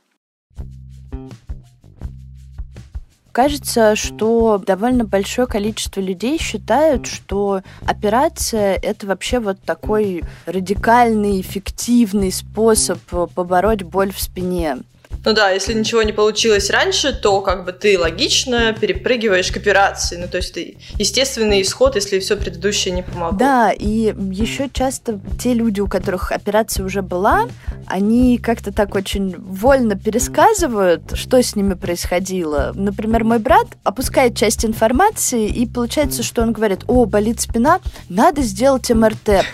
Кажется, 3.33 3.97
что 3.97 4.59
довольно 4.59 5.05
большое 5.05 5.49
количество 5.49 6.01
людей 6.01 6.39
считают, 6.39 7.07
что 7.07 7.62
операция— 7.87 8.74
это 8.83 9.07
вообще 9.07 9.41
вот 9.41 9.59
такой 9.62 10.22
радикальный, 10.45 11.41
эффективный 11.41 12.30
способ 12.30 12.99
побороть 13.35 13.85
боль 13.85 14.12
в 14.12 14.20
спине. 14.20 14.78
Ну 15.24 15.32
да, 15.32 15.50
если 15.50 15.72
ничего 15.72 16.02
не 16.02 16.12
получилось 16.12 16.70
раньше, 16.70 17.12
то 17.12 17.40
как 17.40 17.64
бы 17.64 17.72
ты 17.72 17.98
логично 17.98 18.74
перепрыгиваешь 18.78 19.52
к 19.52 19.56
операции. 19.56 20.16
Ну 20.16 20.28
то 20.28 20.38
есть 20.38 20.54
ты 20.54 20.76
естественный 20.98 21.62
исход, 21.62 21.94
если 21.94 22.18
все 22.18 22.36
предыдущее 22.36 22.92
не 22.92 23.02
помогло. 23.02 23.38
Да, 23.38 23.72
и 23.72 24.14
еще 24.30 24.68
часто 24.72 25.20
те 25.40 25.54
люди, 25.54 25.80
у 25.80 25.86
которых 25.86 26.32
операция 26.32 26.84
уже 26.84 27.02
была, 27.02 27.48
они 27.86 28.38
как-то 28.38 28.72
так 28.72 28.94
очень 28.94 29.36
вольно 29.38 29.94
пересказывают, 29.96 31.12
что 31.14 31.42
с 31.42 31.54
ними 31.54 31.74
происходило. 31.74 32.72
Например, 32.74 33.24
мой 33.24 33.38
брат 33.38 33.66
опускает 33.84 34.36
часть 34.36 34.64
информации, 34.64 35.46
и 35.46 35.66
получается, 35.66 36.22
что 36.22 36.42
он 36.42 36.52
говорит, 36.52 36.80
о, 36.88 37.04
болит 37.06 37.40
спина, 37.40 37.80
надо 38.08 38.42
сделать 38.42 38.90
МРТ. 38.90 39.44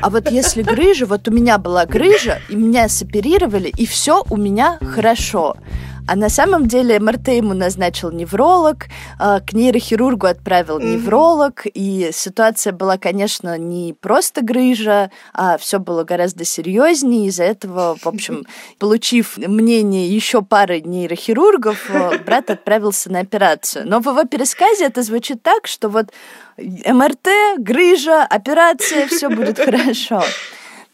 А 0.00 0.10
вот 0.10 0.30
если 0.30 0.62
грыжа, 0.62 1.06
вот 1.06 1.28
у 1.28 1.30
меня 1.30 1.58
была 1.58 1.86
грыжа, 1.86 2.40
и 2.48 2.56
меня 2.56 2.88
соперировали, 2.88 3.68
и 3.68 3.86
все 3.86 4.24
у 4.30 4.36
меня 4.36 4.78
хорошо. 4.94 5.56
А 6.08 6.16
на 6.16 6.30
самом 6.30 6.66
деле 6.66 6.98
МРТ 6.98 7.28
ему 7.28 7.52
назначил 7.52 8.10
невролог, 8.10 8.86
а, 9.18 9.40
к 9.40 9.52
нейрохирургу 9.52 10.26
отправил 10.26 10.80
невролог, 10.80 11.66
и 11.66 12.08
ситуация 12.14 12.72
была, 12.72 12.96
конечно, 12.96 13.58
не 13.58 13.92
просто 13.92 14.40
грыжа, 14.42 15.10
а 15.34 15.58
все 15.58 15.78
было 15.78 16.04
гораздо 16.04 16.46
серьезнее. 16.46 17.26
Из-за 17.26 17.44
этого, 17.44 17.98
в 18.00 18.06
общем, 18.06 18.46
получив 18.78 19.36
мнение 19.36 20.08
еще 20.08 20.40
пары 20.40 20.80
нейрохирургов, 20.80 21.90
э, 21.90 22.18
брат 22.24 22.48
отправился 22.50 23.12
на 23.12 23.20
операцию. 23.20 23.86
Но 23.86 24.00
в 24.00 24.06
его 24.06 24.24
пересказе 24.24 24.86
это 24.86 25.02
звучит 25.02 25.42
так, 25.42 25.66
что 25.66 25.90
вот 25.90 26.06
МРТ, 26.56 27.58
грыжа, 27.58 28.24
операция, 28.24 29.06
все 29.08 29.28
будет 29.28 29.58
хорошо. 29.62 30.22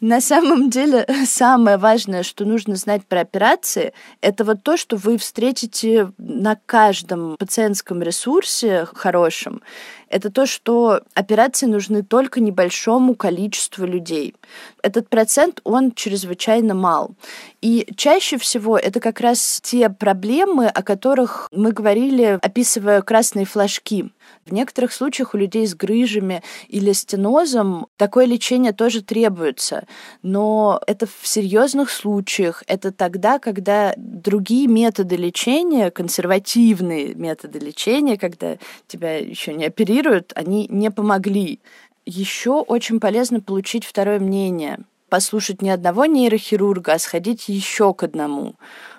На 0.01 0.19
самом 0.19 0.69
деле, 0.69 1.07
самое 1.25 1.77
важное, 1.77 2.23
что 2.23 2.45
нужно 2.45 2.75
знать 2.75 3.05
про 3.05 3.21
операции, 3.21 3.93
это 4.21 4.43
вот 4.43 4.63
то, 4.63 4.77
что 4.77 4.97
вы 4.97 5.17
встретите 5.17 6.11
на 6.17 6.57
каждом 6.65 7.37
пациентском 7.37 8.01
ресурсе 8.01 8.85
хорошем. 8.93 9.61
Это 10.09 10.29
то, 10.29 10.45
что 10.45 11.01
операции 11.13 11.65
нужны 11.65 12.03
только 12.03 12.39
небольшому 12.39 13.15
количеству 13.15 13.85
людей. 13.85 14.35
Этот 14.85 15.09
процент, 15.09 15.61
он 15.63 15.93
чрезвычайно 15.93 16.75
мал. 16.75 17.15
И 17.59 17.87
чаще 17.97 18.37
всего 18.37 18.77
это 18.77 18.99
как 18.99 19.19
раз 19.19 19.59
те 19.63 19.89
проблемы, 19.89 20.67
о 20.67 20.83
которых 20.83 21.49
мы 21.51 21.71
говорили, 21.71 22.37
описывая 22.39 23.01
красные 23.01 23.45
флажки. 23.47 24.11
В 24.45 24.53
некоторых 24.53 24.93
случаях 24.93 25.33
у 25.33 25.37
людей 25.37 25.65
с 25.65 25.73
грыжами 25.73 26.43
или 26.67 26.91
стенозом 26.91 27.87
такое 27.97 28.25
лечение 28.25 28.73
тоже 28.73 29.01
требуется, 29.01 29.87
но 30.21 30.79
это 30.85 31.07
в 31.07 31.27
серьезных 31.27 31.89
случаях, 31.89 32.63
это 32.67 32.91
тогда, 32.91 33.39
когда 33.39 33.95
другие 33.97 34.67
методы 34.67 35.15
лечения, 35.15 35.89
консервативные 35.89 37.15
методы 37.15 37.57
лечения, 37.57 38.17
когда 38.17 38.57
тебя 38.85 39.17
еще 39.17 39.53
не 39.53 39.65
оперируют, 39.65 40.31
они 40.35 40.67
не 40.69 40.91
помогли. 40.91 41.59
Еще 42.05 42.51
очень 42.51 42.99
полезно 42.99 43.41
получить 43.41 43.83
второе 43.83 44.19
мнение. 44.19 44.79
Послушать 45.09 45.61
не 45.63 45.71
одного 45.71 46.05
нейрохирурга, 46.05 46.93
а 46.93 46.99
сходить 46.99 47.49
еще 47.49 47.93
к 47.93 48.03
одному, 48.03 48.55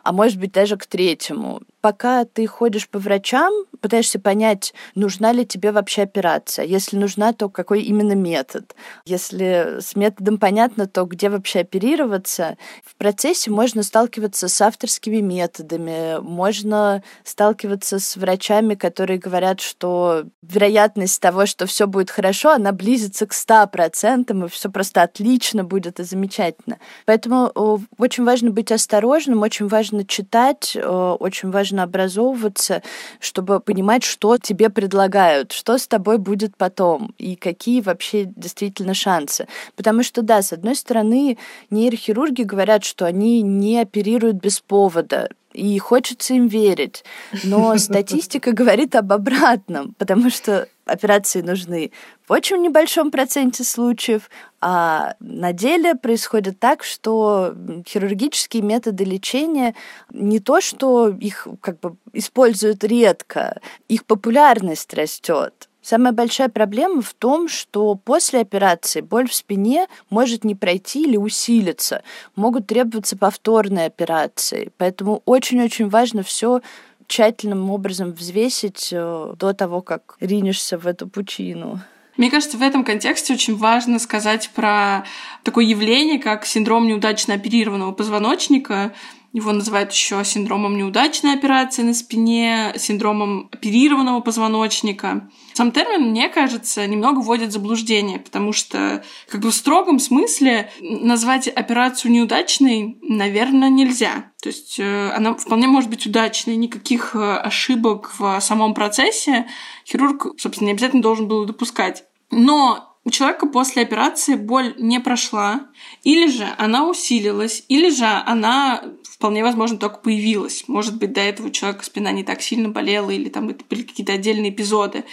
а 0.06 0.12
может 0.12 0.38
быть 0.38 0.52
даже 0.52 0.76
к 0.76 0.86
третьему 0.86 1.62
пока 1.86 2.24
ты 2.24 2.48
ходишь 2.48 2.88
по 2.88 2.98
врачам, 2.98 3.52
пытаешься 3.80 4.18
понять, 4.18 4.74
нужна 4.96 5.30
ли 5.30 5.46
тебе 5.46 5.70
вообще 5.70 6.02
операция. 6.02 6.64
Если 6.64 6.96
нужна, 6.96 7.32
то 7.32 7.48
какой 7.48 7.82
именно 7.82 8.14
метод. 8.16 8.74
Если 9.04 9.76
с 9.78 9.94
методом 9.94 10.38
понятно, 10.38 10.88
то 10.88 11.04
где 11.04 11.28
вообще 11.28 11.60
оперироваться. 11.60 12.56
В 12.84 12.96
процессе 12.96 13.52
можно 13.52 13.84
сталкиваться 13.84 14.48
с 14.48 14.60
авторскими 14.60 15.20
методами, 15.20 16.18
можно 16.20 17.04
сталкиваться 17.22 18.00
с 18.00 18.16
врачами, 18.16 18.74
которые 18.74 19.20
говорят, 19.20 19.60
что 19.60 20.24
вероятность 20.42 21.20
того, 21.20 21.46
что 21.46 21.66
все 21.66 21.86
будет 21.86 22.10
хорошо, 22.10 22.50
она 22.50 22.72
близится 22.72 23.28
к 23.28 23.32
100%, 23.32 24.44
и 24.44 24.48
все 24.48 24.70
просто 24.70 25.02
отлично 25.02 25.62
будет 25.62 26.00
и 26.00 26.02
замечательно. 26.02 26.78
Поэтому 27.04 27.84
очень 27.96 28.24
важно 28.24 28.50
быть 28.50 28.72
осторожным, 28.72 29.42
очень 29.42 29.68
важно 29.68 29.95
читать, 30.04 30.76
очень 30.76 31.50
важно 31.50 31.82
образовываться, 31.82 32.82
чтобы 33.20 33.60
понимать, 33.60 34.02
что 34.02 34.36
тебе 34.38 34.70
предлагают, 34.70 35.52
что 35.52 35.78
с 35.78 35.86
тобой 35.86 36.18
будет 36.18 36.56
потом 36.56 37.14
и 37.18 37.36
какие 37.36 37.80
вообще 37.80 38.24
действительно 38.24 38.94
шансы. 38.94 39.46
Потому 39.76 40.02
что, 40.02 40.22
да, 40.22 40.42
с 40.42 40.52
одной 40.52 40.76
стороны, 40.76 41.38
нейрохирурги 41.70 42.42
говорят, 42.42 42.84
что 42.84 43.06
они 43.06 43.42
не 43.42 43.80
оперируют 43.80 44.36
без 44.36 44.60
повода 44.60 45.30
и 45.56 45.78
хочется 45.78 46.34
им 46.34 46.48
верить. 46.48 47.04
Но 47.42 47.76
статистика 47.78 48.52
говорит 48.52 48.94
об 48.94 49.12
обратном, 49.12 49.94
потому 49.98 50.30
что 50.30 50.68
операции 50.84 51.40
нужны 51.40 51.90
в 52.28 52.32
очень 52.32 52.62
небольшом 52.62 53.10
проценте 53.10 53.64
случаев, 53.64 54.30
а 54.68 55.14
на 55.20 55.52
деле 55.52 55.94
происходит 55.94 56.58
так, 56.58 56.82
что 56.82 57.54
хирургические 57.86 58.64
методы 58.64 59.04
лечения 59.04 59.76
не 60.12 60.40
то, 60.40 60.60
что 60.60 61.08
их 61.08 61.46
как 61.60 61.78
бы 61.78 61.94
используют 62.12 62.82
редко, 62.82 63.60
их 63.86 64.04
популярность 64.04 64.92
растет. 64.92 65.68
Самая 65.82 66.12
большая 66.12 66.48
проблема 66.48 67.00
в 67.00 67.14
том, 67.14 67.48
что 67.48 67.94
после 67.94 68.40
операции 68.40 69.02
боль 69.02 69.28
в 69.28 69.34
спине 69.34 69.86
может 70.10 70.42
не 70.42 70.56
пройти 70.56 71.04
или 71.04 71.16
усилиться. 71.16 72.02
Могут 72.34 72.66
требоваться 72.66 73.16
повторные 73.16 73.86
операции. 73.86 74.72
Поэтому 74.78 75.22
очень-очень 75.26 75.88
важно 75.88 76.24
все 76.24 76.60
тщательным 77.06 77.70
образом 77.70 78.10
взвесить 78.10 78.88
э, 78.90 79.34
до 79.38 79.52
того, 79.52 79.80
как 79.80 80.16
ринешься 80.18 80.76
в 80.76 80.88
эту 80.88 81.06
пучину. 81.06 81.78
Мне 82.16 82.30
кажется, 82.30 82.56
в 82.56 82.62
этом 82.62 82.84
контексте 82.84 83.34
очень 83.34 83.56
важно 83.56 83.98
сказать 83.98 84.50
про 84.54 85.04
такое 85.42 85.64
явление, 85.64 86.18
как 86.18 86.46
синдром 86.46 86.86
неудачно 86.86 87.34
оперированного 87.34 87.92
позвоночника, 87.92 88.94
его 89.36 89.52
называют 89.52 89.92
еще 89.92 90.24
синдромом 90.24 90.78
неудачной 90.78 91.34
операции 91.34 91.82
на 91.82 91.92
спине, 91.92 92.72
синдромом 92.78 93.50
оперированного 93.52 94.20
позвоночника. 94.20 95.28
Сам 95.52 95.72
термин, 95.72 96.08
мне 96.08 96.30
кажется, 96.30 96.86
немного 96.86 97.20
вводит 97.20 97.50
в 97.50 97.52
заблуждение, 97.52 98.18
потому 98.18 98.54
что 98.54 99.04
как 99.28 99.42
бы 99.42 99.50
в 99.50 99.54
строгом 99.54 99.98
смысле 99.98 100.70
назвать 100.80 101.48
операцию 101.48 102.12
неудачной, 102.12 102.96
наверное, 103.02 103.68
нельзя. 103.68 104.32
То 104.40 104.48
есть 104.48 104.80
э, 104.80 105.10
она 105.10 105.34
вполне 105.34 105.66
может 105.66 105.90
быть 105.90 106.06
удачной, 106.06 106.56
никаких 106.56 107.14
э, 107.14 107.36
ошибок 107.36 108.14
в 108.18 108.40
самом 108.40 108.72
процессе 108.72 109.48
хирург, 109.86 110.28
собственно, 110.38 110.68
не 110.68 110.72
обязательно 110.72 111.02
должен 111.02 111.28
был 111.28 111.44
допускать. 111.44 112.04
Но 112.30 112.95
у 113.06 113.10
человека 113.10 113.46
после 113.46 113.82
операции 113.82 114.34
боль 114.34 114.74
не 114.78 114.98
прошла, 114.98 115.68
или 116.02 116.26
же 116.26 116.44
она 116.58 116.88
усилилась, 116.88 117.64
или 117.68 117.88
же 117.88 118.04
она 118.04 118.82
вполне 119.04 119.44
возможно 119.44 119.78
только 119.78 119.98
появилась. 119.98 120.64
Может 120.66 120.98
быть, 120.98 121.12
до 121.12 121.20
этого 121.20 121.46
у 121.46 121.50
человека 121.50 121.84
спина 121.84 122.10
не 122.10 122.24
так 122.24 122.42
сильно 122.42 122.68
болела, 122.68 123.10
или 123.10 123.28
там 123.28 123.48
это 123.48 123.64
были 123.70 123.82
какие-то 123.82 124.12
отдельные 124.12 124.50
эпизоды. 124.50 125.04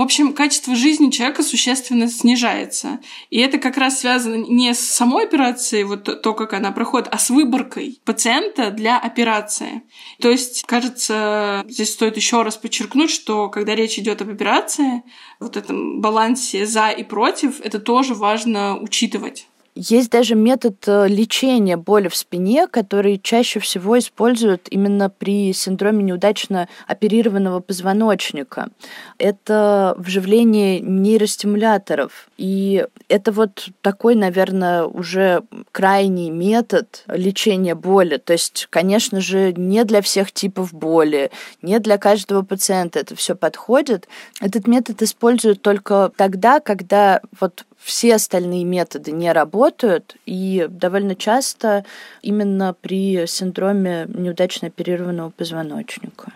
В 0.00 0.02
общем, 0.02 0.32
качество 0.32 0.74
жизни 0.74 1.10
человека 1.10 1.42
существенно 1.42 2.08
снижается. 2.08 3.00
И 3.28 3.38
это 3.38 3.58
как 3.58 3.76
раз 3.76 4.00
связано 4.00 4.36
не 4.36 4.72
с 4.72 4.80
самой 4.80 5.24
операцией, 5.24 5.84
вот 5.84 6.22
то, 6.22 6.32
как 6.32 6.54
она 6.54 6.72
проходит, 6.72 7.06
а 7.12 7.18
с 7.18 7.28
выборкой 7.28 8.00
пациента 8.06 8.70
для 8.70 8.98
операции. 8.98 9.82
То 10.18 10.30
есть, 10.30 10.64
кажется, 10.64 11.66
здесь 11.68 11.92
стоит 11.92 12.16
еще 12.16 12.40
раз 12.40 12.56
подчеркнуть, 12.56 13.10
что 13.10 13.50
когда 13.50 13.74
речь 13.74 13.98
идет 13.98 14.22
об 14.22 14.30
операции, 14.30 15.02
вот 15.38 15.58
этом 15.58 16.00
балансе 16.00 16.64
за 16.64 16.88
и 16.88 17.04
против, 17.04 17.60
это 17.60 17.78
тоже 17.78 18.14
важно 18.14 18.78
учитывать. 18.78 19.49
Есть 19.76 20.10
даже 20.10 20.34
метод 20.34 20.82
э, 20.88 21.06
лечения 21.06 21.76
боли 21.76 22.08
в 22.08 22.16
спине, 22.16 22.66
который 22.66 23.20
чаще 23.22 23.60
всего 23.60 23.98
используют 23.98 24.66
именно 24.68 25.10
при 25.10 25.52
синдроме 25.52 26.02
неудачно 26.02 26.68
оперированного 26.88 27.60
позвоночника. 27.60 28.70
Это 29.18 29.94
вживление 29.96 30.80
нейростимуляторов. 30.80 32.28
И 32.36 32.84
это 33.08 33.30
вот 33.30 33.68
такой, 33.80 34.16
наверное, 34.16 34.84
уже 34.84 35.42
крайний 35.70 36.30
метод 36.30 37.04
лечения 37.06 37.76
боли. 37.76 38.16
То 38.16 38.32
есть, 38.32 38.66
конечно 38.70 39.20
же, 39.20 39.52
не 39.52 39.84
для 39.84 40.02
всех 40.02 40.32
типов 40.32 40.74
боли, 40.74 41.30
не 41.62 41.78
для 41.78 41.96
каждого 41.96 42.42
пациента 42.42 42.98
это 42.98 43.14
все 43.14 43.36
подходит. 43.36 44.08
Этот 44.40 44.66
метод 44.66 45.00
используют 45.02 45.62
только 45.62 46.10
тогда, 46.16 46.58
когда 46.58 47.20
вот 47.38 47.64
все 47.82 48.14
остальные 48.14 48.64
методы 48.64 49.10
не 49.12 49.32
работают, 49.32 50.16
и 50.26 50.66
довольно 50.68 51.14
часто 51.14 51.84
именно 52.22 52.74
при 52.74 53.26
синдроме 53.26 54.06
неудачно 54.08 54.68
оперированного 54.68 55.30
позвоночника. 55.30 56.32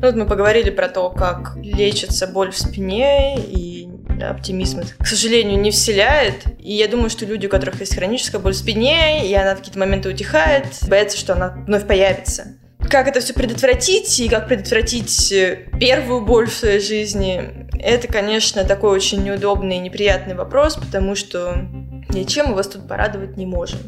Вот 0.00 0.14
мы 0.14 0.26
поговорили 0.26 0.70
про 0.70 0.88
то, 0.88 1.10
как 1.10 1.56
лечится 1.56 2.28
боль 2.28 2.52
в 2.52 2.58
спине, 2.58 3.36
и 3.36 3.88
оптимизм 4.22 4.80
это, 4.80 4.92
к 4.96 5.06
сожалению, 5.06 5.60
не 5.60 5.70
вселяет. 5.70 6.44
И 6.60 6.72
я 6.72 6.86
думаю, 6.86 7.10
что 7.10 7.26
люди, 7.26 7.46
у 7.46 7.50
которых 7.50 7.80
есть 7.80 7.94
хроническая 7.94 8.40
боль 8.40 8.52
в 8.52 8.56
спине, 8.56 9.28
и 9.28 9.34
она 9.34 9.54
в 9.54 9.58
какие-то 9.58 9.78
моменты 9.78 10.08
утихает, 10.08 10.66
боятся, 10.88 11.16
что 11.16 11.32
она 11.32 11.48
вновь 11.66 11.86
появится 11.86 12.57
как 12.78 13.08
это 13.08 13.20
все 13.20 13.34
предотвратить 13.34 14.20
и 14.20 14.28
как 14.28 14.48
предотвратить 14.48 15.32
э, 15.32 15.68
первую 15.78 16.20
боль 16.20 16.48
в 16.48 16.54
своей 16.54 16.80
жизни, 16.80 17.68
это, 17.78 18.08
конечно, 18.08 18.64
такой 18.64 18.90
очень 18.90 19.22
неудобный 19.24 19.76
и 19.76 19.80
неприятный 19.80 20.34
вопрос, 20.34 20.76
потому 20.76 21.14
что 21.14 21.66
ничем 22.10 22.46
мы 22.46 22.54
вас 22.54 22.68
тут 22.68 22.86
порадовать 22.88 23.36
не 23.36 23.46
можем. 23.46 23.78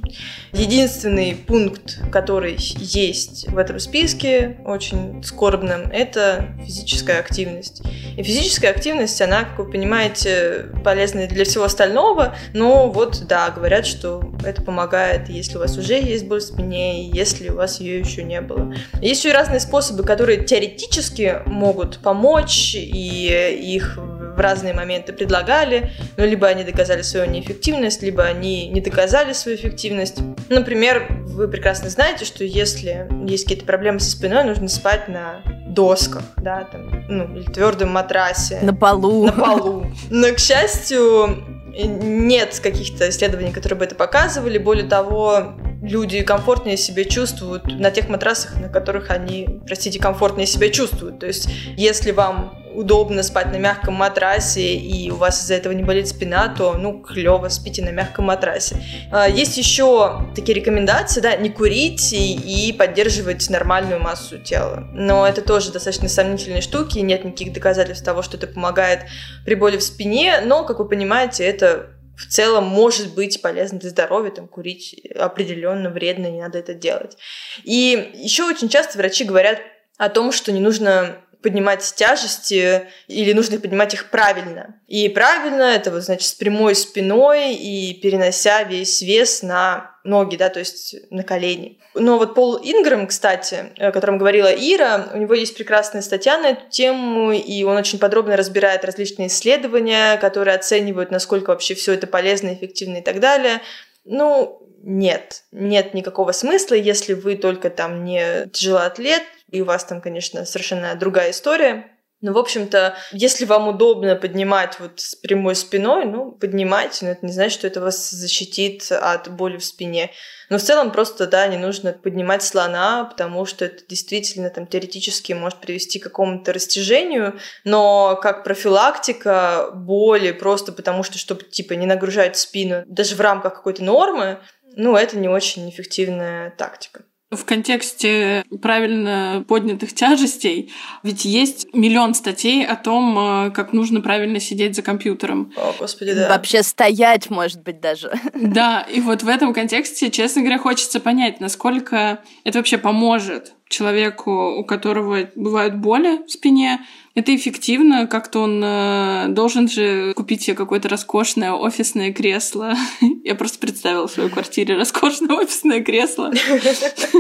Единственный 0.53 1.35
пункт, 1.35 2.01
который 2.11 2.57
есть 2.59 3.49
в 3.49 3.59
этом 3.59 3.79
списке, 3.79 4.59
очень 4.65 5.23
скорбным, 5.23 5.83
это 5.93 6.55
физическая 6.65 7.21
активность. 7.21 7.83
И 8.17 8.23
физическая 8.23 8.71
активность, 8.71 9.21
она, 9.23 9.45
как 9.45 9.59
вы 9.59 9.71
понимаете, 9.71 10.67
полезна 10.85 11.27
для 11.27 11.45
всего 11.45 11.65
остального, 11.65 12.35
но 12.53 12.91
вот, 12.91 13.27
да, 13.27 13.51
говорят, 13.51 13.87
что 13.87 14.23
это 14.45 14.63
помогает, 14.63 15.29
если 15.29 15.57
у 15.57 15.61
вас 15.61 15.77
уже 15.77 15.95
есть 15.95 16.27
боль 16.27 16.41
в 16.41 16.45
спине, 16.45 17.09
если 17.09 17.51
у 17.51 17.57
вас 17.57 17.81
ее 17.81 18.01
еще 18.01 18.23
не 18.23 18.41
было. 18.41 18.75
Есть 19.01 19.21
еще 19.21 19.31
и 19.31 19.33
разные 19.35 19.61
способы, 19.61 20.03
которые 20.03 20.45
теоретически 20.45 21.43
могут 21.47 21.99
помочь, 21.99 22.75
и 22.75 23.75
их 23.75 23.99
в 24.41 24.43
разные 24.43 24.73
моменты 24.73 25.13
предлагали, 25.13 25.91
но 26.17 26.25
либо 26.25 26.47
они 26.47 26.65
доказали 26.65 27.03
свою 27.03 27.31
неэффективность, 27.31 28.03
либо 28.03 28.23
они 28.23 28.69
не 28.69 28.81
доказали 28.81 29.35
свою 29.35 29.59
эффективность. 29.59 30.17
Например, 30.49 31.09
вы 31.27 31.47
прекрасно 31.47 31.91
знаете, 31.91 32.25
что 32.25 32.43
если 32.43 33.07
есть 33.27 33.45
какие-то 33.45 33.67
проблемы 33.67 34.01
со 34.01 34.11
спиной, 34.11 34.45
нужно 34.45 34.69
спать 34.69 35.09
на 35.09 35.43
досках, 35.67 36.23
да, 36.39 36.67
там, 36.73 37.05
ну, 37.07 37.37
или 37.37 37.45
твердом 37.53 37.91
матрасе. 37.91 38.61
На 38.63 38.73
полу. 38.73 39.27
На 39.27 39.33
полу. 39.33 39.87
Но, 40.09 40.33
к 40.33 40.39
счастью, 40.39 41.45
нет 41.77 42.59
каких-то 42.63 43.11
исследований, 43.11 43.53
которые 43.53 43.79
бы 43.79 43.85
это 43.85 43.95
показывали. 43.95 44.57
Более 44.57 44.89
того, 44.89 45.53
люди 45.83 46.23
комфортнее 46.23 46.79
себя 46.79 47.05
чувствуют 47.05 47.67
на 47.67 47.91
тех 47.91 48.09
матрасах, 48.09 48.59
на 48.59 48.71
которых 48.71 49.11
они, 49.11 49.61
простите, 49.67 49.99
комфортнее 49.99 50.47
себя 50.47 50.71
чувствуют. 50.71 51.19
То 51.19 51.27
есть, 51.27 51.47
если 51.77 52.13
вам 52.13 52.60
удобно 52.75 53.23
спать 53.23 53.53
на 53.53 53.57
мягком 53.57 53.95
матрасе 53.95 54.75
и 54.75 55.11
у 55.11 55.17
вас 55.17 55.43
из-за 55.43 55.55
этого 55.55 55.73
не 55.73 55.83
болит 55.83 56.09
спина, 56.09 56.55
то, 56.57 56.75
ну, 56.75 57.01
клево, 57.01 57.49
спите 57.49 57.83
на 57.83 57.91
мягком 57.91 58.27
матрасе. 58.27 58.77
А, 59.11 59.29
есть 59.29 59.57
еще 59.57 60.29
такие 60.35 60.55
рекомендации, 60.55 61.21
да, 61.21 61.37
не 61.37 61.51
курить 61.51 62.13
и, 62.13 62.75
поддерживать 62.79 63.49
нормальную 63.51 64.01
массу 64.01 64.39
тела. 64.39 64.89
Но 64.93 65.27
это 65.27 65.43
тоже 65.43 65.73
достаточно 65.73 66.09
сомнительные 66.09 66.61
штуки, 66.61 66.99
нет 66.99 67.25
никаких 67.25 67.53
доказательств 67.53 68.05
того, 68.05 68.23
что 68.23 68.37
это 68.37 68.47
помогает 68.47 69.01
при 69.45 69.55
боли 69.55 69.77
в 69.77 69.83
спине, 69.83 70.41
но, 70.45 70.65
как 70.65 70.79
вы 70.79 70.89
понимаете, 70.89 71.45
это 71.45 71.91
в 72.17 72.27
целом 72.27 72.65
может 72.65 73.15
быть 73.15 73.41
полезно 73.41 73.79
для 73.79 73.91
здоровья, 73.91 74.31
там, 74.31 74.47
курить 74.47 74.95
определенно 75.19 75.89
вредно, 75.91 76.27
не 76.27 76.41
надо 76.41 76.59
это 76.59 76.75
делать. 76.75 77.17
И 77.65 78.13
еще 78.15 78.45
очень 78.45 78.69
часто 78.69 78.99
врачи 78.99 79.25
говорят 79.25 79.59
о 79.97 80.09
том, 80.09 80.33
что 80.33 80.53
не 80.53 80.61
нужно 80.61 81.17
поднимать 81.43 81.95
тяжести 81.97 82.89
или 83.09 83.33
нужно 83.33 83.59
поднимать 83.59 83.95
их 83.95 84.11
правильно. 84.11 84.81
И 84.87 85.09
правильно 85.09 85.63
это 85.63 85.91
вот, 85.91 86.03
значит, 86.03 86.29
с 86.29 86.35
прямой 86.35 86.75
спиной 86.75 87.55
и 87.55 87.95
перенося 87.95 88.63
весь 88.65 89.03
вес 89.03 89.43
на 89.43 89.97
ноги, 90.05 90.37
да, 90.37 90.49
то 90.49 90.59
есть 90.59 90.97
на 91.11 91.23
колени. 91.23 91.79
Но 91.95 92.19
вот 92.19 92.35
Пол 92.35 92.59
Ингрэм, 92.63 93.07
кстати, 93.07 93.73
о 93.79 93.93
котором 93.93 94.19
говорила 94.19 94.49
Ира, 94.49 95.11
у 95.13 95.17
него 95.19 95.35
есть 95.35 95.57
прекрасная 95.57 96.03
статья 96.03 96.39
на 96.39 96.51
эту 96.51 96.69
тему, 96.71 97.33
и 97.33 97.63
он 97.65 97.77
очень 97.77 97.99
подробно 97.99 98.37
разбирает 98.37 98.85
различные 98.85 99.29
исследования, 99.29 100.17
которые 100.19 100.55
оценивают, 100.55 101.11
насколько 101.11 101.51
вообще 101.51 101.75
все 101.75 101.95
это 101.95 102.07
полезно, 102.07 102.55
эффективно 102.55 102.99
и 102.99 103.03
так 103.03 103.21
далее. 103.21 103.61
Ну, 104.05 104.61
нет, 104.83 105.45
нет 105.53 105.93
никакого 105.95 106.33
смысла, 106.33 106.75
если 106.75 107.13
вы 107.13 107.37
только 107.37 107.69
там 107.69 108.05
не 108.05 108.49
тяжелоатлет, 108.53 109.23
и 109.51 109.61
у 109.61 109.65
вас 109.65 109.85
там, 109.85 110.01
конечно, 110.01 110.45
совершенно 110.45 110.95
другая 110.95 111.31
история. 111.31 111.91
Но, 112.23 112.35
в 112.35 112.39
общем-то, 112.39 112.97
если 113.13 113.47
вам 113.47 113.69
удобно 113.69 114.15
поднимать 114.15 114.79
вот 114.79 115.01
с 115.01 115.15
прямой 115.15 115.55
спиной, 115.55 116.05
ну, 116.05 116.33
поднимайте, 116.33 117.07
но 117.07 117.13
это 117.13 117.25
не 117.25 117.33
значит, 117.33 117.59
что 117.59 117.67
это 117.67 117.81
вас 117.81 118.11
защитит 118.11 118.93
от 118.93 119.31
боли 119.31 119.57
в 119.57 119.65
спине. 119.65 120.11
Но 120.51 120.59
в 120.59 120.63
целом 120.63 120.91
просто, 120.91 121.27
да, 121.27 121.47
не 121.47 121.57
нужно 121.57 121.93
поднимать 121.93 122.43
слона, 122.43 123.05
потому 123.05 123.47
что 123.47 123.65
это 123.65 123.87
действительно 123.89 124.51
там 124.51 124.67
теоретически 124.67 125.33
может 125.33 125.61
привести 125.61 125.99
к 125.99 126.05
какому-то 126.05 126.53
растяжению, 126.53 127.39
но 127.65 128.19
как 128.21 128.45
профилактика 128.45 129.71
боли 129.73 130.33
просто 130.33 130.73
потому 130.73 131.03
что, 131.03 131.17
чтобы, 131.17 131.45
типа, 131.45 131.73
не 131.73 131.87
нагружать 131.87 132.37
спину 132.37 132.83
даже 132.87 133.15
в 133.15 133.21
рамках 133.21 133.55
какой-то 133.55 133.83
нормы, 133.83 134.41
ну, 134.77 134.95
это 134.95 135.17
не 135.17 135.29
очень 135.29 135.71
эффективная 135.71 136.51
тактика 136.51 137.05
в 137.31 137.45
контексте 137.45 138.45
правильно 138.61 139.45
поднятых 139.47 139.95
тяжестей, 139.95 140.73
ведь 141.05 141.25
есть 141.25 141.73
миллион 141.73 142.15
статей 142.15 142.67
о 142.67 142.75
том, 142.75 143.47
э, 143.47 143.51
как 143.53 143.73
нужно 143.73 144.01
правильно 144.01 144.41
сидеть 144.41 144.75
за 144.75 144.83
компьютером. 144.83 145.53
О, 145.57 145.73
господи, 145.79 146.13
да. 146.13 146.29
Вообще 146.29 146.63
стоять, 146.63 147.31
может 147.31 147.63
быть, 147.63 147.81
даже. 147.81 148.13
Да, 148.35 148.81
и 148.83 149.01
вот 149.01 149.23
в 149.23 149.29
этом 149.29 149.55
контексте, 149.55 150.11
честно 150.11 150.43
говоря, 150.43 150.59
хочется 150.59 150.99
понять, 150.99 151.41
насколько 151.41 152.21
это 152.45 152.59
вообще 152.59 152.79
поможет 152.79 153.55
человеку, 153.71 154.57
у 154.59 154.65
которого 154.65 155.31
бывают 155.35 155.77
боли 155.77 156.23
в 156.27 156.31
спине, 156.31 156.81
это 157.17 157.35
эффективно, 157.35 158.07
как-то 158.07 158.41
он 158.41 158.63
э, 158.65 159.27
должен 159.31 159.69
же 159.69 160.15
купить 160.15 160.43
себе 160.43 160.55
какое-то 160.55 160.89
роскошное 160.89 161.53
офисное 161.53 162.13
кресло. 162.13 162.75
Я 163.25 163.35
просто 163.35 163.59
представила 163.59 164.07
в 164.07 164.13
своей 164.13 164.31
квартире 164.31 164.77
роскошное 164.77 165.37
офисное 165.37 165.83
кресло. 165.83 166.31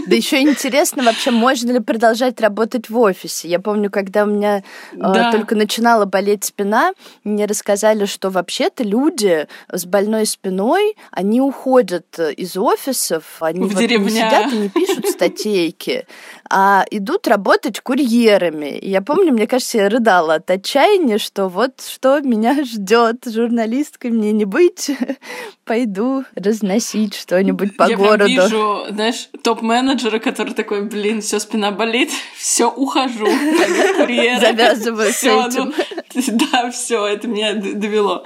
Да 0.06 0.14
еще 0.14 0.40
интересно 0.42 1.02
вообще, 1.02 1.32
можно 1.32 1.72
ли 1.72 1.80
продолжать 1.80 2.40
работать 2.40 2.88
в 2.88 2.96
офисе. 2.98 3.48
Я 3.48 3.58
помню, 3.58 3.90
когда 3.90 4.24
у 4.24 4.26
меня 4.28 4.62
э, 4.92 5.30
только 5.32 5.56
начинала 5.56 6.04
болеть 6.04 6.44
спина, 6.44 6.92
мне 7.24 7.46
рассказали, 7.46 8.04
что 8.04 8.30
вообще-то 8.30 8.84
люди 8.84 9.48
с 9.72 9.84
больной 9.86 10.26
спиной, 10.26 10.96
они 11.10 11.40
уходят 11.40 12.16
из 12.36 12.56
офисов, 12.56 13.24
они 13.40 13.60
В 13.60 13.74
вот 13.74 13.80
не 13.80 14.08
сидят 14.08 14.52
и 14.52 14.56
не 14.56 14.68
пишут 14.68 15.06
статейки, 15.08 16.06
а 16.48 16.84
идут 16.90 17.28
работать 17.28 17.80
курьерами. 17.80 18.78
И 18.78 18.90
я 18.90 19.02
помню, 19.02 19.32
мне 19.32 19.46
кажется, 19.46 19.78
я 19.78 19.88
рыдала 19.88 20.34
от 20.34 20.50
отчаяния, 20.50 21.18
что 21.18 21.48
вот 21.48 21.80
что 21.80 22.20
меня 22.20 22.64
ждет, 22.64 23.24
журналисткой 23.26 24.10
мне 24.10 24.32
не 24.32 24.44
быть, 24.44 24.90
пойду 25.64 26.24
разносить 26.34 27.14
что-нибудь 27.14 27.76
по 27.76 27.88
Я 27.88 27.96
городу. 27.96 28.26
вижу, 28.26 28.84
знаешь, 28.90 29.28
топ-менеджера, 29.42 30.18
который 30.18 30.54
такой, 30.54 30.82
блин, 30.84 31.20
все, 31.20 31.38
спина 31.40 31.70
болит, 31.70 32.10
все, 32.36 32.70
ухожу. 32.70 33.26
Завязываю 34.40 35.12
с 35.12 35.16
Всё, 35.16 35.46
этим. 35.46 35.74
ну, 36.14 36.22
да, 36.52 36.70
все, 36.70 37.06
это 37.06 37.28
меня 37.28 37.54
довело. 37.54 38.24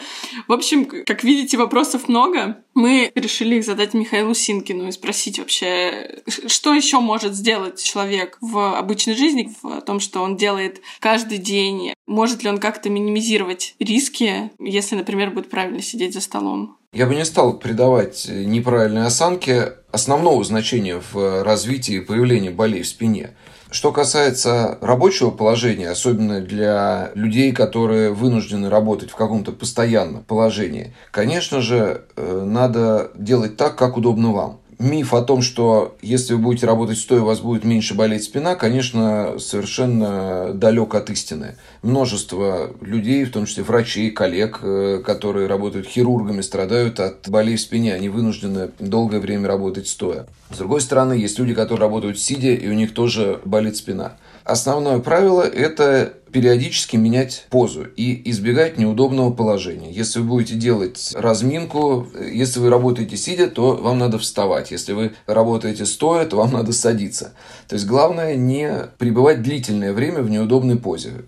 В 0.49 0.53
общем, 0.53 0.85
как 0.87 1.25
видите, 1.25 1.57
вопросов 1.57 2.09
много. 2.09 2.57
Мы 2.75 3.12
решили 3.14 3.57
их 3.57 3.64
задать 3.64 3.95
Михаилу 3.95 4.35
Синкину 4.35 4.89
и 4.89 4.93
спросить 4.93 5.39
вообще, 5.39 6.22
что 6.27 6.75
еще 6.75 6.99
может 6.99 7.35
сделать 7.35 7.83
человек 7.83 8.37
в 8.41 8.77
обычной 8.77 9.14
жизни, 9.14 9.55
в 9.62 9.81
том, 9.83 10.01
что 10.01 10.22
он 10.22 10.37
делает 10.37 10.81
каждый 11.01 11.39
день. 11.39 11.95
Может 12.07 12.43
ли 12.43 12.51
он 12.51 12.59
как-то 12.59 12.91
минимизировать 12.91 13.75
риски, 13.79 14.51
если, 14.59 14.97
например, 14.97 15.31
будет 15.31 15.51
правильно 15.51 15.81
сидеть 15.81 16.14
за 16.14 16.20
столом? 16.20 16.77
Я 16.93 17.07
бы 17.07 17.14
не 17.14 17.25
стал 17.25 17.59
придавать 17.59 18.27
неправильной 18.29 19.07
осанке 19.07 19.75
основного 19.91 20.43
значения 20.45 21.01
в 21.12 21.43
развитии 21.43 21.97
и 21.97 22.01
появлении 22.01 22.51
болей 22.51 22.83
в 22.83 22.89
спине. 22.89 23.31
Что 23.75 23.91
касается 23.91 24.79
рабочего 24.81 25.33
положения, 25.33 25.91
особенно 25.91 26.41
для 26.41 27.11
людей, 27.16 27.51
которые 27.51 28.12
вынуждены 28.12 28.70
работать 28.70 29.11
в 29.11 29.16
каком-то 29.16 29.51
постоянном 29.51 30.22
положении, 30.22 30.95
конечно 31.11 31.61
же, 31.61 32.03
э, 32.14 32.45
надо 32.47 33.11
делать 33.16 33.57
так, 33.57 33.75
как 33.75 33.97
удобно 33.97 34.31
вам. 34.33 34.61
Миф 34.79 35.14
о 35.14 35.22
том, 35.22 35.43
что 35.43 35.97
если 36.03 36.35
вы 36.35 36.41
будете 36.41 36.66
работать 36.66 36.99
стоя, 36.99 37.20
у 37.20 37.27
вас 37.27 37.41
будет 37.41 37.64
меньше 37.64 37.95
болеть 37.95 38.25
спина, 38.25 38.55
конечно, 38.55 39.39
совершенно 39.39 40.53
далек 40.55 40.95
от 40.95 41.11
истины. 41.11 41.57
Множество 41.83 42.70
людей, 42.81 43.25
в 43.25 43.31
том 43.31 43.47
числе 43.47 43.62
врачей, 43.62 44.11
коллег, 44.11 44.61
э, 44.62 45.03
которые 45.05 45.47
работают 45.47 45.87
хирургами, 45.87 46.41
страдают 46.41 47.01
от 47.01 47.29
болей 47.29 47.57
в 47.57 47.61
спине. 47.61 47.95
Они 47.95 48.09
вынуждены 48.09 48.70
долгое 48.79 49.20
время 49.20 49.49
работать 49.49 49.89
стоя. 49.89 50.27
С 50.51 50.59
другой 50.59 50.81
стороны, 50.81 51.14
есть 51.14 51.39
люди, 51.39 51.55
которые 51.55 51.81
работают 51.81 52.18
сидя, 52.18 52.53
и 52.53 52.68
у 52.68 52.72
них 52.72 52.95
тоже 52.95 53.41
болит 53.45 53.77
спина. 53.77 54.16
Основное 54.45 54.99
правило– 54.99 55.43
это 55.43 56.14
периодически 56.35 56.97
менять 56.97 57.47
позу 57.49 57.85
и 57.85 58.28
избегать 58.28 58.76
неудобного 58.76 59.30
положения. 59.30 59.93
Если 59.93 60.18
вы 60.18 60.26
будете 60.26 60.57
делать 60.57 61.12
разминку, 61.14 62.09
если 62.20 62.59
вы 62.59 62.70
работаете 62.70 63.16
сидя, 63.16 63.47
то 63.47 63.76
вам 63.76 64.01
надо 64.01 64.18
вставать. 64.18 64.72
Если 64.72 64.95
вы 64.95 65.12
работаете 65.28 65.87
стоя, 65.87 66.26
то 66.26 66.39
вам 66.39 66.53
надо 66.53 66.72
садиться. 66.72 67.35
То 67.68 67.76
есть 67.76 67.87
главное 67.87 68.35
не 68.35 68.68
пребывать 68.99 69.43
длительное 69.43 69.93
время 69.93 70.22
в 70.22 70.28
неудобной 70.28 70.76
позе. 70.76 71.24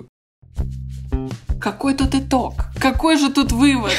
Какой 1.61 1.95
тут 1.95 2.17
итог? 2.17 2.65
Какой 2.81 3.17
же 3.17 3.31
тут 3.31 3.53
вывод? 3.53 3.93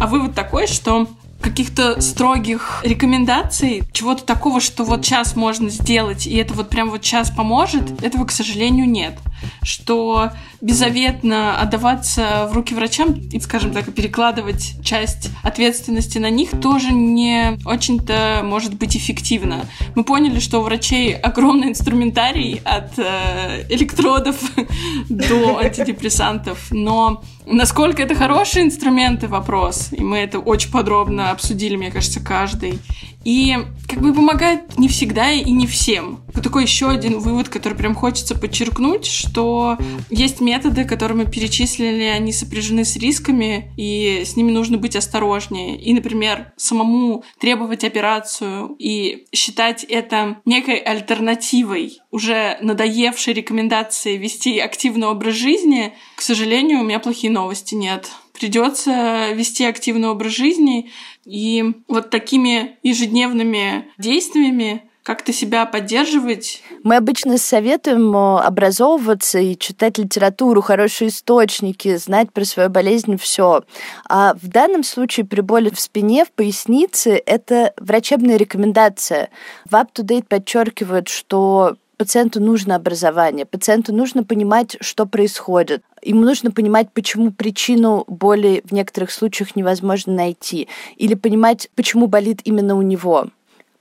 А 0.00 0.08
вывод 0.08 0.34
такой, 0.34 0.66
что 0.66 1.06
каких-то 1.40 2.00
строгих 2.00 2.80
рекомендаций, 2.84 3.82
чего-то 3.92 4.24
такого, 4.24 4.60
что 4.60 4.84
вот 4.84 5.04
сейчас 5.04 5.36
можно 5.36 5.70
сделать, 5.70 6.26
и 6.26 6.36
это 6.36 6.52
вот 6.54 6.68
прям 6.68 6.90
вот 6.90 7.04
сейчас 7.04 7.30
поможет, 7.30 8.02
этого, 8.02 8.24
к 8.24 8.32
сожалению, 8.32 8.88
нет. 8.88 9.14
Что 9.62 10.30
беззаветно 10.60 11.58
отдаваться 11.58 12.48
в 12.50 12.54
руки 12.54 12.74
врачам 12.74 13.14
и, 13.14 13.40
скажем 13.40 13.72
так, 13.72 13.92
перекладывать 13.94 14.74
часть 14.84 15.30
ответственности 15.42 16.18
на 16.18 16.30
них 16.30 16.50
тоже 16.60 16.92
не 16.92 17.58
очень-то 17.64 18.42
может 18.44 18.74
быть 18.74 18.96
эффективно. 18.96 19.66
Мы 19.94 20.04
поняли, 20.04 20.38
что 20.40 20.60
у 20.60 20.62
врачей 20.62 21.14
огромный 21.14 21.68
инструментарий 21.68 22.60
от 22.64 22.98
э, 22.98 23.66
электродов 23.68 24.36
до 25.08 25.58
антидепрессантов, 25.58 26.68
но 26.70 27.22
насколько 27.46 28.02
это 28.02 28.14
хорошие 28.14 28.64
инструменты, 28.64 29.28
вопрос. 29.28 29.88
И 29.92 30.02
мы 30.02 30.18
это 30.18 30.38
очень 30.38 30.70
подробно 30.70 31.30
обсудили, 31.30 31.76
мне 31.76 31.90
кажется, 31.90 32.20
каждый. 32.20 32.78
И 33.24 33.56
как 33.88 34.00
бы 34.00 34.14
помогает 34.14 34.78
не 34.78 34.88
всегда 34.88 35.30
и 35.32 35.50
не 35.50 35.66
всем. 35.66 36.20
Вот 36.32 36.44
такой 36.44 36.62
еще 36.62 36.88
один 36.88 37.18
вывод, 37.18 37.48
который 37.48 37.74
прям 37.74 37.94
хочется 37.94 38.34
подчеркнуть, 38.34 39.06
что 39.06 39.76
есть 40.08 40.40
методы, 40.40 40.84
которые 40.84 41.18
мы 41.18 41.26
перечислили, 41.26 42.04
они 42.04 42.32
сопряжены 42.32 42.84
с 42.84 42.96
рисками, 42.96 43.72
и 43.76 44.22
с 44.24 44.36
ними 44.36 44.52
нужно 44.52 44.78
быть 44.78 44.96
осторожнее. 44.96 45.78
И, 45.80 45.92
например, 45.92 46.52
самому 46.56 47.24
требовать 47.38 47.84
операцию 47.84 48.76
и 48.78 49.26
считать 49.32 49.84
это 49.84 50.38
некой 50.44 50.76
альтернативой 50.76 51.98
уже 52.10 52.58
надоевшей 52.60 53.34
рекомендации 53.34 54.16
вести 54.16 54.58
активный 54.58 55.08
образ 55.08 55.34
жизни, 55.34 55.94
к 56.16 56.22
сожалению, 56.22 56.80
у 56.80 56.84
меня 56.84 56.98
плохие 57.00 57.32
новости 57.32 57.74
нет. 57.74 58.10
Придется 58.40 59.32
вести 59.32 59.66
активный 59.66 60.08
образ 60.08 60.32
жизни, 60.32 60.90
и 61.26 61.62
вот 61.88 62.08
такими 62.08 62.78
ежедневными 62.82 63.90
действиями 63.98 64.84
как-то 65.02 65.30
себя 65.30 65.66
поддерживать. 65.66 66.62
Мы 66.82 66.96
обычно 66.96 67.36
советуем 67.36 68.16
э, 68.16 68.40
образовываться 68.40 69.38
и 69.38 69.58
читать 69.58 69.98
литературу, 69.98 70.62
хорошие 70.62 71.08
источники, 71.08 71.96
знать 71.96 72.32
про 72.32 72.46
свою 72.46 72.70
болезнь 72.70 73.18
все. 73.18 73.62
А 74.08 74.34
в 74.40 74.48
данном 74.48 74.84
случае 74.84 75.26
при 75.26 75.42
боли 75.42 75.68
в 75.68 75.78
спине, 75.78 76.24
в 76.24 76.32
пояснице, 76.32 77.20
это 77.26 77.74
врачебная 77.76 78.36
рекомендация. 78.36 79.28
В 79.68 79.74
UpToDate 79.74 80.24
подчеркивают, 80.24 81.08
что 81.08 81.76
пациенту 82.00 82.40
нужно 82.40 82.76
образование, 82.76 83.44
пациенту 83.44 83.94
нужно 83.94 84.24
понимать, 84.24 84.78
что 84.80 85.04
происходит. 85.04 85.82
Ему 86.02 86.24
нужно 86.24 86.50
понимать, 86.50 86.92
почему 86.92 87.30
причину 87.30 88.04
боли 88.06 88.62
в 88.64 88.72
некоторых 88.72 89.10
случаях 89.10 89.56
невозможно 89.56 90.12
найти, 90.12 90.68
или 90.96 91.14
понимать, 91.14 91.70
почему 91.74 92.06
болит 92.06 92.40
именно 92.44 92.76
у 92.76 92.82
него. 92.82 93.28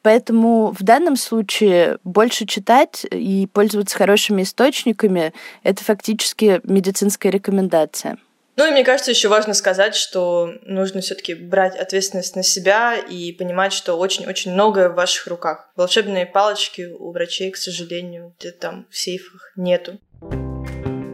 Поэтому 0.02 0.74
в 0.78 0.84
данном 0.84 1.18
случае 1.18 1.98
больше 2.04 2.46
читать 2.46 3.06
и 3.12 3.48
пользоваться 3.52 3.98
хорошими 3.98 4.44
источниками– 4.44 5.34
это 5.64 5.84
фактически 5.84 6.62
медицинская 6.64 7.32
рекомендация. 7.32 8.18
Ну 8.56 8.68
и 8.68 8.72
мне 8.72 8.84
кажется, 8.84 9.12
еще 9.12 9.30
важно 9.30 9.54
сказать, 9.54 9.96
что 9.96 10.52
нужно 10.64 11.00
все-таки 11.00 11.34
брать 11.34 11.78
ответственность 11.78 12.36
на 12.36 12.44
себя 12.44 12.98
и 12.98 13.32
понимать, 13.32 13.72
что 13.72 13.96
очень-очень 13.96 14.52
многое 14.52 14.90
в 14.90 14.96
ваших 14.96 15.28
руках. 15.28 15.70
Волшебные 15.78 16.26
палочки 16.26 16.82
у 17.00 17.12
врачей, 17.12 17.52
к 17.52 17.58
сожалению, 17.58 18.34
где-то 18.38 18.60
там 18.60 18.86
в 18.90 18.98
сейфах 18.98 19.54
нету. 19.56 19.98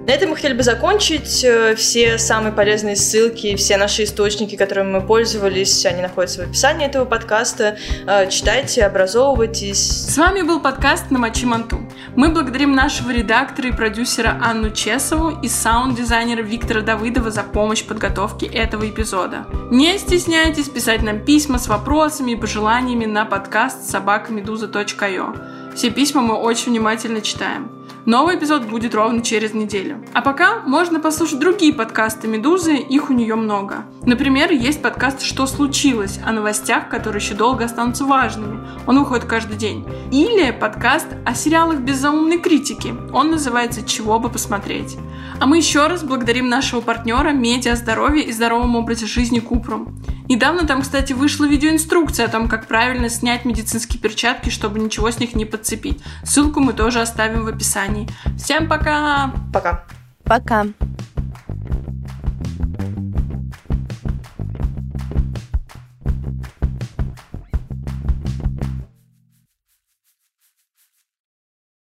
На 0.07 0.11
этом 0.11 0.29
мы 0.29 0.35
хотели 0.35 0.53
бы 0.53 0.61
закончить. 0.61 1.43
Э, 1.43 1.75
Все 1.75 2.19
самые 2.19 2.53
полезные 2.53 2.95
ссылки, 2.95 3.55
все 3.55 3.77
наши 3.77 4.03
источники, 4.03 4.55
которыми 4.55 4.91
мы 4.91 5.01
пользовались, 5.01 5.83
они 5.85 6.01
находятся 6.03 6.41
в 6.43 6.49
описании 6.49 6.85
этого 6.85 7.05
подкаста. 7.05 7.77
Э, 8.05 8.29
Читайте, 8.29 8.83
образовывайтесь. 8.85 9.79
С 9.79 10.15
вами 10.15 10.43
был 10.43 10.59
подкаст 10.59 11.09
«На 11.09 11.17
мочи 11.17 11.47
манту». 11.47 11.79
Мы 12.15 12.29
благодарим 12.29 12.75
нашего 12.75 13.09
редактора 13.09 13.69
и 13.69 13.71
продюсера 13.71 14.39
Анну 14.43 14.69
Чесову 14.69 15.39
и 15.41 15.47
саунд-дизайнера 15.47 16.43
Виктора 16.43 16.81
Давыдова 16.81 17.31
за 17.31 17.41
помощь 17.41 17.81
в 17.81 17.87
подготовке 17.87 18.45
этого 18.45 18.87
эпизода. 18.87 19.47
Не 19.71 19.97
стесняйтесь 19.97 20.69
писать 20.69 21.01
нам 21.01 21.25
письма 21.25 21.57
с 21.57 21.67
вопросами 21.67 22.33
и 22.33 22.35
пожеланиями 22.35 23.05
на 23.05 23.25
подкаст 23.25 23.89
собакамедуза.io. 23.89 25.75
Все 25.75 25.89
письма 25.89 26.21
мы 26.21 26.35
очень 26.35 26.71
внимательно 26.71 27.21
читаем. 27.21 27.74
Новый 28.05 28.37
эпизод 28.37 28.65
будет 28.65 28.93
ровно 28.93 29.23
через 29.23 29.55
неделю. 29.55 29.97
А 30.13 30.21
пока 30.21 30.59
можно 30.59 30.99
послушать 30.99 31.39
другие 31.39 31.73
подкасты 31.73 32.27
«Медузы», 32.27 32.75
их 32.75 33.09
у 33.09 33.13
нее 33.13 33.33
много. 33.33 33.85
Например, 34.03 34.51
есть 34.51 34.79
подкаст 34.79 35.23
«Что 35.23 35.47
случилось?» 35.47 36.19
о 36.23 36.31
новостях, 36.31 36.87
которые 36.89 37.19
еще 37.19 37.33
долго 37.33 37.65
останутся 37.65 38.05
важными. 38.05 38.59
Он 38.85 38.99
выходит 38.99 39.25
каждый 39.25 39.57
день. 39.57 39.87
Или 40.11 40.51
подкаст 40.51 41.07
о 41.25 41.33
сериалах 41.33 41.79
без 41.79 41.97
заумной 41.97 42.37
критики. 42.37 42.93
Он 43.11 43.31
называется 43.31 43.83
«Чего 43.83 44.19
бы 44.19 44.29
посмотреть?». 44.29 44.97
А 45.39 45.47
мы 45.47 45.57
еще 45.57 45.87
раз 45.87 46.03
благодарим 46.03 46.47
нашего 46.47 46.81
партнера 46.81 47.31
«Медиа 47.31 47.75
здоровье 47.75 48.23
и 48.23 48.31
здоровом 48.31 48.75
образе 48.75 49.07
жизни 49.07 49.39
Купрум». 49.39 49.97
Недавно 50.27 50.65
там, 50.65 50.81
кстати, 50.81 51.13
вышла 51.13 51.45
видеоинструкция 51.45 52.25
о 52.25 52.29
том, 52.29 52.47
как 52.47 52.67
правильно 52.67 53.09
снять 53.09 53.45
медицинские 53.45 54.01
перчатки, 54.01 54.49
чтобы 54.49 54.79
ничего 54.79 55.11
с 55.11 55.19
них 55.19 55.35
не 55.35 55.45
подцепить. 55.45 56.01
Ссылку 56.23 56.59
мы 56.59 56.73
тоже 56.73 57.01
оставим 57.01 57.45
в 57.45 57.47
описании. 57.47 58.07
Всем 58.37 58.67
пока! 58.67 59.31
Пока. 59.53 59.85
Пока. 60.23 60.65